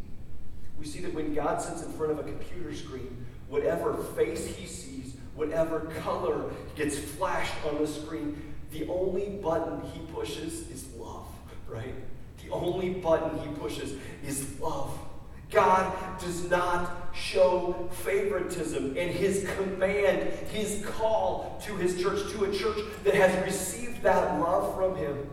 We 0.78 0.86
see 0.86 1.00
that 1.00 1.14
when 1.14 1.34
God 1.34 1.62
sits 1.62 1.82
in 1.82 1.92
front 1.92 2.12
of 2.12 2.18
a 2.18 2.24
computer 2.24 2.74
screen, 2.74 3.24
whatever 3.48 3.94
face 3.94 4.46
he 4.46 4.66
sees, 4.66 5.14
whatever 5.34 5.92
color 6.02 6.50
gets 6.76 6.98
flashed 6.98 7.54
on 7.64 7.80
the 7.80 7.86
screen, 7.86 8.54
the 8.72 8.88
only 8.88 9.28
button 9.28 9.80
he 9.92 10.00
pushes 10.12 10.68
is 10.70 10.92
love, 10.96 11.28
right? 11.68 11.94
The 12.42 12.50
only 12.50 12.90
button 12.90 13.38
he 13.38 13.48
pushes 13.54 13.94
is 14.26 14.58
love. 14.60 14.98
God 15.54 15.92
does 16.20 16.50
not 16.50 16.90
show 17.14 17.88
favoritism 18.02 18.96
in 18.96 19.08
his 19.08 19.48
command, 19.56 20.28
his 20.50 20.84
call 20.84 21.62
to 21.64 21.76
his 21.76 22.00
church, 22.00 22.30
to 22.32 22.44
a 22.44 22.52
church 22.52 22.78
that 23.04 23.14
has 23.14 23.44
received 23.44 24.02
that 24.02 24.40
love 24.40 24.74
from 24.74 24.96
him, 24.96 25.30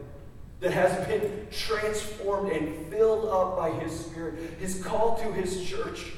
that 0.60 0.72
has 0.72 1.08
been 1.08 1.48
transformed 1.50 2.52
and 2.52 2.88
filled 2.92 3.28
up 3.30 3.58
by 3.58 3.72
his 3.72 4.06
Spirit. 4.06 4.36
His 4.60 4.84
call 4.84 5.18
to 5.18 5.32
his 5.34 5.68
church 5.68 6.12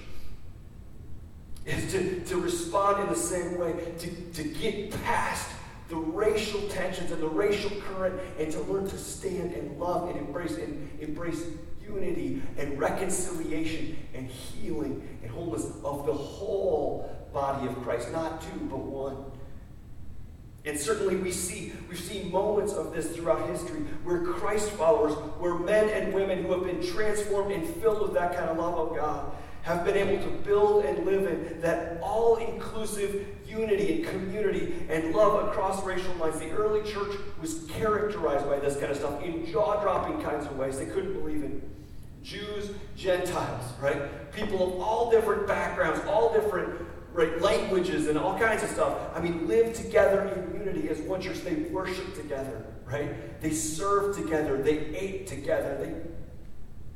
is 1.65 1.91
to, 1.93 2.19
to 2.25 2.37
respond 2.37 3.03
in 3.03 3.09
the 3.09 3.19
same 3.19 3.57
way, 3.57 3.73
to, 3.99 4.09
to 4.33 4.43
get 4.43 4.91
past 5.03 5.49
the 5.89 5.95
racial 5.95 6.61
tensions 6.69 7.11
and 7.11 7.21
the 7.21 7.27
racial 7.27 7.71
current 7.81 8.19
and 8.39 8.51
to 8.51 8.59
learn 8.61 8.87
to 8.87 8.97
stand 8.97 9.53
and 9.53 9.79
love 9.79 10.09
and 10.09 10.17
embrace 10.17 10.57
and 10.57 10.89
embrace 11.01 11.45
unity 11.87 12.41
and 12.57 12.79
reconciliation 12.79 13.97
and 14.13 14.27
healing 14.27 15.07
and 15.21 15.31
wholeness 15.31 15.65
of 15.83 16.05
the 16.05 16.13
whole 16.13 17.09
body 17.33 17.67
of 17.67 17.75
Christ, 17.81 18.11
not 18.11 18.41
two, 18.41 18.59
but 18.69 18.79
one. 18.79 19.17
And 20.65 20.79
certainly 20.79 21.17
we 21.17 21.31
see, 21.31 21.73
we've 21.89 21.99
seen 21.99 22.31
moments 22.31 22.73
of 22.73 22.93
this 22.93 23.13
throughout 23.13 23.49
history 23.49 23.81
where 24.03 24.23
Christ 24.23 24.69
followers, 24.71 25.13
where 25.37 25.55
men 25.55 25.89
and 25.89 26.13
women 26.13 26.43
who 26.43 26.53
have 26.53 26.63
been 26.63 26.81
transformed 26.81 27.51
and 27.51 27.67
filled 27.67 28.01
with 28.01 28.13
that 28.13 28.33
kind 28.33 28.49
of 28.49 28.57
love 28.57 28.75
of 28.75 28.95
God, 28.95 29.33
have 29.63 29.85
been 29.85 29.95
able 29.95 30.23
to 30.23 30.29
build 30.43 30.85
and 30.85 31.05
live 31.05 31.25
in 31.25 31.61
that 31.61 31.99
all 32.01 32.35
inclusive 32.35 33.25
unity 33.47 33.95
and 33.95 34.09
community 34.09 34.73
and 34.89 35.15
love 35.15 35.47
across 35.47 35.83
racial 35.83 36.13
lines. 36.15 36.39
The 36.39 36.51
early 36.51 36.81
church 36.89 37.15
was 37.41 37.65
characterized 37.69 38.45
by 38.45 38.59
this 38.59 38.75
kind 38.75 38.91
of 38.91 38.97
stuff 38.97 39.23
in 39.23 39.45
jaw 39.45 39.81
dropping 39.81 40.21
kinds 40.21 40.45
of 40.45 40.57
ways 40.57 40.77
they 40.77 40.85
couldn't 40.85 41.13
believe 41.13 41.43
in. 41.43 41.61
Jews, 42.21 42.71
Gentiles, 42.95 43.63
right? 43.81 44.31
People 44.33 44.75
of 44.75 44.81
all 44.81 45.11
different 45.11 45.47
backgrounds, 45.47 46.01
all 46.07 46.33
different 46.33 46.85
right, 47.13 47.39
languages, 47.41 48.07
and 48.07 48.17
all 48.17 48.37
kinds 48.37 48.63
of 48.63 48.69
stuff. 48.69 48.97
I 49.15 49.21
mean, 49.21 49.47
live 49.47 49.73
together 49.73 50.27
in 50.27 50.59
unity 50.59 50.89
as 50.89 50.99
one 50.99 51.21
church. 51.21 51.41
They 51.41 51.55
worship 51.55 52.15
together, 52.15 52.65
right? 52.85 53.39
They 53.41 53.51
serve 53.51 54.15
together. 54.15 54.61
They 54.61 54.77
ate 54.95 55.27
together. 55.27 55.77
They 55.77 55.93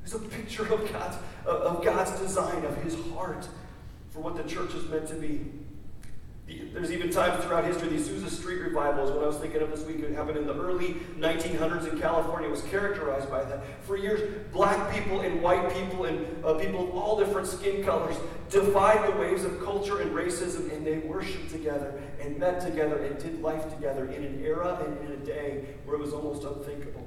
it's 0.08 0.16
a 0.16 0.20
picture 0.20 0.74
of 0.74 0.90
God's, 0.94 1.18
of 1.46 1.84
God's 1.84 2.18
design, 2.18 2.64
of 2.64 2.82
his 2.82 2.96
heart 3.14 3.46
for 4.10 4.22
what 4.22 4.38
the 4.38 4.44
church 4.44 4.74
is 4.74 4.88
meant 4.88 5.06
to 5.10 5.16
be. 5.16 5.46
There's 6.72 6.94
even 6.94 7.10
times 7.10 7.44
throughout 7.44 7.66
history, 7.66 7.90
the 7.90 7.98
Azusa 7.98 8.30
Street 8.30 8.62
revivals, 8.62 9.12
what 9.12 9.22
I 9.22 9.28
was 9.28 9.36
thinking 9.36 9.62
of 9.62 9.70
this 9.70 9.84
week, 9.84 10.00
it 10.00 10.14
happened 10.14 10.38
in 10.38 10.48
the 10.48 10.54
early 10.54 10.94
1900s 11.20 11.92
in 11.92 12.00
California, 12.00 12.50
was 12.50 12.62
characterized 12.62 13.30
by 13.30 13.44
that. 13.44 13.66
For 13.82 13.98
years, 13.98 14.46
black 14.54 14.94
people 14.94 15.20
and 15.20 15.42
white 15.42 15.74
people 15.74 16.06
and 16.06 16.26
uh, 16.46 16.54
people 16.54 16.88
of 16.88 16.96
all 16.96 17.20
different 17.20 17.46
skin 17.46 17.84
colors 17.84 18.16
defied 18.50 19.06
the 19.12 19.18
waves 19.18 19.44
of 19.44 19.62
culture 19.62 20.00
and 20.00 20.12
racism, 20.12 20.72
and 20.72 20.88
they 20.88 21.00
worshiped 21.00 21.52
together 21.52 22.02
and 22.22 22.40
met 22.40 22.62
together 22.62 23.04
and 23.04 23.22
did 23.22 23.42
life 23.42 23.70
together 23.76 24.06
in 24.10 24.24
an 24.24 24.42
era 24.42 24.82
and 24.86 25.06
in 25.06 25.22
a 25.22 25.26
day 25.26 25.66
where 25.84 25.98
it 25.98 26.00
was 26.00 26.14
almost 26.14 26.46
unthinkable. 26.46 27.06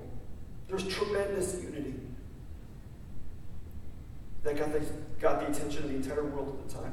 There's 0.68 0.86
tremendous 0.86 1.62
unity 1.62 1.99
that 4.42 4.56
got 4.56 4.72
the, 4.72 4.80
got 5.20 5.40
the 5.40 5.46
attention 5.46 5.84
of 5.84 5.90
the 5.90 5.96
entire 5.96 6.24
world 6.24 6.58
at 6.60 6.68
the 6.68 6.74
time. 6.74 6.92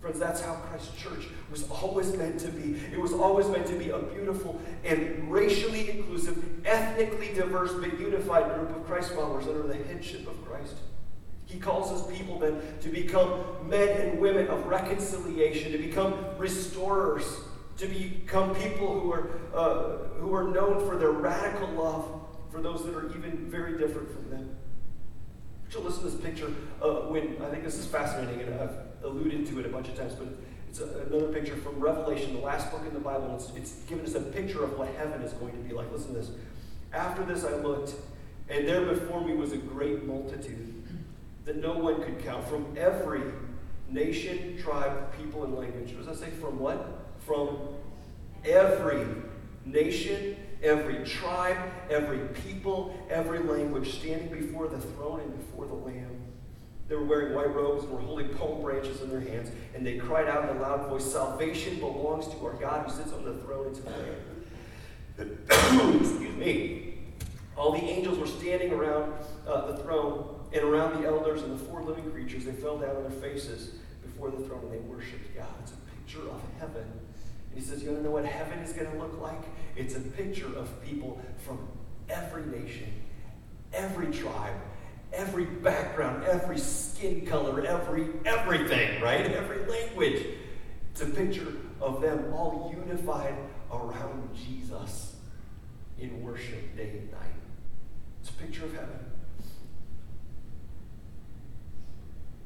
Friends, 0.00 0.18
that's 0.18 0.40
how 0.40 0.54
Christ's 0.54 0.96
church 0.96 1.26
was 1.50 1.68
always 1.68 2.16
meant 2.16 2.38
to 2.40 2.48
be. 2.48 2.80
It 2.92 3.00
was 3.00 3.12
always 3.12 3.48
meant 3.48 3.66
to 3.66 3.74
be 3.74 3.90
a 3.90 3.98
beautiful 3.98 4.60
and 4.84 5.30
racially 5.30 5.90
inclusive, 5.90 6.38
ethnically 6.64 7.32
diverse, 7.34 7.72
but 7.72 7.98
unified 7.98 8.54
group 8.54 8.76
of 8.76 8.86
Christ 8.86 9.12
followers 9.12 9.48
under 9.48 9.64
the 9.64 9.74
headship 9.74 10.28
of 10.28 10.44
Christ. 10.46 10.76
He 11.46 11.58
calls 11.58 11.90
his 11.90 12.16
people 12.16 12.38
then 12.38 12.60
to 12.80 12.88
become 12.90 13.42
men 13.68 13.88
and 13.88 14.20
women 14.20 14.46
of 14.48 14.66
reconciliation, 14.66 15.72
to 15.72 15.78
become 15.78 16.14
restorers, 16.36 17.24
to 17.78 17.86
become 17.86 18.54
people 18.54 19.00
who 19.00 19.12
are, 19.12 19.30
uh, 19.54 19.96
who 20.20 20.32
are 20.34 20.44
known 20.44 20.86
for 20.86 20.96
their 20.96 21.10
radical 21.10 21.68
love 21.70 22.08
for 22.50 22.60
those 22.60 22.84
that 22.84 22.94
are 22.94 23.08
even 23.16 23.46
very 23.50 23.78
different 23.78 24.10
from 24.12 24.30
them. 24.30 24.57
So 25.70 25.80
listen 25.80 26.04
to 26.04 26.10
this 26.10 26.20
picture 26.20 26.52
uh, 26.82 27.08
when 27.10 27.36
I 27.42 27.50
think 27.50 27.62
this 27.62 27.76
is 27.76 27.86
fascinating, 27.86 28.40
and 28.40 28.54
I've 28.54 28.76
alluded 29.04 29.46
to 29.48 29.60
it 29.60 29.66
a 29.66 29.68
bunch 29.68 29.88
of 29.88 29.96
times, 29.96 30.14
but 30.14 30.28
it's 30.68 30.80
a, 30.80 30.86
another 31.06 31.30
picture 31.32 31.56
from 31.56 31.78
Revelation, 31.78 32.34
the 32.34 32.40
last 32.40 32.70
book 32.70 32.82
in 32.86 32.94
the 32.94 33.00
Bible. 33.00 33.34
It's, 33.34 33.52
it's 33.54 33.72
given 33.84 34.06
us 34.06 34.14
a 34.14 34.20
picture 34.20 34.64
of 34.64 34.78
what 34.78 34.88
heaven 34.96 35.20
is 35.22 35.32
going 35.34 35.52
to 35.52 35.58
be 35.58 35.74
like. 35.74 35.92
Listen 35.92 36.14
to 36.14 36.20
this. 36.20 36.30
After 36.92 37.22
this, 37.24 37.44
I 37.44 37.54
looked, 37.56 37.94
and 38.48 38.66
there 38.66 38.84
before 38.86 39.22
me 39.22 39.34
was 39.34 39.52
a 39.52 39.58
great 39.58 40.04
multitude 40.04 40.82
that 41.44 41.56
no 41.56 41.74
one 41.74 42.02
could 42.02 42.24
count 42.24 42.46
from 42.48 42.74
every 42.76 43.22
nation, 43.90 44.56
tribe, 44.58 45.12
people, 45.18 45.44
and 45.44 45.54
language. 45.54 45.92
What 45.92 46.06
does 46.06 46.18
that 46.18 46.30
say? 46.30 46.30
From 46.30 46.58
what? 46.58 47.10
From 47.26 47.58
every 48.44 49.06
nation 49.66 50.36
every 50.62 51.04
tribe, 51.04 51.58
every 51.90 52.18
people, 52.28 52.94
every 53.10 53.38
language 53.40 53.98
standing 53.98 54.28
before 54.28 54.68
the 54.68 54.78
throne 54.78 55.20
and 55.20 55.36
before 55.36 55.66
the 55.66 55.74
Lamb. 55.74 56.16
They 56.88 56.94
were 56.94 57.04
wearing 57.04 57.34
white 57.34 57.54
robes 57.54 57.84
and 57.84 57.92
were 57.92 58.00
holding 58.00 58.30
palm 58.30 58.62
branches 58.62 59.02
in 59.02 59.10
their 59.10 59.20
hands, 59.20 59.50
and 59.74 59.86
they 59.86 59.98
cried 59.98 60.26
out 60.26 60.48
in 60.48 60.56
a 60.56 60.60
loud 60.60 60.88
voice, 60.88 61.04
Salvation 61.04 61.78
belongs 61.78 62.26
to 62.28 62.46
our 62.46 62.54
God 62.54 62.88
who 62.88 62.96
sits 62.96 63.12
on 63.12 63.24
the 63.24 63.34
throne 63.34 63.66
and 63.66 63.76
to 63.76 63.82
the 63.82 63.90
Lamb. 63.90 64.28
Excuse 66.00 66.36
me. 66.36 66.94
All 67.56 67.72
the 67.72 67.82
angels 67.82 68.18
were 68.18 68.26
standing 68.26 68.72
around 68.72 69.12
uh, 69.46 69.72
the 69.72 69.78
throne 69.78 70.38
and 70.52 70.62
around 70.62 71.02
the 71.02 71.06
elders 71.08 71.42
and 71.42 71.58
the 71.58 71.64
four 71.64 71.82
living 71.82 72.10
creatures. 72.10 72.44
They 72.44 72.52
fell 72.52 72.78
down 72.78 72.96
on 72.96 73.02
their 73.02 73.10
faces 73.10 73.72
before 74.02 74.30
the 74.30 74.38
throne 74.46 74.60
and 74.64 74.72
they 74.72 74.78
worshiped 74.78 75.34
God. 75.36 75.48
It's 75.62 75.72
a 75.72 75.76
picture 75.96 76.30
of 76.30 76.40
heaven. 76.60 76.86
He 77.54 77.60
says, 77.60 77.82
You 77.82 77.90
want 77.90 78.00
to 78.00 78.04
know 78.04 78.12
what 78.12 78.24
heaven 78.24 78.58
is 78.60 78.72
going 78.72 78.90
to 78.90 78.98
look 78.98 79.20
like? 79.20 79.42
It's 79.76 79.96
a 79.96 80.00
picture 80.00 80.54
of 80.56 80.82
people 80.84 81.20
from 81.38 81.58
every 82.08 82.44
nation, 82.46 82.92
every 83.72 84.12
tribe, 84.12 84.54
every 85.12 85.44
background, 85.44 86.24
every 86.24 86.58
skin 86.58 87.26
color, 87.26 87.64
every 87.64 88.08
everything, 88.24 89.00
right? 89.02 89.26
Every 89.26 89.66
language. 89.66 90.24
It's 90.92 91.02
a 91.02 91.06
picture 91.06 91.52
of 91.80 92.00
them 92.00 92.32
all 92.32 92.74
unified 92.74 93.34
around 93.72 94.34
Jesus 94.34 95.16
in 95.98 96.22
worship 96.22 96.76
day 96.76 96.90
and 96.90 97.12
night. 97.12 97.20
It's 98.20 98.30
a 98.30 98.34
picture 98.34 98.64
of 98.64 98.72
heaven. 98.72 98.98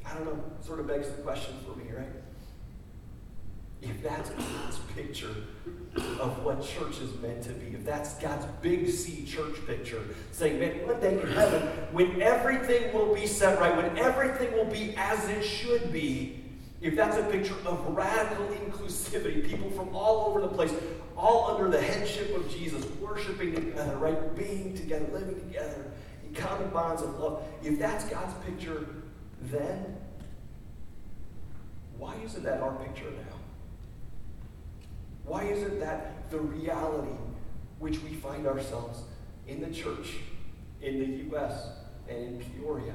I 0.04 0.14
don't 0.14 0.24
know, 0.24 0.44
sort 0.60 0.80
of 0.80 0.86
begs 0.86 1.08
the 1.08 1.22
question 1.22 1.54
for 1.64 1.78
me, 1.78 1.84
right? 1.90 2.21
If 3.82 4.02
that's 4.02 4.30
God's 4.30 4.78
picture 4.94 5.34
of 6.20 6.44
what 6.44 6.64
church 6.64 7.00
is 7.00 7.20
meant 7.20 7.42
to 7.42 7.50
be, 7.50 7.74
if 7.74 7.84
that's 7.84 8.14
God's 8.14 8.46
big 8.62 8.88
C 8.88 9.24
church 9.26 9.56
picture, 9.66 10.02
saying, 10.30 10.60
man, 10.60 10.86
one 10.86 11.00
day 11.00 11.20
in 11.20 11.26
heaven, 11.32 11.62
when 11.90 12.22
everything 12.22 12.92
will 12.94 13.12
be 13.14 13.26
set 13.26 13.58
right, 13.58 13.76
when 13.76 13.98
everything 13.98 14.52
will 14.52 14.66
be 14.66 14.94
as 14.96 15.28
it 15.28 15.42
should 15.42 15.92
be, 15.92 16.38
if 16.80 16.96
that's 16.96 17.16
a 17.16 17.22
picture 17.24 17.56
of 17.64 17.84
radical 17.94 18.46
inclusivity, 18.46 19.48
people 19.48 19.70
from 19.70 19.94
all 19.94 20.26
over 20.28 20.40
the 20.40 20.48
place, 20.48 20.72
all 21.16 21.50
under 21.50 21.68
the 21.68 21.80
headship 21.80 22.36
of 22.36 22.48
Jesus, 22.50 22.84
worshiping 23.00 23.54
together, 23.54 23.96
right? 23.98 24.34
Being 24.36 24.74
together, 24.74 25.06
living 25.12 25.40
together 25.40 25.92
in 26.24 26.34
common 26.34 26.70
bonds 26.70 27.02
of 27.02 27.18
love. 27.18 27.42
If 27.62 27.78
that's 27.78 28.04
God's 28.06 28.34
picture, 28.44 28.86
then 29.42 29.96
why 31.98 32.16
isn't 32.24 32.42
that 32.42 32.60
our 32.60 32.74
picture 32.76 33.10
now? 33.10 33.31
Why 35.24 35.44
isn't 35.44 35.80
that 35.80 36.30
the 36.30 36.38
reality 36.38 37.16
which 37.78 38.02
we 38.02 38.14
find 38.14 38.46
ourselves 38.46 39.00
in 39.46 39.60
the 39.60 39.70
church, 39.70 40.16
in 40.80 40.98
the 40.98 41.06
U.S., 41.30 41.68
and 42.08 42.18
in 42.18 42.50
Peoria? 42.50 42.94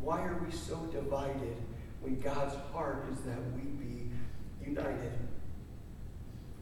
Why 0.00 0.22
are 0.22 0.42
we 0.44 0.52
so 0.52 0.76
divided 0.92 1.56
when 2.00 2.20
God's 2.20 2.54
heart 2.72 3.06
is 3.12 3.20
that 3.20 3.38
we 3.54 3.62
be 3.62 4.10
united? 4.64 5.12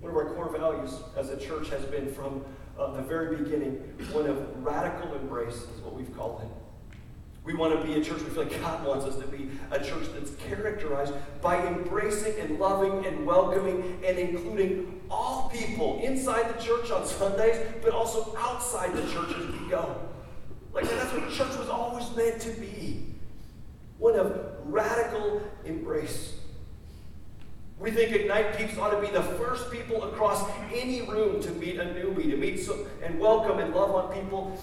One 0.01 0.11
of 0.11 0.17
our 0.17 0.35
core 0.35 0.51
values 0.51 0.95
as 1.17 1.31
a 1.31 1.37
church 1.37 1.69
has 1.71 1.85
been 1.85 2.13
from 2.13 2.45
uh, 2.79 2.93
the 2.93 3.03
very 3.03 3.37
beginning 3.37 3.77
one 4.13 4.27
of 4.27 4.65
radical 4.65 5.15
embrace, 5.15 5.55
is 5.55 5.81
what 5.83 5.95
we've 5.95 6.15
called 6.17 6.43
it. 6.43 6.62
We 7.45 7.55
want 7.55 7.81
to 7.81 7.85
be 7.85 7.95
a 7.95 8.05
church, 8.05 8.23
we 8.23 8.31
feel 8.31 8.45
like 8.45 8.61
God 8.61 8.87
wants 8.87 9.05
us 9.05 9.17
to 9.17 9.27
be 9.27 9.51
a 9.73 9.79
church 9.79 10.07
that's 10.15 10.31
characterized 10.37 11.13
by 11.41 11.67
embracing 11.67 12.39
and 12.39 12.59
loving 12.61 13.05
and 13.05 13.27
welcoming 13.27 13.99
and 14.05 14.17
including 14.17 15.01
all 15.11 15.51
people 15.53 16.01
inside 16.03 16.57
the 16.57 16.63
church 16.63 16.91
on 16.93 17.05
Sundays, 17.05 17.61
but 17.83 17.93
also 17.93 18.35
outside 18.39 18.95
the 18.95 19.03
church 19.13 19.31
as 19.37 19.61
we 19.61 19.69
go. 19.69 19.97
Like 20.73 20.89
that's 20.89 21.13
what 21.13 21.31
church 21.33 21.59
was 21.59 21.69
always 21.69 22.15
meant 22.17 22.41
to 22.43 22.51
be. 22.61 23.07
One 23.99 24.15
of 24.15 24.57
radical 24.65 25.43
embrace. 25.65 26.37
We 27.79 27.91
think 27.91 28.13
Ignite 28.13 28.57
Peeps 28.57 28.79
ought 28.79 28.91
to 28.91 29.01
be 29.01 29.13
the 29.13 29.23
first 29.23 29.73
people 29.73 30.05
across 30.05 30.49
any 30.73 31.03
room 31.03 31.43
to 31.43 31.51
meet 31.51 31.81
a 31.81 31.85
newbie, 31.87 32.31
to 32.31 32.37
meet 32.37 32.61
some, 32.61 32.87
and 33.03 33.19
welcome 33.19 33.59
and 33.59 33.75
love 33.75 33.91
on 33.91 34.15
people 34.15 34.57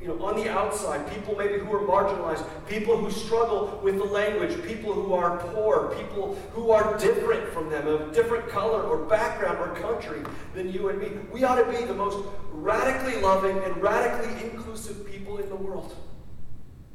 you 0.00 0.08
know, 0.08 0.24
on 0.24 0.36
the 0.36 0.48
outside, 0.50 1.10
people 1.12 1.34
maybe 1.36 1.58
who 1.58 1.72
are 1.72 1.80
marginalized, 1.80 2.44
people 2.68 2.96
who 2.96 3.10
struggle 3.10 3.80
with 3.82 3.96
the 3.96 4.04
language, 4.04 4.62
people 4.64 4.92
who 4.92 5.14
are 5.14 5.38
poor, 5.38 5.94
people 5.96 6.36
who 6.52 6.70
are 6.70 6.98
different 6.98 7.48
from 7.48 7.70
them, 7.70 7.86
of 7.88 8.12
different 8.14 8.48
color 8.48 8.82
or 8.82 8.98
background 9.06 9.58
or 9.58 9.74
country 9.80 10.20
than 10.54 10.70
you 10.70 10.90
and 10.90 11.00
me. 11.00 11.08
We 11.32 11.44
ought 11.44 11.56
to 11.56 11.64
be 11.64 11.84
the 11.84 11.94
most 11.94 12.24
radically 12.52 13.20
loving 13.20 13.58
and 13.58 13.82
radically 13.82 14.48
inclusive 14.48 15.10
people 15.10 15.38
in 15.38 15.48
the 15.48 15.56
world. 15.56 15.96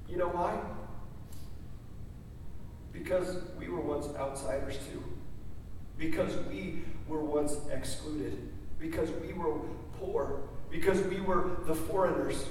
You 0.07 0.17
know 0.17 0.29
why? 0.29 0.59
Because 2.93 3.37
we 3.57 3.67
were 3.67 3.81
once 3.81 4.07
outsiders 4.15 4.77
too. 4.91 5.03
Because 5.97 6.35
we 6.49 6.83
were 7.07 7.23
once 7.23 7.57
excluded. 7.71 8.37
Because 8.79 9.09
we 9.25 9.33
were 9.33 9.59
poor. 9.99 10.41
Because 10.69 11.01
we 11.03 11.19
were 11.19 11.57
the 11.65 11.75
foreigners 11.75 12.45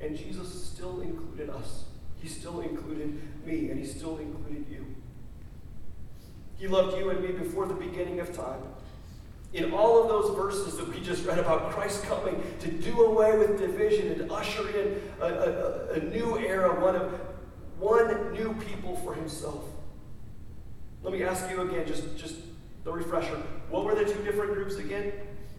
and 0.00 0.16
Jesus 0.16 0.64
still 0.64 1.00
included 1.00 1.50
us. 1.50 1.84
He 2.20 2.28
still 2.28 2.60
included 2.60 3.20
me, 3.44 3.70
and 3.70 3.78
He 3.78 3.86
still 3.86 4.18
included 4.18 4.66
you. 4.70 4.84
He 6.58 6.66
loved 6.66 6.96
you 6.98 7.10
and 7.10 7.20
me 7.20 7.32
before 7.32 7.66
the 7.66 7.74
beginning 7.74 8.20
of 8.20 8.34
time. 8.34 8.60
In 9.52 9.72
all 9.72 10.02
of 10.02 10.08
those 10.08 10.36
verses 10.36 10.76
that 10.76 10.88
we 10.88 11.00
just 11.00 11.24
read 11.24 11.38
about 11.38 11.70
Christ 11.70 12.04
coming 12.04 12.42
to 12.60 12.70
do 12.70 13.02
away 13.02 13.38
with 13.38 13.58
division 13.58 14.20
and 14.20 14.30
usher 14.30 14.68
in 14.68 15.00
a, 15.20 15.26
a, 15.26 15.92
a 15.94 16.00
new 16.00 16.38
era, 16.38 16.80
one 16.80 16.96
of 16.96 17.20
one 17.78 18.32
new 18.32 18.54
people 18.54 18.96
for 18.96 19.14
himself. 19.14 19.64
Let 21.02 21.12
me 21.12 21.22
ask 21.22 21.48
you 21.50 21.60
again, 21.60 21.86
just, 21.86 22.16
just 22.16 22.36
the 22.84 22.92
refresher. 22.92 23.36
What 23.70 23.84
were 23.84 23.94
the 23.94 24.04
two 24.04 24.22
different 24.24 24.54
groups 24.54 24.76
again? 24.76 25.12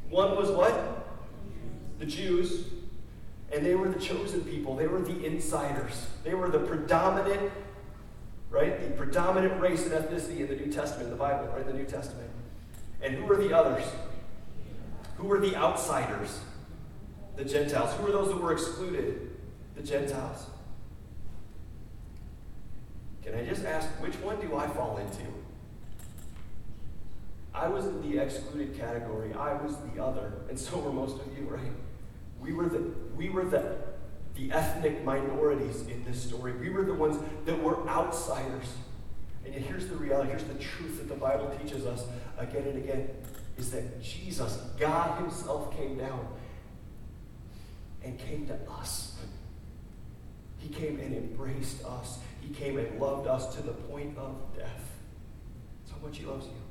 One 0.10 0.36
was 0.36 0.50
what? 0.50 1.06
The 2.00 2.06
Jews, 2.06 2.66
and 3.52 3.66
they 3.66 3.76
were 3.76 3.90
the 3.90 4.00
chosen 4.00 4.42
people. 4.42 4.76
They 4.76 4.88
were 4.88 5.02
the 5.02 5.26
insiders. 5.26 6.08
They 6.24 6.34
were 6.34 6.50
the 6.50 6.60
predominant, 6.60 7.52
right? 8.50 8.82
The 8.82 8.96
predominant 8.96 9.62
race 9.62 9.86
and 9.86 9.94
ethnicity 9.94 10.40
in 10.40 10.48
the 10.48 10.56
New 10.56 10.72
Testament, 10.72 11.10
the 11.10 11.16
Bible, 11.16 11.48
right? 11.48 11.66
The 11.66 11.74
New 11.74 11.86
Testament. 11.86 12.30
And 13.02 13.16
who 13.16 13.26
were 13.26 13.38
the 13.38 13.56
others? 13.56 13.86
Who 15.18 15.28
were 15.28 15.40
the 15.40 15.56
outsiders? 15.56 16.42
The 17.36 17.46
Gentiles. 17.46 17.94
Who 17.96 18.04
were 18.04 18.12
those 18.12 18.30
that 18.30 18.42
were 18.42 18.52
excluded? 18.52 19.32
The 19.76 19.84
Gentiles. 19.84 20.48
Can 23.24 23.36
I 23.36 23.46
just 23.46 23.66
ask, 23.66 23.88
which 24.02 24.16
one 24.16 24.40
do 24.40 24.56
I 24.56 24.68
fall 24.68 24.98
into? 24.98 25.24
I 27.54 27.68
was 27.68 27.86
in 27.86 28.02
the 28.10 28.20
excluded 28.20 28.78
category. 28.78 29.34
I 29.34 29.54
was 29.54 29.76
the 29.78 30.04
other. 30.04 30.34
And 30.50 30.58
so 30.58 30.78
were 30.80 30.92
most 30.92 31.20
of 31.20 31.38
you, 31.38 31.46
right? 31.46 31.72
We 32.40 32.54
were 32.54 32.70
the, 32.70 32.94
we 33.18 33.30
were 33.30 33.44
the, 33.44 33.76
the 34.36 34.52
ethnic 34.52 35.04
minorities 35.04 35.82
in 35.88 36.04
this 36.06 36.22
story. 36.22 36.54
We 36.54 36.70
were 36.70 36.84
the 36.84 36.94
ones 36.94 37.18
that 37.46 37.62
were 37.62 37.88
outsiders. 37.88 38.74
And 39.44 39.54
yet 39.54 39.64
here's 39.64 39.88
the 39.88 39.96
reality, 39.96 40.30
here's 40.30 40.44
the 40.44 40.56
truth 40.56 40.98
that 40.98 41.10
the 41.10 41.16
Bible 41.16 41.52
teaches 41.62 41.86
us 41.86 42.06
again 42.38 42.64
and 42.68 42.84
again, 42.84 43.10
is 43.58 43.72
that 43.72 44.02
Jesus, 44.02 44.58
God 44.80 45.20
himself 45.20 45.76
came 45.76 45.98
down 45.98 46.28
and 48.04 48.20
came 48.20 48.46
to 48.48 48.58
us. 48.70 49.16
He 50.58 50.70
came 50.70 51.00
and 51.00 51.16
embraced 51.16 51.84
us. 51.86 52.20
He 52.42 52.54
came 52.54 52.78
and 52.78 53.00
loved 53.00 53.28
us 53.28 53.56
to 53.56 53.62
the 53.62 53.74
point 53.74 54.18
of 54.18 54.36
death. 54.56 54.92
That's 55.80 55.98
how 55.98 56.06
much 56.06 56.18
he 56.18 56.26
loves 56.26 56.46
you. 56.46 56.67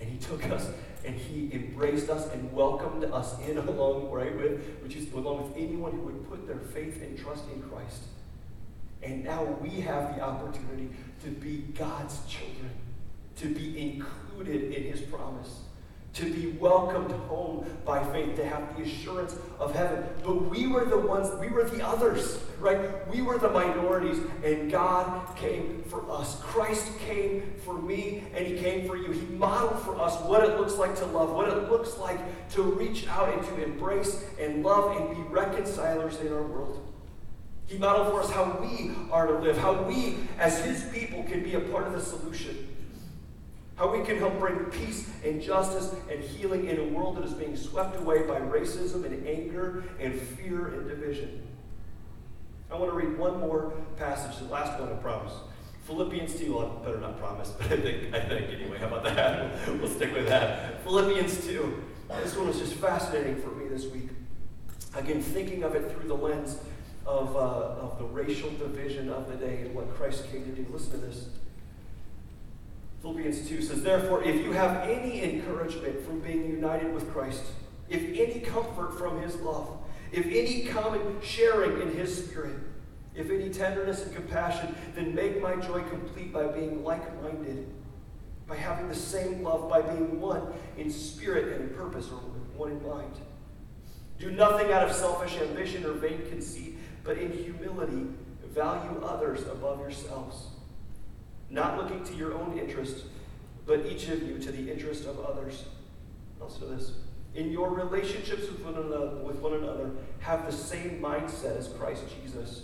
And 0.00 0.08
he 0.08 0.18
took 0.18 0.44
us 0.50 0.70
and 1.04 1.16
he 1.16 1.50
embraced 1.52 2.10
us 2.10 2.32
and 2.32 2.52
welcomed 2.52 3.04
us 3.04 3.38
in 3.40 3.58
along 3.58 4.10
right 4.10 4.36
with 4.36 4.60
which 4.82 4.96
is 4.96 5.12
along 5.12 5.50
with 5.50 5.56
anyone 5.56 5.92
who 5.92 6.00
would 6.00 6.28
put 6.28 6.46
their 6.46 6.58
faith 6.58 7.02
and 7.02 7.18
trust 7.18 7.44
in 7.52 7.62
Christ. 7.62 8.02
And 9.02 9.24
now 9.24 9.44
we 9.44 9.80
have 9.80 10.14
the 10.14 10.22
opportunity 10.22 10.90
to 11.24 11.30
be 11.30 11.64
God's 11.74 12.18
children, 12.26 12.70
to 13.36 13.54
be 13.54 13.80
included 13.80 14.72
in 14.74 14.92
his 14.92 15.00
promise 15.00 15.60
to 16.12 16.32
be 16.32 16.48
welcomed 16.58 17.12
home 17.28 17.64
by 17.84 18.02
faith, 18.12 18.34
to 18.36 18.44
have 18.44 18.76
the 18.76 18.82
assurance 18.82 19.36
of 19.58 19.74
heaven. 19.74 20.04
But 20.24 20.50
we 20.50 20.66
were 20.66 20.84
the 20.84 20.98
ones, 20.98 21.30
we 21.38 21.48
were 21.48 21.64
the 21.64 21.86
others, 21.86 22.42
right? 22.58 23.08
We 23.08 23.22
were 23.22 23.38
the 23.38 23.50
minorities, 23.50 24.18
and 24.44 24.70
God 24.70 25.36
came 25.36 25.84
for 25.84 26.10
us. 26.10 26.40
Christ 26.40 26.98
came 26.98 27.54
for 27.64 27.80
me, 27.80 28.24
and 28.34 28.46
He 28.46 28.56
came 28.58 28.88
for 28.88 28.96
you. 28.96 29.12
He 29.12 29.26
modeled 29.36 29.82
for 29.82 30.00
us 30.00 30.20
what 30.24 30.42
it 30.44 30.58
looks 30.58 30.74
like 30.74 30.96
to 30.96 31.06
love, 31.06 31.30
what 31.30 31.48
it 31.48 31.70
looks 31.70 31.96
like 31.98 32.18
to 32.50 32.62
reach 32.62 33.06
out 33.06 33.32
and 33.32 33.42
to 33.46 33.62
embrace 33.62 34.24
and 34.40 34.64
love 34.64 34.96
and 34.96 35.16
be 35.16 35.22
reconcilers 35.32 36.18
in 36.20 36.32
our 36.32 36.42
world. 36.42 36.86
He 37.66 37.78
modeled 37.78 38.08
for 38.08 38.20
us 38.20 38.30
how 38.30 38.58
we 38.60 38.90
are 39.12 39.28
to 39.28 39.38
live, 39.38 39.56
how 39.56 39.84
we, 39.84 40.16
as 40.40 40.64
His 40.64 40.84
people, 40.92 41.22
can 41.22 41.44
be 41.44 41.54
a 41.54 41.60
part 41.60 41.86
of 41.86 41.92
the 41.92 42.00
solution 42.00 42.66
how 43.80 43.90
we 43.90 44.04
can 44.04 44.18
help 44.18 44.38
bring 44.38 44.58
peace 44.66 45.08
and 45.24 45.40
justice 45.40 45.94
and 46.10 46.22
healing 46.22 46.66
in 46.66 46.78
a 46.78 46.84
world 46.84 47.16
that 47.16 47.24
is 47.24 47.32
being 47.32 47.56
swept 47.56 47.96
away 47.96 48.24
by 48.24 48.38
racism 48.38 49.06
and 49.06 49.26
anger 49.26 49.82
and 49.98 50.14
fear 50.20 50.66
and 50.66 50.86
division. 50.86 51.40
I 52.70 52.76
want 52.76 52.90
to 52.92 52.94
read 52.94 53.16
one 53.16 53.40
more 53.40 53.72
passage, 53.96 54.38
the 54.38 54.52
last 54.52 54.78
one, 54.78 54.90
I 54.90 54.96
promise. 54.96 55.32
Philippians 55.86 56.38
2, 56.38 56.54
well, 56.54 56.78
I 56.78 56.84
better 56.84 57.00
not 57.00 57.18
promise, 57.18 57.48
but 57.58 57.72
I 57.72 57.76
think, 57.78 58.14
I 58.14 58.20
think 58.20 58.50
anyway. 58.50 58.76
How 58.76 58.88
about 58.88 59.04
that? 59.04 59.66
we'll 59.80 59.88
stick 59.88 60.12
with 60.12 60.28
that. 60.28 60.84
Philippians 60.84 61.46
2. 61.46 61.82
This 62.22 62.36
one 62.36 62.48
was 62.48 62.58
just 62.58 62.74
fascinating 62.74 63.40
for 63.40 63.48
me 63.52 63.66
this 63.66 63.86
week. 63.86 64.10
Again, 64.94 65.22
thinking 65.22 65.62
of 65.62 65.74
it 65.74 65.90
through 65.90 66.06
the 66.06 66.14
lens 66.14 66.58
of, 67.06 67.34
uh, 67.34 67.38
of 67.38 67.98
the 67.98 68.04
racial 68.04 68.50
division 68.50 69.08
of 69.08 69.26
the 69.26 69.36
day 69.36 69.62
and 69.62 69.74
what 69.74 69.90
Christ 69.94 70.30
came 70.30 70.44
to 70.44 70.50
do. 70.50 70.66
Listen 70.70 70.90
to 70.90 70.96
this. 70.98 71.30
Philippians 73.02 73.48
2 73.48 73.62
says, 73.62 73.82
Therefore, 73.82 74.22
if 74.22 74.44
you 74.44 74.52
have 74.52 74.88
any 74.88 75.22
encouragement 75.22 76.04
from 76.04 76.20
being 76.20 76.50
united 76.50 76.92
with 76.92 77.10
Christ, 77.12 77.42
if 77.88 78.02
any 78.02 78.40
comfort 78.40 78.98
from 78.98 79.20
his 79.22 79.36
love, 79.36 79.78
if 80.12 80.26
any 80.26 80.66
common 80.66 81.00
sharing 81.22 81.80
in 81.80 81.94
his 81.94 82.26
spirit, 82.26 82.56
if 83.14 83.30
any 83.30 83.48
tenderness 83.50 84.04
and 84.04 84.14
compassion, 84.14 84.74
then 84.94 85.14
make 85.14 85.42
my 85.42 85.56
joy 85.56 85.82
complete 85.82 86.32
by 86.32 86.46
being 86.46 86.84
like 86.84 87.22
minded, 87.22 87.66
by 88.46 88.56
having 88.56 88.88
the 88.88 88.94
same 88.94 89.42
love, 89.42 89.68
by 89.68 89.80
being 89.80 90.20
one 90.20 90.52
in 90.76 90.90
spirit 90.90 91.54
and 91.54 91.70
in 91.70 91.76
purpose, 91.76 92.08
or 92.10 92.18
one 92.56 92.72
in 92.72 92.86
mind. 92.86 93.14
Do 94.18 94.30
nothing 94.30 94.70
out 94.70 94.86
of 94.88 94.94
selfish 94.94 95.38
ambition 95.40 95.84
or 95.86 95.92
vain 95.92 96.20
conceit, 96.28 96.76
but 97.02 97.16
in 97.16 97.32
humility 97.32 98.06
value 98.50 99.00
others 99.04 99.42
above 99.42 99.78
yourselves 99.78 100.48
not 101.50 101.76
looking 101.76 102.04
to 102.04 102.14
your 102.14 102.34
own 102.34 102.58
interest, 102.58 103.04
but 103.66 103.84
each 103.86 104.08
of 104.08 104.22
you 104.22 104.38
to 104.38 104.52
the 104.52 104.70
interest 104.70 105.04
of 105.06 105.20
others. 105.20 105.64
Also, 106.40 106.68
this 106.68 106.92
in 107.34 107.50
your 107.50 107.70
relationships 107.70 108.48
with 108.48 108.60
one 108.60 108.74
another, 108.74 109.16
with 109.22 109.36
one 109.36 109.54
another 109.54 109.90
have 110.20 110.46
the 110.46 110.52
same 110.52 111.00
mindset 111.00 111.56
as 111.56 111.68
Christ 111.68 112.04
Jesus, 112.22 112.62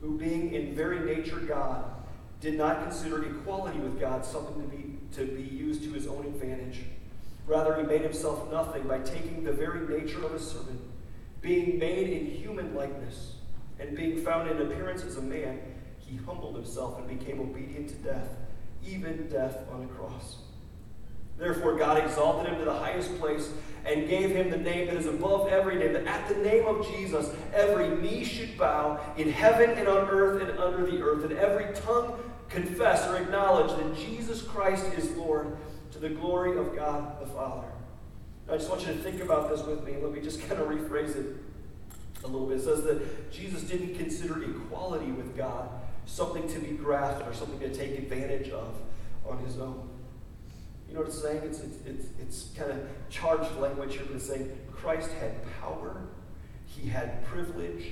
who, 0.00 0.16
being 0.16 0.54
in 0.54 0.74
very 0.74 1.00
nature 1.00 1.36
God, 1.36 1.84
did 2.40 2.54
not 2.54 2.82
consider 2.82 3.24
equality 3.24 3.78
with 3.78 4.00
God 4.00 4.24
something 4.24 4.62
to 4.62 4.68
be, 4.68 4.98
to 5.16 5.26
be 5.26 5.42
used 5.42 5.82
to 5.84 5.92
his 5.92 6.06
own 6.06 6.24
advantage. 6.26 6.84
Rather, 7.46 7.76
he 7.76 7.82
made 7.82 8.02
himself 8.02 8.50
nothing 8.50 8.84
by 8.84 8.98
taking 8.98 9.44
the 9.44 9.52
very 9.52 9.86
nature 10.00 10.24
of 10.24 10.32
a 10.32 10.38
servant, 10.38 10.80
being 11.40 11.78
made 11.78 12.08
in 12.08 12.26
human 12.26 12.74
likeness, 12.74 13.34
and 13.78 13.96
being 13.96 14.22
found 14.22 14.50
in 14.50 14.60
appearance 14.60 15.04
as 15.04 15.16
a 15.16 15.22
man 15.22 15.60
he 16.06 16.16
humbled 16.16 16.54
himself 16.54 16.98
and 16.98 17.18
became 17.18 17.40
obedient 17.40 17.88
to 17.88 17.94
death, 17.96 18.28
even 18.86 19.28
death 19.28 19.58
on 19.72 19.82
a 19.82 19.86
cross. 19.88 20.36
Therefore, 21.36 21.76
God 21.76 22.02
exalted 22.02 22.50
him 22.50 22.58
to 22.58 22.64
the 22.64 22.72
highest 22.72 23.18
place 23.18 23.50
and 23.84 24.08
gave 24.08 24.30
him 24.30 24.50
the 24.50 24.56
name 24.56 24.86
that 24.86 24.96
is 24.96 25.06
above 25.06 25.48
every 25.48 25.76
name, 25.76 25.92
that 25.92 26.06
at 26.06 26.28
the 26.28 26.36
name 26.36 26.64
of 26.64 26.86
Jesus, 26.88 27.30
every 27.52 27.88
knee 27.88 28.24
should 28.24 28.56
bow 28.56 28.98
in 29.16 29.30
heaven 29.30 29.70
and 29.70 29.86
on 29.86 30.08
earth 30.08 30.40
and 30.40 30.58
under 30.58 30.90
the 30.90 31.02
earth, 31.02 31.24
and 31.24 31.32
every 31.34 31.74
tongue 31.74 32.18
confess 32.48 33.06
or 33.08 33.16
acknowledge 33.16 33.76
that 33.76 33.96
Jesus 33.96 34.42
Christ 34.42 34.86
is 34.96 35.10
Lord 35.12 35.56
to 35.92 35.98
the 35.98 36.08
glory 36.08 36.58
of 36.58 36.74
God 36.74 37.20
the 37.20 37.26
Father. 37.26 37.68
I 38.50 38.56
just 38.56 38.70
want 38.70 38.82
you 38.82 38.88
to 38.88 38.98
think 38.98 39.20
about 39.20 39.50
this 39.50 39.64
with 39.64 39.84
me. 39.84 39.96
Let 40.00 40.12
me 40.12 40.20
just 40.20 40.40
kind 40.48 40.60
of 40.60 40.68
rephrase 40.68 41.16
it 41.16 41.36
a 42.24 42.26
little 42.26 42.46
bit. 42.46 42.58
It 42.58 42.64
says 42.64 42.82
that 42.84 43.30
Jesus 43.30 43.62
didn't 43.62 43.96
consider 43.96 44.42
equality 44.42 45.10
with 45.12 45.36
God 45.36 45.68
something 46.06 46.48
to 46.48 46.58
be 46.58 46.68
grasped 46.68 47.26
or 47.26 47.34
something 47.34 47.58
to 47.60 47.74
take 47.74 47.98
advantage 47.98 48.50
of 48.50 48.74
on 49.28 49.38
his 49.44 49.58
own. 49.58 49.88
You 50.88 50.94
know 50.94 51.00
what 51.00 51.08
it's 51.08 51.20
saying? 51.20 51.42
It's, 51.44 51.60
it's, 51.60 51.76
it's, 51.84 52.06
it's 52.20 52.50
kind 52.56 52.70
of 52.70 52.78
charged 53.10 53.54
language 53.56 53.96
here, 53.96 54.04
but 54.06 54.16
it's 54.16 54.28
saying 54.28 54.56
Christ 54.72 55.10
had 55.20 55.34
power, 55.60 56.00
he 56.64 56.88
had 56.88 57.24
privilege, 57.24 57.86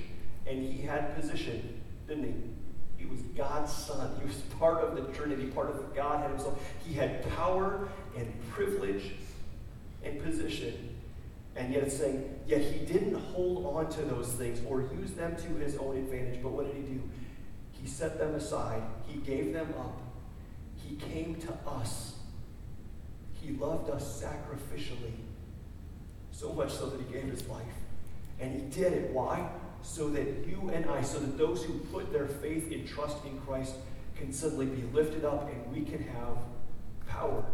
and 0.47 0.63
he 0.63 0.81
had 0.81 1.15
position, 1.19 1.81
didn't 2.07 2.23
he? 2.23 3.03
He 3.03 3.05
was 3.05 3.21
God's 3.37 3.71
son. 3.71 4.15
He 4.19 4.25
was 4.25 4.37
part 4.59 4.83
of 4.83 4.95
the 4.95 5.11
Trinity, 5.13 5.47
part 5.47 5.69
of 5.69 5.93
God 5.93 6.29
himself. 6.29 6.59
He 6.85 6.93
had 6.93 7.29
power 7.35 7.89
and 8.15 8.33
privilege 8.51 9.11
and 10.03 10.23
position. 10.23 10.95
And 11.55 11.73
yet 11.73 11.83
it's 11.83 11.97
saying, 11.97 12.39
yet 12.47 12.61
he 12.61 12.85
didn't 12.85 13.15
hold 13.15 13.65
on 13.65 13.89
to 13.91 14.01
those 14.01 14.27
things 14.33 14.59
or 14.67 14.89
use 14.99 15.11
them 15.11 15.35
to 15.35 15.47
his 15.55 15.77
own 15.77 15.97
advantage. 15.97 16.41
But 16.41 16.51
what 16.51 16.67
did 16.67 16.75
he 16.75 16.93
do? 16.93 17.01
He 17.85 17.91
set 17.91 18.17
them 18.17 18.33
aside. 18.33 18.81
He 19.07 19.19
gave 19.19 19.53
them 19.53 19.71
up. 19.77 20.01
He 20.75 20.95
came 20.95 21.35
to 21.35 21.53
us. 21.69 22.15
He 23.39 23.51
loved 23.51 23.91
us 23.91 24.23
sacrificially, 24.23 25.13
so 26.31 26.51
much 26.53 26.73
so 26.73 26.89
that 26.89 26.99
he 26.99 27.13
gave 27.13 27.29
his 27.29 27.47
life. 27.47 27.75
And 28.39 28.55
he 28.55 28.61
did 28.75 28.91
it. 28.91 29.11
Why? 29.11 29.47
So 29.83 30.09
that 30.09 30.47
you 30.47 30.71
and 30.73 30.89
I, 30.89 31.03
so 31.03 31.19
that 31.19 31.37
those 31.37 31.63
who 31.63 31.73
put 31.93 32.11
their 32.11 32.25
faith 32.25 32.71
and 32.71 32.87
trust 32.87 33.23
in 33.23 33.39
Christ 33.41 33.75
can 34.17 34.33
suddenly 34.33 34.65
be 34.65 34.81
lifted 34.91 35.23
up 35.23 35.47
and 35.47 35.71
we 35.71 35.85
can 35.85 36.01
have 36.05 36.37
power. 37.07 37.45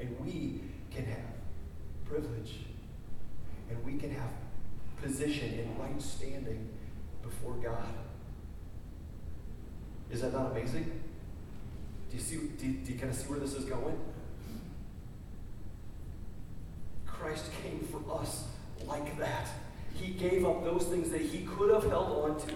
And 0.00 0.18
we 0.24 0.62
can 0.90 1.04
have 1.04 1.34
privilege. 2.06 2.60
And 3.68 3.84
we 3.84 3.98
can 3.98 4.10
have 4.10 4.30
position 5.02 5.58
and 5.58 5.78
right 5.78 6.00
standing 6.00 6.66
before 7.22 7.56
God. 7.56 8.07
Is 10.10 10.22
that 10.22 10.32
not 10.32 10.52
amazing? 10.52 10.84
Do 12.10 12.16
you 12.16 12.22
see, 12.22 12.36
do 12.36 12.66
you, 12.66 12.72
do 12.78 12.92
you 12.92 12.98
kind 12.98 13.12
of 13.12 13.16
see 13.16 13.28
where 13.28 13.38
this 13.38 13.54
is 13.54 13.64
going? 13.64 13.98
Christ 17.06 17.46
came 17.62 17.80
for 17.80 18.20
us 18.20 18.44
like 18.86 19.18
that. 19.18 19.48
He 19.94 20.12
gave 20.12 20.46
up 20.46 20.64
those 20.64 20.84
things 20.84 21.10
that 21.10 21.20
he 21.20 21.44
could 21.44 21.72
have 21.72 21.84
held 21.84 22.30
on 22.30 22.40
to, 22.46 22.54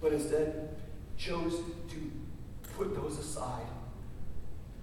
but 0.00 0.12
instead 0.12 0.76
chose 1.18 1.60
to 1.90 2.10
put 2.76 2.94
those 2.94 3.18
aside 3.18 3.66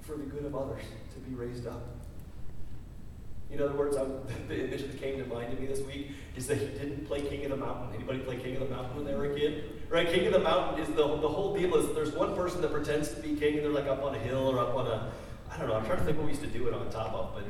for 0.02 0.16
the 0.16 0.24
good 0.24 0.46
of 0.46 0.56
others 0.56 0.84
to 1.14 1.20
be 1.20 1.36
raised 1.36 1.68
up. 1.68 1.82
In 3.52 3.62
other 3.62 3.74
words, 3.74 3.98
I, 3.98 4.06
the 4.48 4.68
image 4.68 4.82
that 4.82 5.02
came 5.02 5.18
to 5.18 5.26
mind 5.26 5.56
to 5.56 5.60
me 5.60 5.68
this 5.68 5.82
week 5.82 6.12
is 6.36 6.48
that 6.48 6.58
he 6.58 6.68
didn't 6.68 7.08
play 7.08 7.22
King 7.22 7.46
of 7.46 7.52
the 7.52 7.58
Mountain. 7.58 7.96
Anybody 7.96 8.20
play 8.20 8.38
King 8.38 8.58
of 8.58 8.70
the 8.70 8.76
Mountain 8.76 8.96
when 8.96 9.06
they 9.06 9.16
were 9.16 9.32
a 9.32 9.36
kid? 9.36 9.79
Right? 9.90 10.08
King 10.08 10.28
of 10.28 10.34
the 10.34 10.40
Mountain 10.40 10.84
is 10.84 10.88
the, 10.90 11.18
the 11.18 11.28
whole 11.28 11.56
deal 11.56 11.76
is 11.76 11.94
there's 11.96 12.12
one 12.12 12.36
person 12.36 12.62
that 12.62 12.72
pretends 12.72 13.10
to 13.14 13.22
be 13.22 13.36
king 13.36 13.56
and 13.56 13.66
they're 13.66 13.72
like 13.72 13.88
up 13.88 14.04
on 14.04 14.14
a 14.14 14.20
hill 14.20 14.48
or 14.48 14.60
up 14.60 14.76
on 14.76 14.86
a, 14.86 15.12
I 15.52 15.58
don't 15.58 15.68
know, 15.68 15.76
I'm 15.76 15.86
trying 15.86 15.98
to 15.98 16.06
think 16.06 16.18
what 16.18 16.28
we 16.28 16.32
used 16.32 16.44
to 16.44 16.48
do 16.48 16.68
it 16.68 16.74
on 16.76 16.90
top 16.92 17.12
of, 17.14 17.34
but 17.34 17.44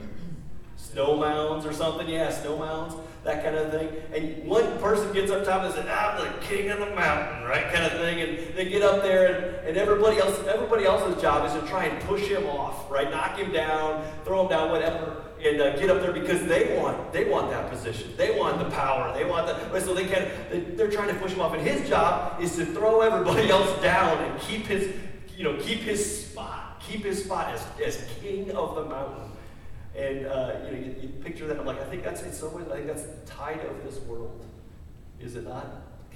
snow 0.78 1.17
mounds 1.17 1.65
or 1.65 1.73
something. 1.73 2.08
Yeah, 2.08 2.32
snow 2.32 2.58
mounds, 2.58 2.95
that 3.25 3.43
kind 3.43 3.58
of 3.58 3.71
thing. 3.71 3.89
And 4.13 4.47
one 4.47 4.78
person 4.80 5.12
gets 5.12 5.30
up 5.32 5.43
top 5.43 5.63
and 5.63 5.73
says, 5.73 5.86
I'm 5.86 6.17
the 6.17 6.45
king 6.45 6.69
of 6.69 6.80
the 6.80 6.95
mountain, 6.95 7.43
right? 7.43 7.65
Kind 7.73 7.86
of 7.86 7.99
thing. 7.99 8.21
And 8.21 8.56
they 8.56 8.69
get 8.69 8.84
up 8.84 9.04
there 9.04 9.36
and, 9.36 9.67
and 9.67 9.78
everybody 9.78 10.17
else, 10.19 10.39
everybody 10.47 10.86
else's 10.86 11.21
job 11.21 11.45
is 11.45 11.62
to 11.62 11.67
try 11.67 11.88
and 11.88 12.02
push 12.06 12.25
him 12.25 12.45
off, 12.45 12.89
right? 12.89 13.12
Knock 13.12 13.38
him 13.38 13.52
down, 13.52 14.06
throw 14.23 14.43
him 14.43 14.49
down, 14.49 14.71
whatever 14.71 15.23
and 15.43 15.62
uh, 15.62 15.78
get 15.78 15.89
up 15.89 16.02
there 16.02 16.12
because 16.12 16.45
they 16.45 16.78
want 16.78 17.13
they 17.13 17.25
want 17.25 17.49
that 17.52 17.69
position. 17.69 18.13
They 18.17 18.38
want 18.38 18.60
the 18.60 18.69
power. 18.69 19.13
They 19.17 19.25
want 19.25 19.47
that. 19.47 19.84
so 19.84 19.93
they 19.93 20.06
can 20.06 20.30
they, 20.75 20.84
are 20.84 20.91
trying 20.91 21.08
to 21.08 21.15
push 21.15 21.32
him 21.32 21.41
off. 21.41 21.54
And 21.54 21.65
his 21.65 21.88
job 21.88 22.41
is 22.41 22.56
to 22.58 22.65
throw 22.65 23.02
everybody 23.02 23.49
else 23.52 23.82
down 23.82 24.17
and 24.23 24.39
keep 24.41 24.65
his 24.65 24.93
you 25.38 25.43
know 25.43 25.58
keep 25.62 25.80
his 25.80 26.25
spot, 26.25 26.82
keep 26.86 27.04
his 27.04 27.23
spot 27.23 27.54
as, 27.54 27.65
as 27.86 28.06
king 28.21 28.52
of 28.52 28.75
the 28.75 28.86
mountain. 28.86 29.32
And 29.95 30.25
uh, 30.25 30.56
you 30.65 30.71
know 30.71 30.78
you, 30.78 30.95
you, 31.02 31.10
picture 31.23 31.47
that. 31.47 31.58
I'm 31.58 31.65
like 31.65 31.82
I 31.82 31.86
think 31.86 32.04
that's 32.04 32.21
in 32.23 32.34
some 32.34 32.54
ways 32.54 32.67
I 32.69 32.75
think 32.75 32.88
that's 32.88 33.04
the 33.04 33.25
tide 33.25 33.65
of 33.65 33.84
this 33.84 33.99
world, 34.02 34.45
is 35.19 35.36
it 35.36 35.47
not? 35.47 35.67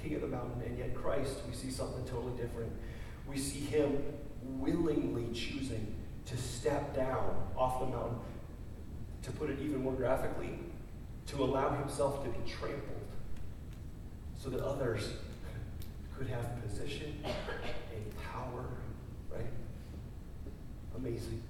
King 0.02 0.16
of 0.16 0.20
the 0.20 0.28
mountain, 0.28 0.60
and 0.66 0.78
yet 0.78 0.94
Christ 0.94 1.38
we 1.48 1.54
see 1.54 1.70
something 1.70 2.04
totally 2.04 2.36
different. 2.36 2.70
We 3.26 3.38
see 3.38 3.60
him 3.60 4.02
willingly 4.42 5.32
choosing 5.32 5.94
to 6.26 6.36
step 6.36 6.94
down 6.94 7.34
off 7.56 7.80
the 7.80 7.86
mountain 7.86 8.18
to 9.24 9.32
put 9.32 9.50
it 9.50 9.58
even 9.60 9.82
more 9.82 9.94
graphically, 9.94 10.58
to 11.26 11.42
allow 11.42 11.70
himself 11.74 12.22
to 12.22 12.30
be 12.30 12.50
trampled 12.50 13.00
so 14.38 14.50
that 14.50 14.60
others 14.60 15.14
could 16.16 16.28
have 16.28 16.62
position 16.62 17.14
and 17.24 18.18
power, 18.32 18.66
right? 19.32 19.46
Amazing. 20.96 21.42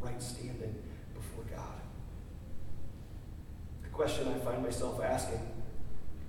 Right 0.00 0.22
standing 0.22 0.74
before 1.14 1.44
God. 1.56 1.80
The 3.82 3.88
question 3.88 4.28
I 4.28 4.38
find 4.44 4.62
myself 4.62 5.02
asking 5.02 5.40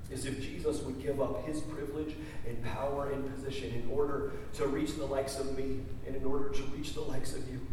is 0.10 0.26
if 0.26 0.42
Jesus 0.42 0.82
would 0.84 1.02
give 1.02 1.22
up 1.22 1.46
his 1.46 1.60
privilege 1.60 2.16
and 2.48 2.64
power 2.64 3.12
and 3.12 3.36
position 3.36 3.74
in 3.74 3.92
order 3.92 4.32
to 4.54 4.68
reach 4.68 4.96
the 4.96 5.06
likes 5.06 5.38
of 5.38 5.58
me 5.58 5.82
and 6.06 6.16
in 6.16 6.24
order 6.24 6.48
to 6.48 6.64
reach 6.64 6.94
the 6.94 7.02
likes 7.02 7.34
of 7.34 7.46
you 7.50 7.67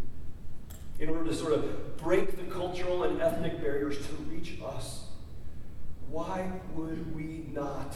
in 1.04 1.10
order 1.10 1.24
to 1.24 1.34
sort 1.34 1.52
of 1.52 1.96
break 1.98 2.36
the 2.36 2.50
cultural 2.50 3.04
and 3.04 3.20
ethnic 3.20 3.60
barriers 3.60 3.98
to 3.98 4.14
reach 4.30 4.58
us. 4.64 5.04
Why 6.08 6.50
would 6.74 7.14
we 7.14 7.46
not 7.52 7.94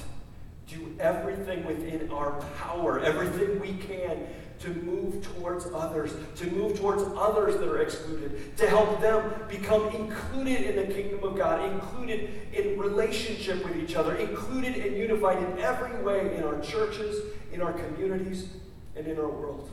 do 0.66 0.94
everything 1.00 1.64
within 1.64 2.10
our 2.10 2.32
power, 2.58 3.00
everything 3.00 3.58
we 3.60 3.72
can 3.78 4.26
to 4.60 4.68
move 4.68 5.22
towards 5.22 5.66
others, 5.72 6.12
to 6.36 6.50
move 6.50 6.78
towards 6.78 7.02
others 7.16 7.54
that 7.54 7.68
are 7.68 7.80
excluded, 7.80 8.54
to 8.58 8.68
help 8.68 9.00
them 9.00 9.32
become 9.48 9.88
included 9.94 10.62
in 10.62 10.76
the 10.76 10.92
kingdom 10.92 11.22
of 11.22 11.36
God, 11.36 11.64
included 11.72 12.30
in 12.52 12.78
relationship 12.78 13.64
with 13.64 13.76
each 13.76 13.94
other, 13.94 14.16
included 14.16 14.76
and 14.76 14.94
unified 14.96 15.38
in 15.38 15.58
every 15.60 16.02
way 16.02 16.36
in 16.36 16.42
our 16.42 16.60
churches, 16.60 17.22
in 17.52 17.62
our 17.62 17.72
communities, 17.72 18.48
and 18.96 19.06
in 19.06 19.16
our 19.16 19.30
world. 19.30 19.70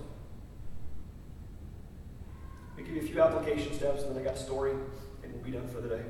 We 2.77 2.83
give 2.83 2.95
you 2.95 3.01
a 3.01 3.05
few 3.05 3.21
application 3.21 3.73
steps, 3.73 4.03
and 4.03 4.15
then 4.15 4.21
I 4.21 4.25
got 4.25 4.35
a 4.35 4.39
story, 4.39 4.71
and 5.23 5.33
we'll 5.33 5.43
be 5.43 5.51
done 5.51 5.67
for 5.67 5.81
the 5.81 5.89
day. 5.89 6.01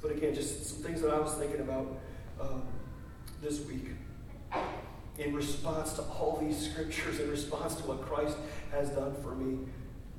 But 0.00 0.12
again, 0.12 0.34
just 0.34 0.66
some 0.66 0.78
things 0.82 1.00
that 1.02 1.10
I 1.12 1.18
was 1.18 1.34
thinking 1.34 1.60
about 1.60 1.98
um, 2.40 2.62
this 3.40 3.60
week 3.66 3.86
in 5.18 5.34
response 5.34 5.92
to 5.94 6.02
all 6.02 6.38
these 6.40 6.70
scriptures, 6.70 7.20
in 7.20 7.30
response 7.30 7.76
to 7.76 7.82
what 7.82 8.02
Christ 8.02 8.36
has 8.72 8.90
done 8.90 9.14
for 9.22 9.34
me. 9.34 9.58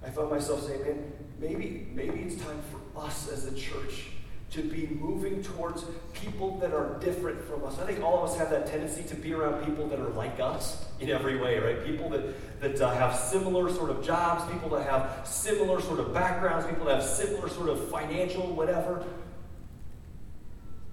I 0.06 0.10
found 0.10 0.30
myself 0.30 0.66
saying, 0.66 0.82
man, 0.82 1.14
maybe, 1.40 1.88
maybe 1.94 2.22
it's 2.22 2.42
time 2.42 2.62
for 2.72 3.00
us 3.00 3.32
as 3.32 3.46
a 3.46 3.56
church 3.56 4.08
to 4.54 4.62
be 4.62 4.88
moving 4.88 5.42
towards 5.44 5.84
people 6.14 6.60
that 6.60 6.74
are 6.74 7.00
different 7.00 7.44
from 7.44 7.64
us. 7.64 7.80
I 7.80 7.88
think 7.88 8.04
all 8.04 8.24
of 8.24 8.30
us 8.30 8.38
have 8.38 8.52
that 8.52 8.68
tendency 8.68 9.02
to 9.04 9.16
be 9.16 9.34
around 9.34 9.66
people 9.66 9.88
that 9.88 10.00
are 10.00 10.10
like 10.10 10.40
us 10.40 10.86
in 11.00 11.10
every 11.10 11.38
way, 11.38 11.58
right? 11.58 11.84
People 11.84 12.08
that, 12.10 12.62
that 12.62 12.80
uh, 12.80 12.94
have 12.94 13.16
similar 13.16 13.72
sort 13.74 13.90
of 13.90 14.06
jobs, 14.06 14.52
people 14.52 14.70
that 14.70 14.88
have 14.88 15.28
similar 15.28 15.82
sort 15.82 16.00
of 16.00 16.14
backgrounds, 16.14 16.68
people 16.68 16.86
that 16.86 17.02
have 17.02 17.10
similar 17.10 17.50
sort 17.50 17.70
of 17.70 17.90
financial 17.90 18.54
whatever. 18.54 19.04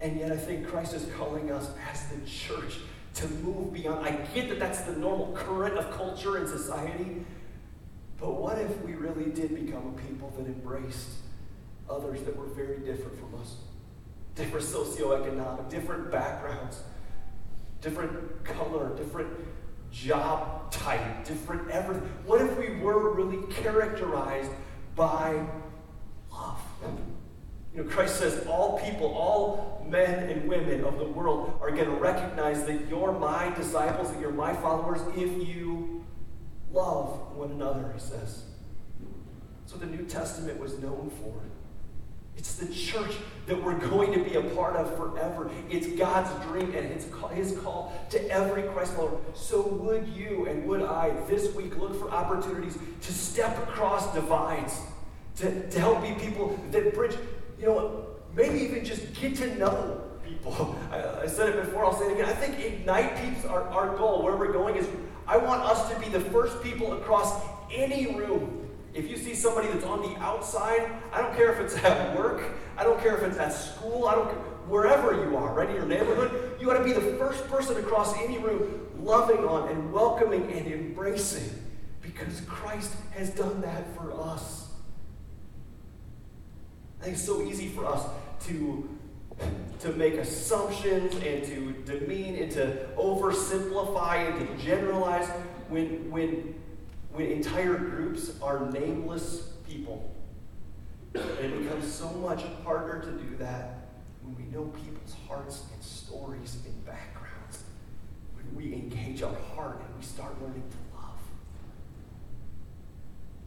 And 0.00 0.18
yet 0.18 0.32
I 0.32 0.36
think 0.38 0.66
Christ 0.66 0.94
is 0.94 1.06
calling 1.18 1.52
us 1.52 1.70
as 1.92 2.06
the 2.06 2.26
church 2.26 2.78
to 3.16 3.28
move 3.28 3.74
beyond. 3.74 4.06
I 4.06 4.12
get 4.34 4.48
that 4.48 4.58
that's 4.58 4.82
the 4.82 4.92
normal 4.92 5.32
current 5.34 5.76
of 5.76 5.90
culture 5.90 6.38
and 6.38 6.48
society, 6.48 7.26
but 8.18 8.40
what 8.40 8.58
if 8.58 8.82
we 8.82 8.94
really 8.94 9.30
did 9.30 9.54
become 9.54 9.94
a 9.94 10.08
people 10.08 10.32
that 10.38 10.46
embraced 10.46 11.10
others 11.90 12.22
that 12.22 12.36
were 12.36 12.46
very 12.46 12.78
different 12.78 13.18
from 13.18 13.40
us. 13.40 13.56
Different 14.34 14.64
socioeconomic, 14.64 15.68
different 15.68 16.10
backgrounds, 16.10 16.82
different 17.80 18.44
color, 18.44 18.96
different 18.96 19.28
job 19.90 20.70
type, 20.70 21.24
different 21.24 21.68
everything. 21.70 22.08
What 22.24 22.40
if 22.40 22.56
we 22.56 22.76
were 22.76 23.12
really 23.12 23.52
characterized 23.52 24.50
by 24.94 25.46
love? 26.32 26.60
You 27.74 27.84
know, 27.84 27.90
Christ 27.90 28.16
says 28.16 28.46
all 28.46 28.78
people, 28.80 29.06
all 29.06 29.86
men 29.88 30.28
and 30.30 30.48
women 30.48 30.84
of 30.84 30.98
the 30.98 31.04
world 31.04 31.58
are 31.60 31.70
going 31.70 31.86
to 31.86 31.92
recognize 31.92 32.64
that 32.64 32.88
you're 32.88 33.12
my 33.12 33.52
disciples, 33.54 34.10
that 34.12 34.20
you're 34.20 34.32
my 34.32 34.54
followers 34.54 35.00
if 35.16 35.48
you 35.48 36.04
love 36.72 37.36
one 37.36 37.50
another, 37.50 37.90
he 37.92 38.00
says. 38.00 38.44
That's 39.60 39.72
what 39.72 39.80
the 39.80 39.96
New 39.96 40.04
Testament 40.04 40.58
was 40.58 40.78
known 40.78 41.10
for. 41.22 41.42
It's 42.40 42.54
the 42.54 42.74
church 42.74 43.16
that 43.44 43.62
we're 43.62 43.76
going 43.76 44.14
to 44.14 44.24
be 44.24 44.36
a 44.36 44.40
part 44.40 44.74
of 44.74 44.96
forever. 44.96 45.50
It's 45.68 45.86
God's 45.88 46.30
dream 46.46 46.74
and 46.74 46.90
his 46.90 47.04
call, 47.04 47.28
his 47.28 47.52
call 47.58 47.92
to 48.08 48.30
every 48.30 48.62
Christ 48.62 48.94
follower. 48.94 49.20
So 49.34 49.60
would 49.60 50.08
you 50.08 50.46
and 50.46 50.66
would 50.66 50.80
I 50.80 51.10
this 51.28 51.54
week 51.54 51.76
look 51.76 52.00
for 52.00 52.10
opportunities 52.10 52.78
to 53.02 53.12
step 53.12 53.58
across 53.68 54.14
divides, 54.14 54.80
to, 55.36 55.68
to 55.68 55.80
help 55.80 56.00
be 56.00 56.14
people 56.14 56.58
that 56.70 56.94
bridge, 56.94 57.14
you 57.58 57.66
know, 57.66 58.06
maybe 58.34 58.58
even 58.60 58.86
just 58.86 59.12
get 59.20 59.36
to 59.36 59.54
know 59.56 60.00
people. 60.26 60.78
I, 60.90 61.24
I 61.24 61.26
said 61.26 61.50
it 61.50 61.62
before, 61.62 61.84
I'll 61.84 61.92
say 61.92 62.06
it 62.06 62.12
again. 62.14 62.24
I 62.24 62.32
think 62.32 62.58
Ignite 62.58 63.22
keeps 63.22 63.44
our, 63.44 63.64
our 63.64 63.94
goal, 63.98 64.22
where 64.22 64.36
we're 64.36 64.54
going, 64.54 64.76
is 64.76 64.88
I 65.26 65.36
want 65.36 65.60
us 65.64 65.92
to 65.92 66.00
be 66.00 66.08
the 66.08 66.20
first 66.20 66.62
people 66.62 66.94
across 66.94 67.38
any 67.70 68.16
room 68.16 68.69
if 68.94 69.08
you 69.08 69.16
see 69.16 69.34
somebody 69.34 69.68
that's 69.68 69.84
on 69.84 70.02
the 70.02 70.18
outside, 70.18 70.90
I 71.12 71.20
don't 71.22 71.34
care 71.36 71.52
if 71.52 71.60
it's 71.60 71.76
at 71.84 72.16
work, 72.16 72.42
I 72.76 72.84
don't 72.84 73.00
care 73.00 73.16
if 73.16 73.22
it's 73.22 73.38
at 73.38 73.52
school, 73.52 74.06
I 74.06 74.14
don't 74.14 74.26
care, 74.26 74.38
wherever 74.66 75.12
you 75.14 75.36
are, 75.36 75.52
right 75.52 75.68
in 75.68 75.76
your 75.76 75.86
neighborhood, 75.86 76.56
you 76.60 76.66
got 76.66 76.78
to 76.78 76.84
be 76.84 76.92
the 76.92 77.16
first 77.18 77.46
person 77.48 77.76
across 77.76 78.16
any 78.18 78.38
room 78.38 78.88
loving 78.98 79.44
on 79.44 79.68
and 79.68 79.92
welcoming 79.92 80.50
and 80.52 80.66
embracing 80.66 81.50
because 82.02 82.40
Christ 82.42 82.94
has 83.12 83.30
done 83.30 83.60
that 83.62 83.94
for 83.96 84.12
us. 84.12 84.68
I 87.00 87.04
think 87.04 87.16
it's 87.16 87.24
so 87.24 87.42
easy 87.42 87.68
for 87.68 87.86
us 87.86 88.04
to, 88.46 88.88
to 89.80 89.92
make 89.92 90.14
assumptions 90.14 91.14
and 91.14 91.44
to 91.44 91.72
demean 91.86 92.36
and 92.36 92.52
to 92.52 92.88
oversimplify 92.96 94.28
and 94.28 94.58
to 94.58 94.64
generalize 94.64 95.28
when, 95.68 96.10
when 96.10 96.59
when 97.12 97.26
entire 97.26 97.76
groups 97.76 98.32
are 98.40 98.70
nameless 98.70 99.52
people. 99.68 100.14
And 101.14 101.24
it 101.52 101.62
becomes 101.62 101.92
so 101.92 102.08
much 102.10 102.42
harder 102.64 103.00
to 103.00 103.10
do 103.12 103.36
that 103.38 103.88
when 104.22 104.36
we 104.36 104.44
know 104.44 104.64
people's 104.66 105.16
hearts 105.26 105.64
and 105.72 105.82
stories 105.82 106.58
and 106.64 106.84
backgrounds. 106.84 107.64
When 108.34 108.54
we 108.54 108.72
engage 108.74 109.22
our 109.22 109.34
heart 109.54 109.82
and 109.84 109.96
we 109.96 110.04
start 110.04 110.40
learning 110.40 110.62
to 110.70 110.96
love. 110.96 111.18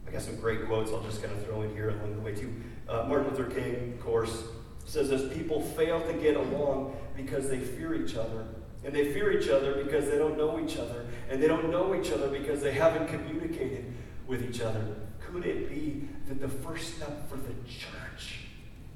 I 0.06 0.10
got 0.10 0.22
some 0.22 0.36
great 0.36 0.66
quotes 0.66 0.92
I'll 0.92 1.02
just 1.02 1.22
kind 1.22 1.34
of 1.34 1.44
throw 1.46 1.62
in 1.62 1.70
here 1.70 1.88
along 1.88 2.16
the 2.16 2.20
way, 2.20 2.34
too. 2.34 2.52
Uh, 2.86 3.06
Martin 3.08 3.30
Luther 3.30 3.50
King, 3.50 3.94
of 3.94 4.04
course, 4.04 4.44
says 4.84 5.08
this 5.08 5.32
people 5.34 5.62
fail 5.62 6.00
to 6.02 6.12
get 6.12 6.36
along 6.36 6.94
because 7.16 7.48
they 7.48 7.58
fear 7.58 7.94
each 7.94 8.16
other 8.16 8.44
and 8.84 8.94
they 8.94 9.12
fear 9.12 9.32
each 9.32 9.48
other 9.48 9.82
because 9.82 10.10
they 10.10 10.18
don't 10.18 10.36
know 10.36 10.60
each 10.60 10.76
other. 10.76 11.06
And 11.30 11.42
they 11.42 11.48
don't 11.48 11.70
know 11.70 11.94
each 11.94 12.12
other 12.12 12.28
because 12.28 12.60
they 12.60 12.72
haven't 12.72 13.08
communicated 13.08 13.86
with 14.26 14.44
each 14.48 14.60
other. 14.60 14.84
Could 15.20 15.46
it 15.46 15.68
be 15.68 16.06
that 16.28 16.40
the 16.40 16.48
first 16.48 16.96
step 16.96 17.28
for 17.28 17.36
the 17.36 17.54
church 17.66 18.40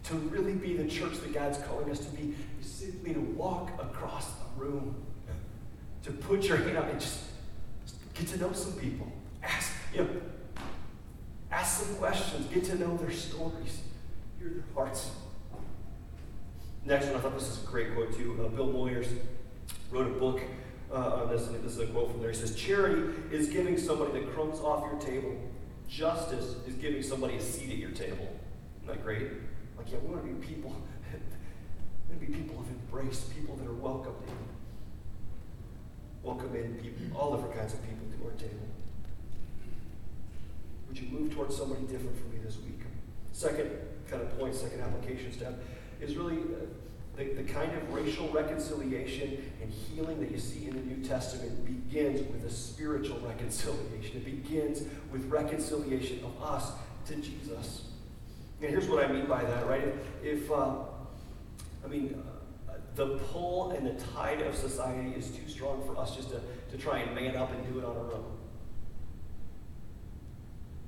to 0.05 0.15
really 0.15 0.55
be 0.55 0.77
the 0.77 0.89
church 0.89 1.19
that 1.21 1.33
God's 1.33 1.59
calling 1.59 1.91
us 1.91 1.99
to 2.01 2.11
be 2.17 2.35
is 2.61 2.71
simply 2.71 3.15
to 3.15 3.21
walk 3.21 3.71
across 3.81 4.27
the 4.27 4.63
room, 4.63 4.95
to 6.03 6.13
put 6.13 6.45
your 6.45 6.59
hand 6.59 6.77
out 6.77 6.89
and 6.91 7.01
just, 7.01 7.25
just 7.85 8.15
get 8.15 8.27
to 8.29 8.39
know 8.39 8.53
some 8.53 8.73
people. 8.75 9.11
Ask, 9.43 9.73
you 9.95 10.05
know, 10.05 10.09
ask 11.51 11.85
some 11.85 11.95
questions, 11.97 12.47
get 12.53 12.65
to 12.65 12.77
know 12.77 12.97
their 12.99 13.11
stories, 13.11 13.83
hear 14.39 14.51
their 14.51 14.65
hearts. 14.75 15.11
Next 16.85 17.07
one, 17.07 17.17
I 17.17 17.19
thought 17.21 17.39
this 17.39 17.49
is 17.49 17.63
a 17.63 17.67
great 17.67 17.95
quote 17.95 18.17
too. 18.17 18.39
Uh, 18.43 18.49
Bill 18.49 18.69
Moyers 18.69 19.09
wrote 19.91 20.07
a 20.07 20.19
book 20.19 20.41
uh, 20.93 21.23
on 21.23 21.29
this, 21.29 21.47
and 21.49 21.63
this 21.63 21.73
is 21.73 21.81
a 21.81 21.87
quote 21.87 22.11
from 22.11 22.21
there. 22.21 22.31
He 22.31 22.37
says, 22.37 22.55
Charity 22.55 23.13
is 23.31 23.49
giving 23.49 23.79
somebody 23.79 24.21
the 24.21 24.27
crumbs 24.27 24.61
off 24.61 24.85
your 24.91 25.01
table. 25.01 25.37
Justice 25.89 26.57
is 26.67 26.75
giving 26.75 27.03
somebody 27.03 27.37
a 27.37 27.41
seat 27.41 27.71
at 27.71 27.79
your 27.79 27.91
table. 27.91 28.29
Isn't 28.83 28.89
that 28.89 29.03
great? 29.03 29.29
Like, 29.77 29.91
yeah, 29.91 29.99
we 30.03 30.15
want 30.15 30.27
to 30.27 30.33
be 30.33 30.47
people. 30.47 30.71
we 31.13 32.15
want 32.15 32.21
to 32.21 32.27
be 32.27 32.33
people 32.33 32.61
of 32.61 32.69
embrace, 32.69 33.21
people 33.35 33.57
that 33.57 33.67
are 33.67 33.75
welcomed 33.75 34.17
in. 34.27 34.35
Welcome 36.23 36.55
in 36.57 36.75
people, 36.75 37.17
all 37.17 37.35
different 37.35 37.57
kinds 37.57 37.73
of 37.73 37.83
people 37.83 38.07
to 38.19 38.25
our 38.27 38.33
table. 38.33 38.67
Would 40.89 40.99
you 40.99 41.09
move 41.09 41.33
towards 41.33 41.57
somebody 41.57 41.83
different 41.83 42.19
for 42.19 42.27
me 42.35 42.39
this 42.45 42.57
week? 42.57 42.81
Second 43.33 43.71
kind 44.11 44.23
of 44.23 44.39
point, 44.39 44.55
second 44.55 44.81
application 44.81 45.33
step 45.33 45.63
is 46.01 46.17
really 46.17 46.39
uh, 46.39 46.67
the, 47.19 47.25
the 47.25 47.43
kind 47.43 47.73
of 47.77 47.93
racial 47.93 48.29
reconciliation 48.29 49.43
and 49.61 49.71
healing 49.71 50.21
that 50.21 50.31
you 50.31 50.39
see 50.39 50.69
in 50.69 50.75
the 50.75 50.95
New 50.95 51.05
Testament 51.05 51.67
begins 51.67 52.21
with 52.21 52.45
a 52.45 52.51
spiritual 52.51 53.19
reconciliation. 53.27 54.19
It 54.19 54.25
begins 54.25 54.85
with 55.11 55.29
reconciliation 55.29 56.21
of 56.25 56.41
us 56.41 56.73
to 57.07 57.17
Jesus. 57.17 57.87
And 58.63 58.71
here's 58.71 58.89
what 58.89 59.05
I 59.05 59.13
mean 59.13 59.27
by 59.27 59.45
that, 59.45 59.67
right? 59.67 59.95
If, 60.23 60.51
uh, 60.51 60.77
I 61.85 61.89
mean, 61.89 62.23
uh, 62.69 62.75
the 62.95 63.19
pull 63.19 63.73
and 63.73 63.87
the 63.87 64.05
tide 64.15 64.41
of 64.41 64.55
society 64.55 65.11
is 65.17 65.31
too 65.31 65.49
strong 65.49 65.83
for 65.87 66.01
us 66.01 66.15
just 66.15 66.31
to, 66.31 66.41
to 66.71 66.79
try 66.79 67.01
and 67.01 67.15
man 67.17 67.37
up 67.37 67.53
and 67.53 67.73
do 67.73 67.81
it 67.81 67.85
on 67.85 67.97
our 67.97 68.13
own. 68.15 68.37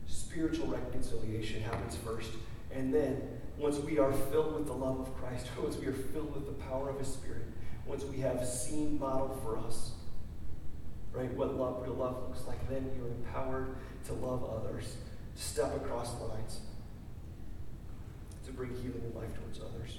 Spiritual 0.07 0.69
reconciliation 0.69 1.61
happens 1.63 1.97
first, 1.97 2.31
and 2.73 2.95
then 2.95 3.40
once 3.61 3.79
we 3.79 3.99
are 3.99 4.13
filled 4.13 4.55
with 4.55 4.67
the 4.67 4.73
love 4.73 5.01
of 5.01 5.15
Christ, 5.17 5.47
once 5.63 5.77
we 5.77 5.87
are 5.87 5.93
filled 5.93 6.35
with 6.35 6.47
the 6.47 6.65
power 6.65 6.89
of 6.89 6.99
His 6.99 7.09
Spirit, 7.09 7.45
once 7.87 8.05
we 8.05 8.19
have 8.19 8.47
seen 8.47 8.99
modeled 8.99 9.41
for 9.43 9.59
us, 9.59 9.93
right, 11.13 11.33
what 11.35 11.55
love, 11.57 11.83
real 11.83 11.95
love 11.95 12.23
looks 12.29 12.47
like, 12.47 12.69
then 12.69 12.91
you're 12.97 13.09
empowered 13.09 13.77
to 14.07 14.15
love 14.15 14.45
others, 14.45 14.97
to 15.37 15.43
step 15.43 15.77
across 15.77 16.19
lines, 16.21 16.61
to 18.47 18.53
bring 18.53 18.71
healing 18.77 19.03
and 19.05 19.15
life 19.15 19.35
towards 19.35 19.61
others. 19.61 19.99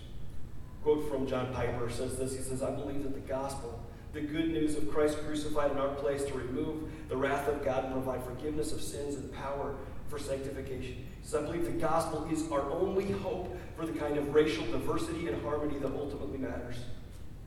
Quote 0.84 1.08
from 1.10 1.28
John 1.28 1.54
Piper 1.54 1.90
says 1.90 2.18
this 2.18 2.36
He 2.36 2.42
says, 2.42 2.64
I 2.64 2.72
believe 2.72 3.04
that 3.04 3.14
the 3.14 3.20
gospel, 3.20 3.84
the 4.14 4.22
good 4.22 4.50
news 4.50 4.76
of 4.76 4.92
Christ 4.92 5.20
crucified 5.20 5.72
in 5.72 5.78
our 5.78 5.94
place 5.96 6.24
to 6.24 6.34
remove 6.34 6.90
the 7.08 7.16
wrath 7.16 7.48
of 7.48 7.64
God 7.64 7.86
and 7.86 7.94
provide 7.94 8.24
forgiveness 8.24 8.72
of 8.72 8.82
sins 8.82 9.16
and 9.16 9.32
power 9.34 9.76
for 10.12 10.20
sanctification. 10.20 11.08
So 11.24 11.40
I 11.40 11.44
believe 11.44 11.64
the 11.64 11.72
gospel 11.72 12.28
is 12.30 12.52
our 12.52 12.70
only 12.70 13.10
hope 13.12 13.58
for 13.78 13.86
the 13.86 13.98
kind 13.98 14.18
of 14.18 14.36
racial 14.36 14.66
diversity 14.66 15.30
and 15.30 15.42
harmony 15.42 15.80
that 15.80 15.92
ultimately 15.94 16.38
matters. 16.38 16.76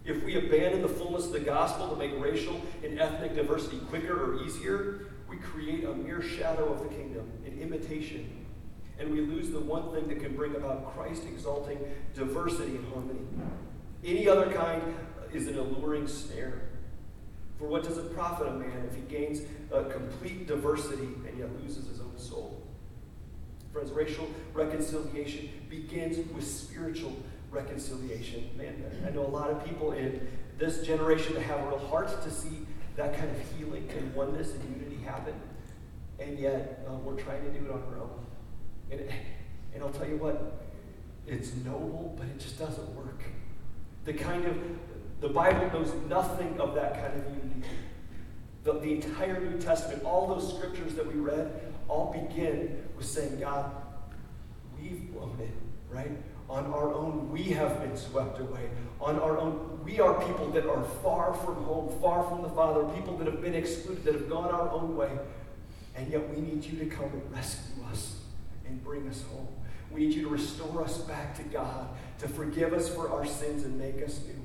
If 0.07 0.25
we 0.25 0.37
abandon 0.37 0.81
the 0.81 0.89
fullness 0.89 1.27
of 1.27 1.33
the 1.33 1.41
gospel 1.41 1.91
to 1.91 1.97
make 1.97 2.19
racial 2.19 2.61
and 2.83 2.99
ethnic 2.99 3.37
diversity 3.37 3.79
quicker 3.91 4.33
or 4.33 4.45
easier, 4.45 5.09
we 5.29 5.37
create 5.37 5.85
a 5.85 5.95
mere 5.95 6.23
shadow 6.23 6.73
of 6.73 6.83
the 6.83 6.89
kingdom, 6.89 7.31
an 7.45 7.59
imitation, 7.61 8.47
and 8.99 9.11
we 9.11 9.21
lose 9.21 9.51
the 9.51 9.61
one 9.61 9.93
thing 9.93 10.09
that 10.09 10.21
can 10.21 10.35
bring 10.35 10.57
about 10.57 10.95
Christ 10.95 11.25
exalting 11.31 11.79
diversity 12.15 12.77
and 12.77 12.93
harmony. 12.93 13.21
Any 14.03 14.27
other 14.27 14.51
kind 14.53 14.83
is 15.33 15.49
an 15.49 15.59
alluring 15.59 16.07
snare. 16.07 16.63
For 17.59 17.67
what 17.67 17.85
does 17.85 17.99
it 17.99 18.15
profit 18.15 18.49
a 18.49 18.53
man 18.53 18.89
if 18.89 18.97
he 18.97 19.03
gains 19.03 19.43
a 19.73 19.85
complete 19.85 20.47
diversity 20.47 21.09
and 21.27 21.39
yet 21.39 21.49
loses 21.63 21.89
his 21.89 22.01
own 22.01 22.17
soul? 22.17 22.63
Friends, 23.73 23.91
racial 23.91 24.29
reconciliation 24.53 25.51
begins 25.69 26.17
with 26.33 26.47
spiritual 26.47 27.17
reconciliation. 27.51 28.51
Man, 28.57 28.85
I 29.07 29.11
know 29.11 29.23
a 29.23 29.29
lot 29.29 29.51
of 29.51 29.65
people 29.65 29.93
in 29.93 30.27
this 30.59 30.83
generation 30.83 31.35
that 31.35 31.43
have 31.43 31.67
real 31.67 31.79
heart 31.79 32.23
to 32.23 32.31
see 32.31 32.67
that 32.97 33.17
kind 33.17 33.31
of 33.31 33.59
healing 33.59 33.89
and 33.97 34.15
oneness 34.15 34.53
and 34.55 34.77
unity 34.77 35.03
happen, 35.05 35.35
and 36.21 36.39
yet 36.39 36.87
uh, 36.89 36.95
we're 36.95 37.17
trying 37.17 37.43
to 37.43 37.51
do 37.51 37.65
it 37.65 37.71
on 37.71 37.83
our 37.91 38.01
own. 38.01 38.27
And, 38.91 39.01
and 39.75 39.83
I'll 39.83 39.91
tell 39.91 40.09
you 40.09 40.17
what, 40.17 40.65
it's 41.27 41.55
noble, 41.65 42.15
but 42.17 42.27
it 42.27 42.39
just 42.39 42.59
doesn't 42.59 42.89
work. 42.95 43.23
The 44.05 44.13
kind 44.13 44.45
of, 44.45 44.57
the 45.25 45.31
Bible 45.31 45.71
knows 45.73 45.91
nothing 46.07 46.61
of 46.61 46.75
that 46.75 47.01
kind 47.01 47.19
of 47.19 47.27
unity. 47.33 47.67
The, 48.63 48.75
the 48.75 48.93
entire 48.93 49.41
New 49.41 49.59
Testament, 49.59 50.05
all 50.05 50.27
those 50.27 50.55
scriptures 50.55 50.95
that 50.97 51.07
we 51.07 51.19
read, 51.19 51.51
all 51.89 52.13
begin 52.13 52.87
with 52.95 53.07
saying, 53.07 53.41
God, 53.41 53.73
we've 54.79 55.11
blown 55.15 55.39
it, 55.41 55.49
right? 55.89 56.11
On 56.51 56.67
our 56.67 56.93
own, 56.93 57.33
we 57.33 57.45
have 57.45 57.81
been 57.81 57.97
swept 57.97 58.39
away. 58.39 58.69
On 59.01 59.19
our 59.19 59.39
own, 59.39 59.81
we 59.83 59.99
are 59.99 60.13
people 60.27 60.51
that 60.51 60.67
are 60.67 60.85
far 61.03 61.33
from 61.33 61.55
home, 61.65 61.99
far 62.03 62.29
from 62.29 62.43
the 62.43 62.51
Father, 62.51 62.85
people 62.95 63.17
that 63.17 63.27
have 63.27 63.41
been 63.41 63.55
excluded, 63.55 64.05
that 64.05 64.13
have 64.13 64.29
gone 64.29 64.51
our 64.51 64.69
own 64.73 64.95
way. 64.95 65.11
And 65.97 66.13
yet 66.13 66.29
we 66.29 66.43
need 66.43 66.63
you 66.65 66.79
to 66.81 66.85
come 66.85 67.07
and 67.07 67.33
rescue 67.33 67.83
us 67.91 68.19
and 68.67 68.85
bring 68.85 69.09
us 69.09 69.23
home. 69.33 69.49
We 69.91 70.01
need 70.01 70.17
you 70.17 70.25
to 70.25 70.29
restore 70.29 70.83
us 70.83 70.99
back 70.99 71.35
to 71.39 71.45
God, 71.45 71.89
to 72.19 72.29
forgive 72.29 72.75
us 72.75 72.95
for 72.95 73.09
our 73.09 73.25
sins 73.25 73.65
and 73.65 73.79
make 73.79 74.03
us 74.03 74.21
new. 74.27 74.44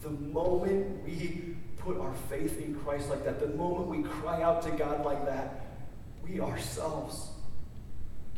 The 0.00 0.10
moment 0.10 1.04
we 1.04 1.56
put 1.78 1.98
our 1.98 2.14
faith 2.28 2.60
in 2.60 2.74
Christ 2.74 3.10
like 3.10 3.24
that, 3.24 3.40
the 3.40 3.54
moment 3.56 3.88
we 3.88 4.02
cry 4.02 4.42
out 4.42 4.62
to 4.62 4.70
God 4.70 5.04
like 5.04 5.26
that, 5.26 5.66
we 6.26 6.40
ourselves 6.40 7.28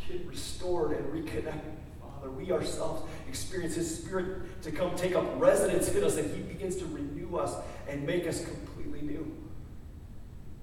get 0.08 0.26
restored 0.26 0.92
and 0.92 1.12
reconnected. 1.12 1.72
Father, 2.00 2.30
we 2.30 2.50
ourselves 2.52 3.02
experience 3.28 3.74
His 3.74 3.98
Spirit 3.98 4.62
to 4.62 4.72
come 4.72 4.94
take 4.96 5.14
up 5.14 5.24
residence 5.40 5.88
in 5.94 6.02
us, 6.02 6.16
and 6.16 6.34
He 6.34 6.42
begins 6.42 6.76
to 6.76 6.86
renew 6.86 7.36
us 7.36 7.54
and 7.88 8.04
make 8.06 8.26
us 8.26 8.44
completely 8.44 9.02
new. 9.02 9.36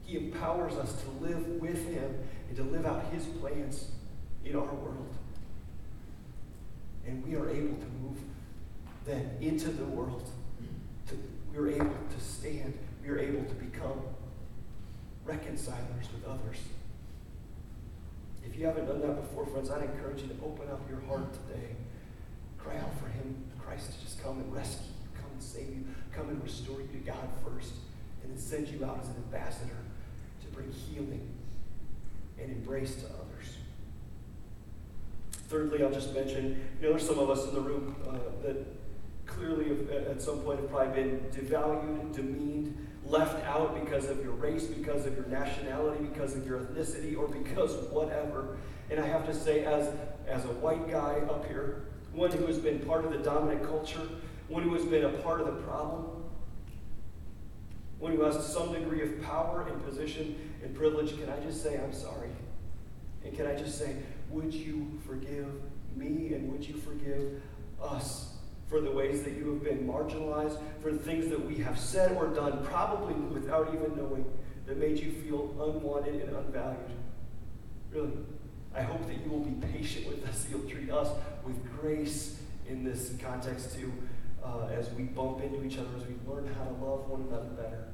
He 0.04 0.18
empowers 0.18 0.74
us 0.74 1.02
to 1.04 1.26
live 1.26 1.46
with 1.62 1.88
Him 1.94 2.20
and 2.48 2.58
to 2.58 2.64
live 2.64 2.86
out 2.86 3.06
His 3.14 3.26
plans 3.26 3.90
in 4.44 4.56
our 4.56 4.74
world. 4.74 5.16
And 7.06 7.26
we 7.26 7.36
are 7.36 7.50
able 7.50 7.78
to 7.78 7.88
move 8.02 8.18
then 9.06 9.38
into 9.42 9.70
the 9.70 9.86
world. 9.86 10.30
To, 11.10 11.16
we 11.52 11.58
are 11.58 11.70
able 11.70 11.86
to 11.86 12.20
stand. 12.20 12.78
We 13.04 13.10
are 13.10 13.20
able 13.20 13.44
to 13.44 13.56
become 13.56 14.02
reconcilers 15.26 16.08
with 16.14 16.26
others. 16.26 16.58
If 18.46 18.58
you 18.58 18.66
haven't 18.66 18.88
done 18.88 19.02
that 19.02 19.22
before, 19.22 19.46
friends, 19.46 19.70
I'd 19.70 19.84
encourage 19.84 20.22
you 20.22 20.28
to 20.28 20.36
open 20.44 20.70
up 20.70 20.82
your 20.90 21.02
heart 21.02 21.34
today. 21.34 21.76
Cry 22.58 22.78
out 22.78 23.00
for 23.00 23.08
Him, 23.08 23.36
Christ, 23.60 23.94
to 23.94 24.02
just 24.02 24.22
come 24.24 24.40
and 24.40 24.54
rescue 24.54 24.88
you, 24.88 25.22
come 25.22 25.32
and 25.32 25.42
save 25.42 25.70
you, 25.70 25.84
come 26.14 26.30
and 26.30 26.44
restore 26.44 26.82
you 26.82 26.88
to 26.88 26.98
God 26.98 27.30
first, 27.44 27.74
and 28.24 28.32
then 28.32 28.40
send 28.40 28.68
you 28.68 28.84
out 28.86 29.00
as 29.02 29.10
an 29.10 29.16
ambassador 29.16 29.78
to 30.42 30.48
bring 30.48 30.72
healing 30.72 31.30
and 32.40 32.52
embrace 32.52 32.96
to 32.96 33.06
others. 33.06 33.58
Thirdly, 35.48 35.84
I'll 35.84 35.92
just 35.92 36.14
mention, 36.14 36.62
you 36.80 36.88
know, 36.88 36.92
there's 36.92 37.08
some 37.08 37.20
of 37.20 37.30
us 37.30 37.48
in 37.48 37.56
the 37.56 37.62
room 37.62 37.96
uh, 38.08 38.44
that 38.44 38.66
clearly 39.30 39.72
at 40.10 40.22
some 40.22 40.40
point 40.40 40.60
have 40.60 40.70
probably 40.70 41.04
been 41.04 41.20
devalued, 41.32 42.14
demeaned, 42.14 42.88
left 43.06 43.44
out 43.46 43.80
because 43.84 44.10
of 44.10 44.24
your 44.24 44.34
race, 44.34 44.66
because 44.66 45.06
of 45.06 45.16
your 45.16 45.26
nationality, 45.28 46.04
because 46.04 46.36
of 46.36 46.46
your 46.46 46.60
ethnicity, 46.60 47.18
or 47.18 47.28
because 47.28 47.76
whatever. 47.92 48.58
And 48.90 49.00
I 49.00 49.08
have 49.08 49.26
to 49.28 49.34
say, 49.34 49.64
as, 49.64 49.94
as 50.28 50.46
a 50.46 50.54
white 50.60 50.90
guy 50.90 51.22
up 51.30 51.48
here, 51.48 51.86
one 52.14 52.32
who 52.32 52.46
has 52.48 52.58
been 52.58 52.80
part 52.80 53.06
of 53.06 53.12
the 53.12 53.20
dominant 53.20 53.64
culture, 53.64 54.02
one 54.48 54.64
who 54.64 54.74
has 54.74 54.86
been 54.86 55.06
a 55.06 55.10
part 55.10 55.42
of 55.42 55.48
the 55.48 55.62
problem, 55.64 56.24
one 58.00 58.16
who 58.16 58.22
has 58.24 58.46
some 58.46 58.74
degree 58.74 59.02
of 59.02 59.22
power 59.22 59.68
and 59.70 59.84
position 59.86 60.36
and 60.64 60.76
privilege, 60.76 61.20
can 61.20 61.30
I 61.30 61.40
just 61.42 61.62
say, 61.62 61.78
I'm 61.78 61.94
sorry? 61.94 62.30
And 63.24 63.36
can 63.36 63.46
I 63.46 63.56
just 63.56 63.78
say, 63.78 63.96
would 64.30 64.54
you 64.54 65.00
forgive 65.06 65.48
me 65.96 66.34
and 66.34 66.52
would 66.52 66.68
you 66.68 66.76
forgive 66.76 67.42
us 67.82 68.39
for 68.70 68.80
the 68.80 68.92
ways 68.92 69.24
that 69.24 69.34
you 69.34 69.46
have 69.50 69.64
been 69.64 69.88
marginalized, 69.88 70.60
for 70.80 70.92
the 70.92 71.00
things 71.00 71.28
that 71.30 71.44
we 71.44 71.56
have 71.56 71.80
said 71.80 72.16
or 72.16 72.28
done, 72.28 72.64
probably 72.64 73.16
without 73.16 73.74
even 73.74 73.98
knowing, 73.98 74.24
that 74.68 74.78
made 74.78 75.00
you 75.00 75.12
feel 75.12 75.56
unwanted 75.60 76.22
and 76.22 76.36
unvalued? 76.36 76.92
Really, 77.92 78.14
I 78.76 78.84
hope 78.84 79.08
that 79.08 79.16
you 79.26 79.32
will 79.32 79.40
be 79.40 79.68
patient 79.68 80.08
with 80.08 80.28
us. 80.28 80.46
You'll 80.52 80.70
treat 80.70 80.92
us 80.92 81.10
with 81.44 81.80
grace 81.80 82.40
in 82.68 82.84
this 82.84 83.14
context 83.20 83.74
too, 83.76 83.92
uh, 84.46 84.68
as 84.68 84.92
we 84.92 85.04
bump 85.04 85.42
into 85.42 85.64
each 85.64 85.80
other, 85.80 85.90
as 85.98 86.06
we 86.06 86.14
learn 86.32 86.46
how 86.54 86.66
to 86.66 86.86
love 86.86 87.10
one 87.10 87.22
another 87.28 87.50
better. 87.50 87.86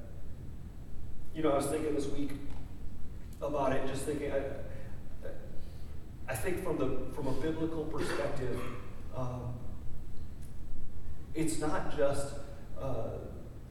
You 1.33 1.43
know, 1.43 1.51
I 1.51 1.57
was 1.57 1.67
thinking 1.67 1.95
this 1.95 2.07
week 2.07 2.31
about 3.41 3.71
it, 3.71 3.87
just 3.87 4.03
thinking. 4.03 4.33
I, 4.33 4.41
I 6.27 6.35
think 6.35 6.63
from 6.63 6.77
the 6.77 7.15
from 7.15 7.27
a 7.27 7.33
biblical 7.33 7.85
perspective, 7.85 8.59
um, 9.15 9.53
it's 11.35 11.59
not 11.59 11.95
just. 11.95 12.33
Uh, 12.81 13.09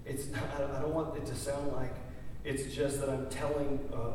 it's 0.05 0.29
not. 0.29 0.43
I 0.55 0.81
don't 0.81 0.95
want 0.95 1.17
it 1.17 1.27
to 1.27 1.35
sound 1.35 1.73
like 1.73 1.95
it's 2.45 2.75
just 2.75 3.01
that 3.01 3.09
I'm 3.09 3.29
telling 3.31 3.81
uh, 3.93 4.13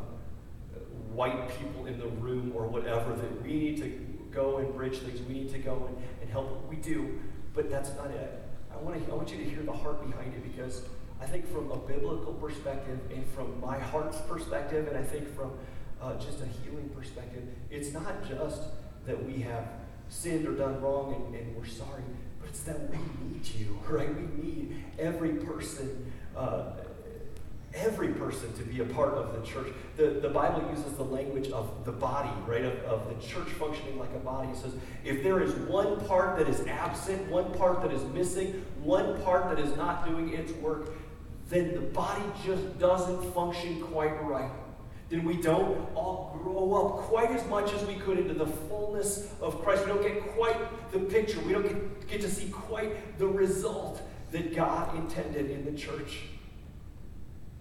white 1.13 1.49
people 1.57 1.87
in 1.87 1.99
the 1.99 2.07
room 2.07 2.53
or 2.55 2.67
whatever 2.67 3.15
that 3.15 3.41
we 3.41 3.53
need 3.53 3.77
to 3.77 3.89
go 4.31 4.57
and 4.57 4.73
bridge 4.75 4.99
things. 4.99 5.21
We 5.27 5.33
need 5.33 5.51
to 5.51 5.59
go 5.59 5.87
and, 5.87 5.97
and 6.21 6.29
help. 6.29 6.69
We 6.69 6.75
do, 6.75 7.19
but 7.53 7.69
that's 7.69 7.95
not 7.95 8.11
it. 8.11 8.43
I 8.71 8.77
want 8.77 9.03
to. 9.03 9.11
I 9.11 9.15
want 9.15 9.31
you 9.31 9.37
to 9.37 9.43
hear 9.43 9.63
the 9.63 9.73
heart 9.73 10.05
behind 10.07 10.33
it 10.33 10.43
because 10.43 10.83
I 11.19 11.25
think 11.25 11.51
from 11.51 11.71
a 11.71 11.77
biblical 11.77 12.33
perspective 12.33 12.99
and 13.11 13.25
from 13.31 13.59
my 13.59 13.79
heart's 13.79 14.19
perspective, 14.21 14.87
and 14.87 14.97
I 14.97 15.03
think 15.03 15.27
from 15.35 15.51
uh, 16.01 16.15
just 16.15 16.41
a 16.41 16.45
healing 16.45 16.89
perspective. 16.95 17.43
It's 17.69 17.91
not 17.91 18.27
just 18.27 18.61
that 19.05 19.25
we 19.25 19.41
have 19.41 19.65
sinned 20.07 20.47
or 20.47 20.51
done 20.51 20.81
wrong 20.81 21.13
and, 21.13 21.35
and 21.35 21.55
we're 21.55 21.65
sorry, 21.65 22.03
it's 22.49 22.61
that 22.61 22.89
we 22.89 22.97
need 22.97 23.47
you, 23.57 23.79
right? 23.87 24.09
We 24.13 24.43
need 24.43 24.83
every 24.97 25.33
person. 25.33 26.11
Uh, 26.35 26.71
every 27.75 28.07
person 28.09 28.51
to 28.53 28.63
be 28.63 28.79
a 28.81 28.85
part 28.85 29.13
of 29.13 29.39
the 29.39 29.47
church. 29.47 29.67
The, 29.95 30.19
the 30.21 30.29
Bible 30.29 30.67
uses 30.75 30.93
the 30.93 31.03
language 31.03 31.51
of 31.51 31.85
the 31.85 31.91
body, 31.91 32.31
right? 32.47 32.65
Of, 32.65 32.79
of 32.79 33.09
the 33.09 33.27
church 33.27 33.47
functioning 33.49 33.99
like 33.99 34.09
a 34.15 34.19
body. 34.19 34.49
It 34.49 34.57
says, 34.57 34.73
if 35.05 35.21
there 35.21 35.39
is 35.39 35.53
one 35.53 36.03
part 36.07 36.39
that 36.39 36.49
is 36.49 36.65
absent, 36.65 37.29
one 37.29 37.53
part 37.53 37.83
that 37.83 37.93
is 37.93 38.03
missing, 38.05 38.65
one 38.81 39.21
part 39.21 39.55
that 39.55 39.63
is 39.63 39.75
not 39.77 40.03
doing 40.03 40.33
its 40.33 40.51
work, 40.53 40.93
then 41.49 41.75
the 41.75 41.81
body 41.81 42.23
just 42.43 42.79
doesn't 42.79 43.33
function 43.33 43.81
quite 43.81 44.19
right 44.23 44.51
then 45.09 45.23
we 45.25 45.37
don't 45.37 45.87
all 45.95 46.39
grow 46.41 46.73
up 46.73 46.97
quite 47.05 47.31
as 47.31 47.45
much 47.47 47.73
as 47.73 47.83
we 47.85 47.95
could 47.95 48.19
into 48.19 48.35
the 48.35 48.45
fullness 48.45 49.33
of 49.41 49.61
Christ. 49.63 49.85
We 49.85 49.91
don't 49.91 50.03
get 50.03 50.21
quite 50.35 50.91
the 50.91 50.99
picture. 50.99 51.39
We 51.41 51.53
don't 51.53 51.63
get, 51.63 52.07
get 52.07 52.21
to 52.21 52.29
see 52.29 52.49
quite 52.49 53.17
the 53.17 53.27
result 53.27 54.01
that 54.31 54.55
God 54.55 54.95
intended 54.95 55.49
in 55.49 55.65
the 55.65 55.71
church. 55.71 56.21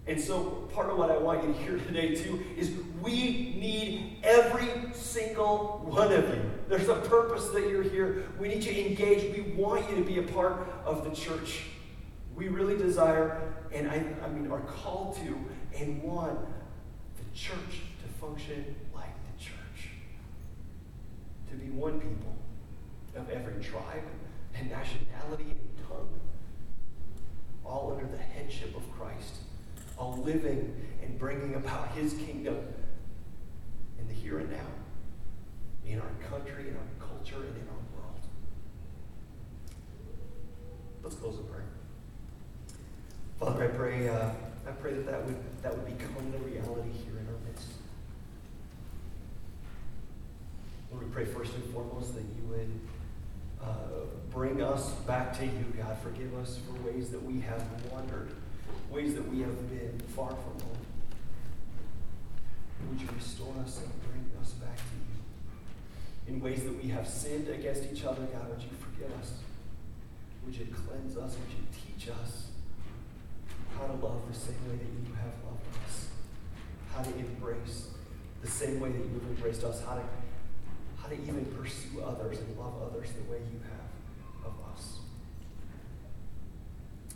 And 0.05 0.19
so, 0.19 0.69
part 0.73 0.89
of 0.89 0.97
what 0.97 1.11
I 1.11 1.17
want 1.17 1.43
you 1.43 1.53
to 1.53 1.59
hear 1.59 1.77
today, 1.77 2.15
too, 2.15 2.43
is 2.57 2.71
we 3.01 3.55
need 3.59 4.17
every 4.23 4.91
single 4.93 5.83
one 5.85 6.11
of 6.11 6.27
you. 6.29 6.41
There's 6.67 6.89
a 6.89 6.95
purpose 6.95 7.49
that 7.49 7.67
you're 7.67 7.83
here. 7.83 8.25
We 8.39 8.47
need 8.47 8.63
you 8.63 8.85
engaged. 8.85 9.35
We 9.35 9.53
want 9.53 9.89
you 9.89 9.95
to 9.97 10.03
be 10.03 10.17
a 10.17 10.23
part 10.23 10.67
of 10.83 11.03
the 11.03 11.15
church. 11.15 11.61
We 12.35 12.47
really 12.47 12.77
desire, 12.77 13.53
and 13.71 13.89
I, 13.89 14.03
I 14.23 14.29
mean, 14.29 14.49
are 14.51 14.61
called 14.61 15.15
to 15.17 15.37
and 15.77 16.01
want 16.01 16.39
church 17.39 17.81
to 18.01 18.07
function 18.19 18.75
like 18.93 19.13
the 19.13 19.43
church. 19.43 19.91
To 21.49 21.55
be 21.55 21.69
one 21.69 21.99
people 21.99 22.35
of 23.15 23.29
every 23.29 23.63
tribe 23.63 24.03
and 24.55 24.69
nationality 24.69 25.51
and 25.51 25.87
tongue, 25.87 26.19
all 27.65 27.93
under 27.95 28.11
the 28.11 28.21
headship 28.21 28.75
of 28.75 28.83
Christ, 28.91 29.37
all 29.97 30.21
living 30.23 30.75
and 31.01 31.17
bringing 31.17 31.55
about 31.55 31.89
his 31.91 32.13
kingdom 32.13 32.57
in 33.99 34.07
the 34.07 34.13
here 34.13 34.39
and 34.39 34.49
now, 34.51 34.67
in 35.85 35.99
our 35.99 36.29
country, 36.29 36.67
in 36.67 36.75
our 36.75 37.07
culture, 37.07 37.43
and 37.43 37.55
in 37.55 37.67
our 37.67 38.01
world. 38.01 38.19
Let's 41.03 41.15
close 41.15 41.37
in 41.37 41.45
prayer. 41.45 41.63
Father, 43.39 43.63
I 43.63 43.67
pray, 43.67 44.09
uh, 44.09 44.31
I 44.67 44.71
pray 44.71 44.93
that 44.93 45.05
that 45.05 45.25
would, 45.25 45.37
that 45.63 45.77
would 45.77 45.97
become 45.97 46.31
the 46.31 46.37
reality 46.39 46.89
here 47.03 47.17
in 47.19 47.27
our 47.27 47.39
midst. 47.45 47.67
Pray 51.19 51.25
first 51.25 51.53
and 51.53 51.63
foremost 51.73 52.15
that 52.15 52.23
you 52.23 52.43
would 52.47 52.79
uh, 53.61 54.05
bring 54.31 54.61
us 54.61 54.91
back 55.05 55.37
to 55.37 55.45
you, 55.45 55.65
God. 55.77 55.97
Forgive 56.01 56.33
us 56.35 56.59
for 56.65 56.81
ways 56.87 57.09
that 57.09 57.21
we 57.21 57.41
have 57.41 57.63
wandered, 57.91 58.31
ways 58.89 59.15
that 59.15 59.27
we 59.27 59.41
have 59.41 59.69
been 59.69 59.99
far 60.15 60.29
from 60.29 60.59
home. 60.65 60.85
Would 62.89 63.01
you 63.01 63.07
restore 63.15 63.53
us 63.63 63.81
and 63.81 63.91
bring 64.03 64.31
us 64.41 64.51
back 64.51 64.77
to 64.77 64.83
you? 64.95 66.33
In 66.33 66.41
ways 66.41 66.63
that 66.63 66.81
we 66.81 66.89
have 66.89 67.07
sinned 67.07 67.49
against 67.49 67.83
each 67.91 68.05
other, 68.05 68.21
God, 68.21 68.49
would 68.49 68.61
you 68.61 68.69
forgive 68.79 69.11
us? 69.19 69.33
Would 70.45 70.55
you 70.55 70.67
cleanse 70.87 71.17
us? 71.17 71.35
Would 71.35 71.51
you 71.51 71.65
teach 71.73 72.09
us 72.09 72.47
how 73.77 73.87
to 73.87 73.93
love 73.93 74.21
the 74.31 74.39
same 74.39 74.55
way 74.69 74.77
that 74.77 75.09
you 75.09 75.15
have 75.15 75.33
loved 75.45 75.65
us? 75.85 76.07
How 76.95 77.03
to 77.03 77.17
embrace 77.17 77.89
the 78.41 78.47
same 78.47 78.79
way 78.79 78.89
that 78.89 78.97
you've 78.97 79.27
embraced 79.27 79.63
us? 79.63 79.83
How 79.83 79.95
to, 79.95 80.03
to 81.09 81.15
even 81.15 81.45
pursue 81.57 82.01
others 82.01 82.39
and 82.39 82.57
love 82.57 82.73
others 82.81 83.09
the 83.11 83.31
way 83.31 83.39
you 83.51 83.59
have 83.63 84.51
of 84.51 84.53
us? 84.73 84.99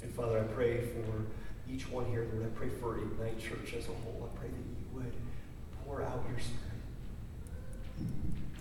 And 0.02 0.14
Father, 0.14 0.39
I 0.39 0.44
pray 0.44 0.82
for 0.82 1.26
each 1.72 1.89
one 1.89 2.06
here, 2.12 2.28
Lord. 2.34 2.46
I 2.46 2.58
pray 2.58 2.70
for 2.70 2.98
Ignite 2.98 3.39
Church 3.39 3.74
as 3.78 3.86
a 3.86 3.91
whole. 3.91 4.30
I 4.34 4.38
pray 4.38 4.50
that 4.50 4.58
you 4.58 4.86
would 4.94 5.14
pour 5.86 6.02
out 6.02 6.24
your 6.30 6.39
Spirit, 6.39 6.60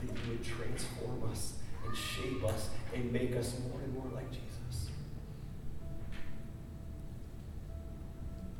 that 0.01 0.24
you 0.24 0.30
would 0.30 0.45
transform 0.45 1.30
us 1.30 1.55
and 1.87 1.97
shape 1.97 2.45
us 2.45 2.68
and 2.95 3.12
make 3.12 3.35
us 3.35 3.57
more 3.68 3.80
and 3.80 3.93
more 3.95 4.11
like 4.14 4.30
Jesus. 4.30 4.91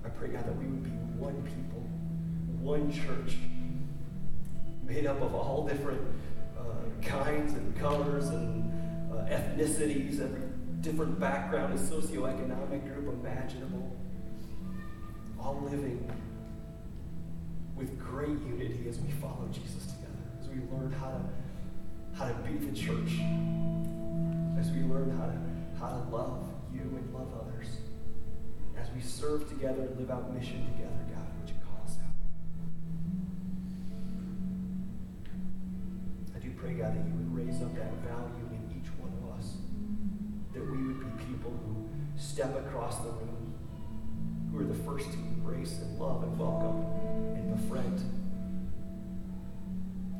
I 0.05 0.09
pray, 0.09 0.29
God, 0.29 0.45
that 0.45 0.57
we 0.57 0.65
would 0.65 0.83
be 0.83 0.91
one 0.91 1.41
people, 1.43 1.87
one 2.61 2.91
church, 2.91 3.37
made 4.85 5.07
up 5.07 5.23
of 5.23 5.35
all 5.35 5.67
different 5.67 6.01
kinds 7.03 7.55
and 7.55 7.77
colors 7.79 8.29
and 8.29 9.13
uh, 9.13 9.17
ethnicities, 9.27 10.21
every 10.21 10.41
different 10.81 11.19
background 11.19 11.79
and 11.79 11.89
socioeconomic. 11.89 12.83
Group 12.95 13.15
imaginable, 13.21 13.95
all 15.41 15.61
living 15.65 16.11
with 17.77 17.99
great 17.99 18.39
unity 18.47 18.87
as 18.89 18.99
we 19.01 19.11
follow 19.13 19.49
Jesus 19.53 19.87
together, 19.87 20.23
as 20.41 20.49
we 20.49 20.57
learn 20.77 20.93
how 20.93 21.11
to 21.11 21.21
how 22.17 22.29
to 22.29 22.35
be 22.49 22.59
the 22.59 22.77
church, 22.77 23.21
as 24.59 24.71
we 24.71 24.83
learn 24.83 25.11
how 25.19 25.27
to 25.27 25.39
how 25.81 25.89
to 25.89 26.17
love 26.17 26.47
you 26.73 26.81
and 26.81 27.15
love 27.15 27.29
others, 27.41 27.69
as 28.79 28.89
we 28.95 29.01
serve 29.01 29.49
together 29.49 29.83
and 29.83 29.99
live 29.99 30.11
out 30.11 30.33
mission 30.35 30.65
together, 30.73 31.12
pray, 36.73 36.83
God, 36.83 36.97
that 36.97 37.07
you 37.07 37.15
would 37.15 37.35
raise 37.35 37.63
up 37.63 37.75
that 37.75 37.93
value 38.05 38.49
in 38.51 38.63
each 38.77 38.89
one 38.99 39.13
of 39.23 39.39
us, 39.39 39.57
that 40.53 40.61
we 40.61 40.87
would 40.87 41.01
be 41.01 41.25
people 41.25 41.51
who 41.51 41.89
step 42.19 42.57
across 42.57 42.99
the 42.99 43.11
room, 43.11 43.55
who 44.51 44.61
are 44.61 44.65
the 44.65 44.83
first 44.85 45.11
to 45.13 45.19
embrace 45.19 45.79
and 45.81 45.99
love 45.99 46.23
and 46.23 46.39
welcome 46.39 46.85
and 47.35 47.57
befriend 47.57 48.01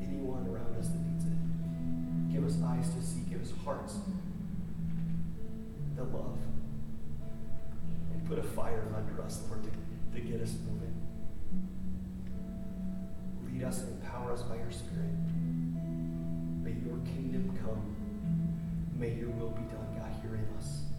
anyone 0.01 0.47
around 0.47 0.75
us 0.77 0.89
that 0.89 0.99
needs 0.99 1.25
it. 1.25 2.33
Give 2.33 2.45
us 2.45 2.57
eyes 2.65 2.93
to 2.93 3.01
see, 3.01 3.21
give 3.29 3.41
us 3.41 3.53
hearts 3.63 3.97
that 5.95 6.03
love, 6.03 6.37
and 8.11 8.27
put 8.27 8.37
a 8.37 8.43
fire 8.43 8.87
under 8.95 9.21
us, 9.23 9.41
Lord, 9.47 9.63
to, 9.63 10.19
to 10.19 10.21
get 10.21 10.41
us 10.41 10.55
moving. 10.67 10.93
Lead 13.45 13.63
us 13.63 13.81
and 13.81 14.01
empower 14.01 14.33
us 14.33 14.41
by 14.43 14.55
your 14.55 14.71
Spirit. 14.71 15.13
Kingdom 17.05 17.57
come. 17.63 17.95
May 18.97 19.13
your 19.15 19.29
will 19.31 19.49
be 19.49 19.63
done, 19.63 19.87
God, 19.97 20.11
here 20.21 20.35
in 20.35 20.47
us, 20.57 20.92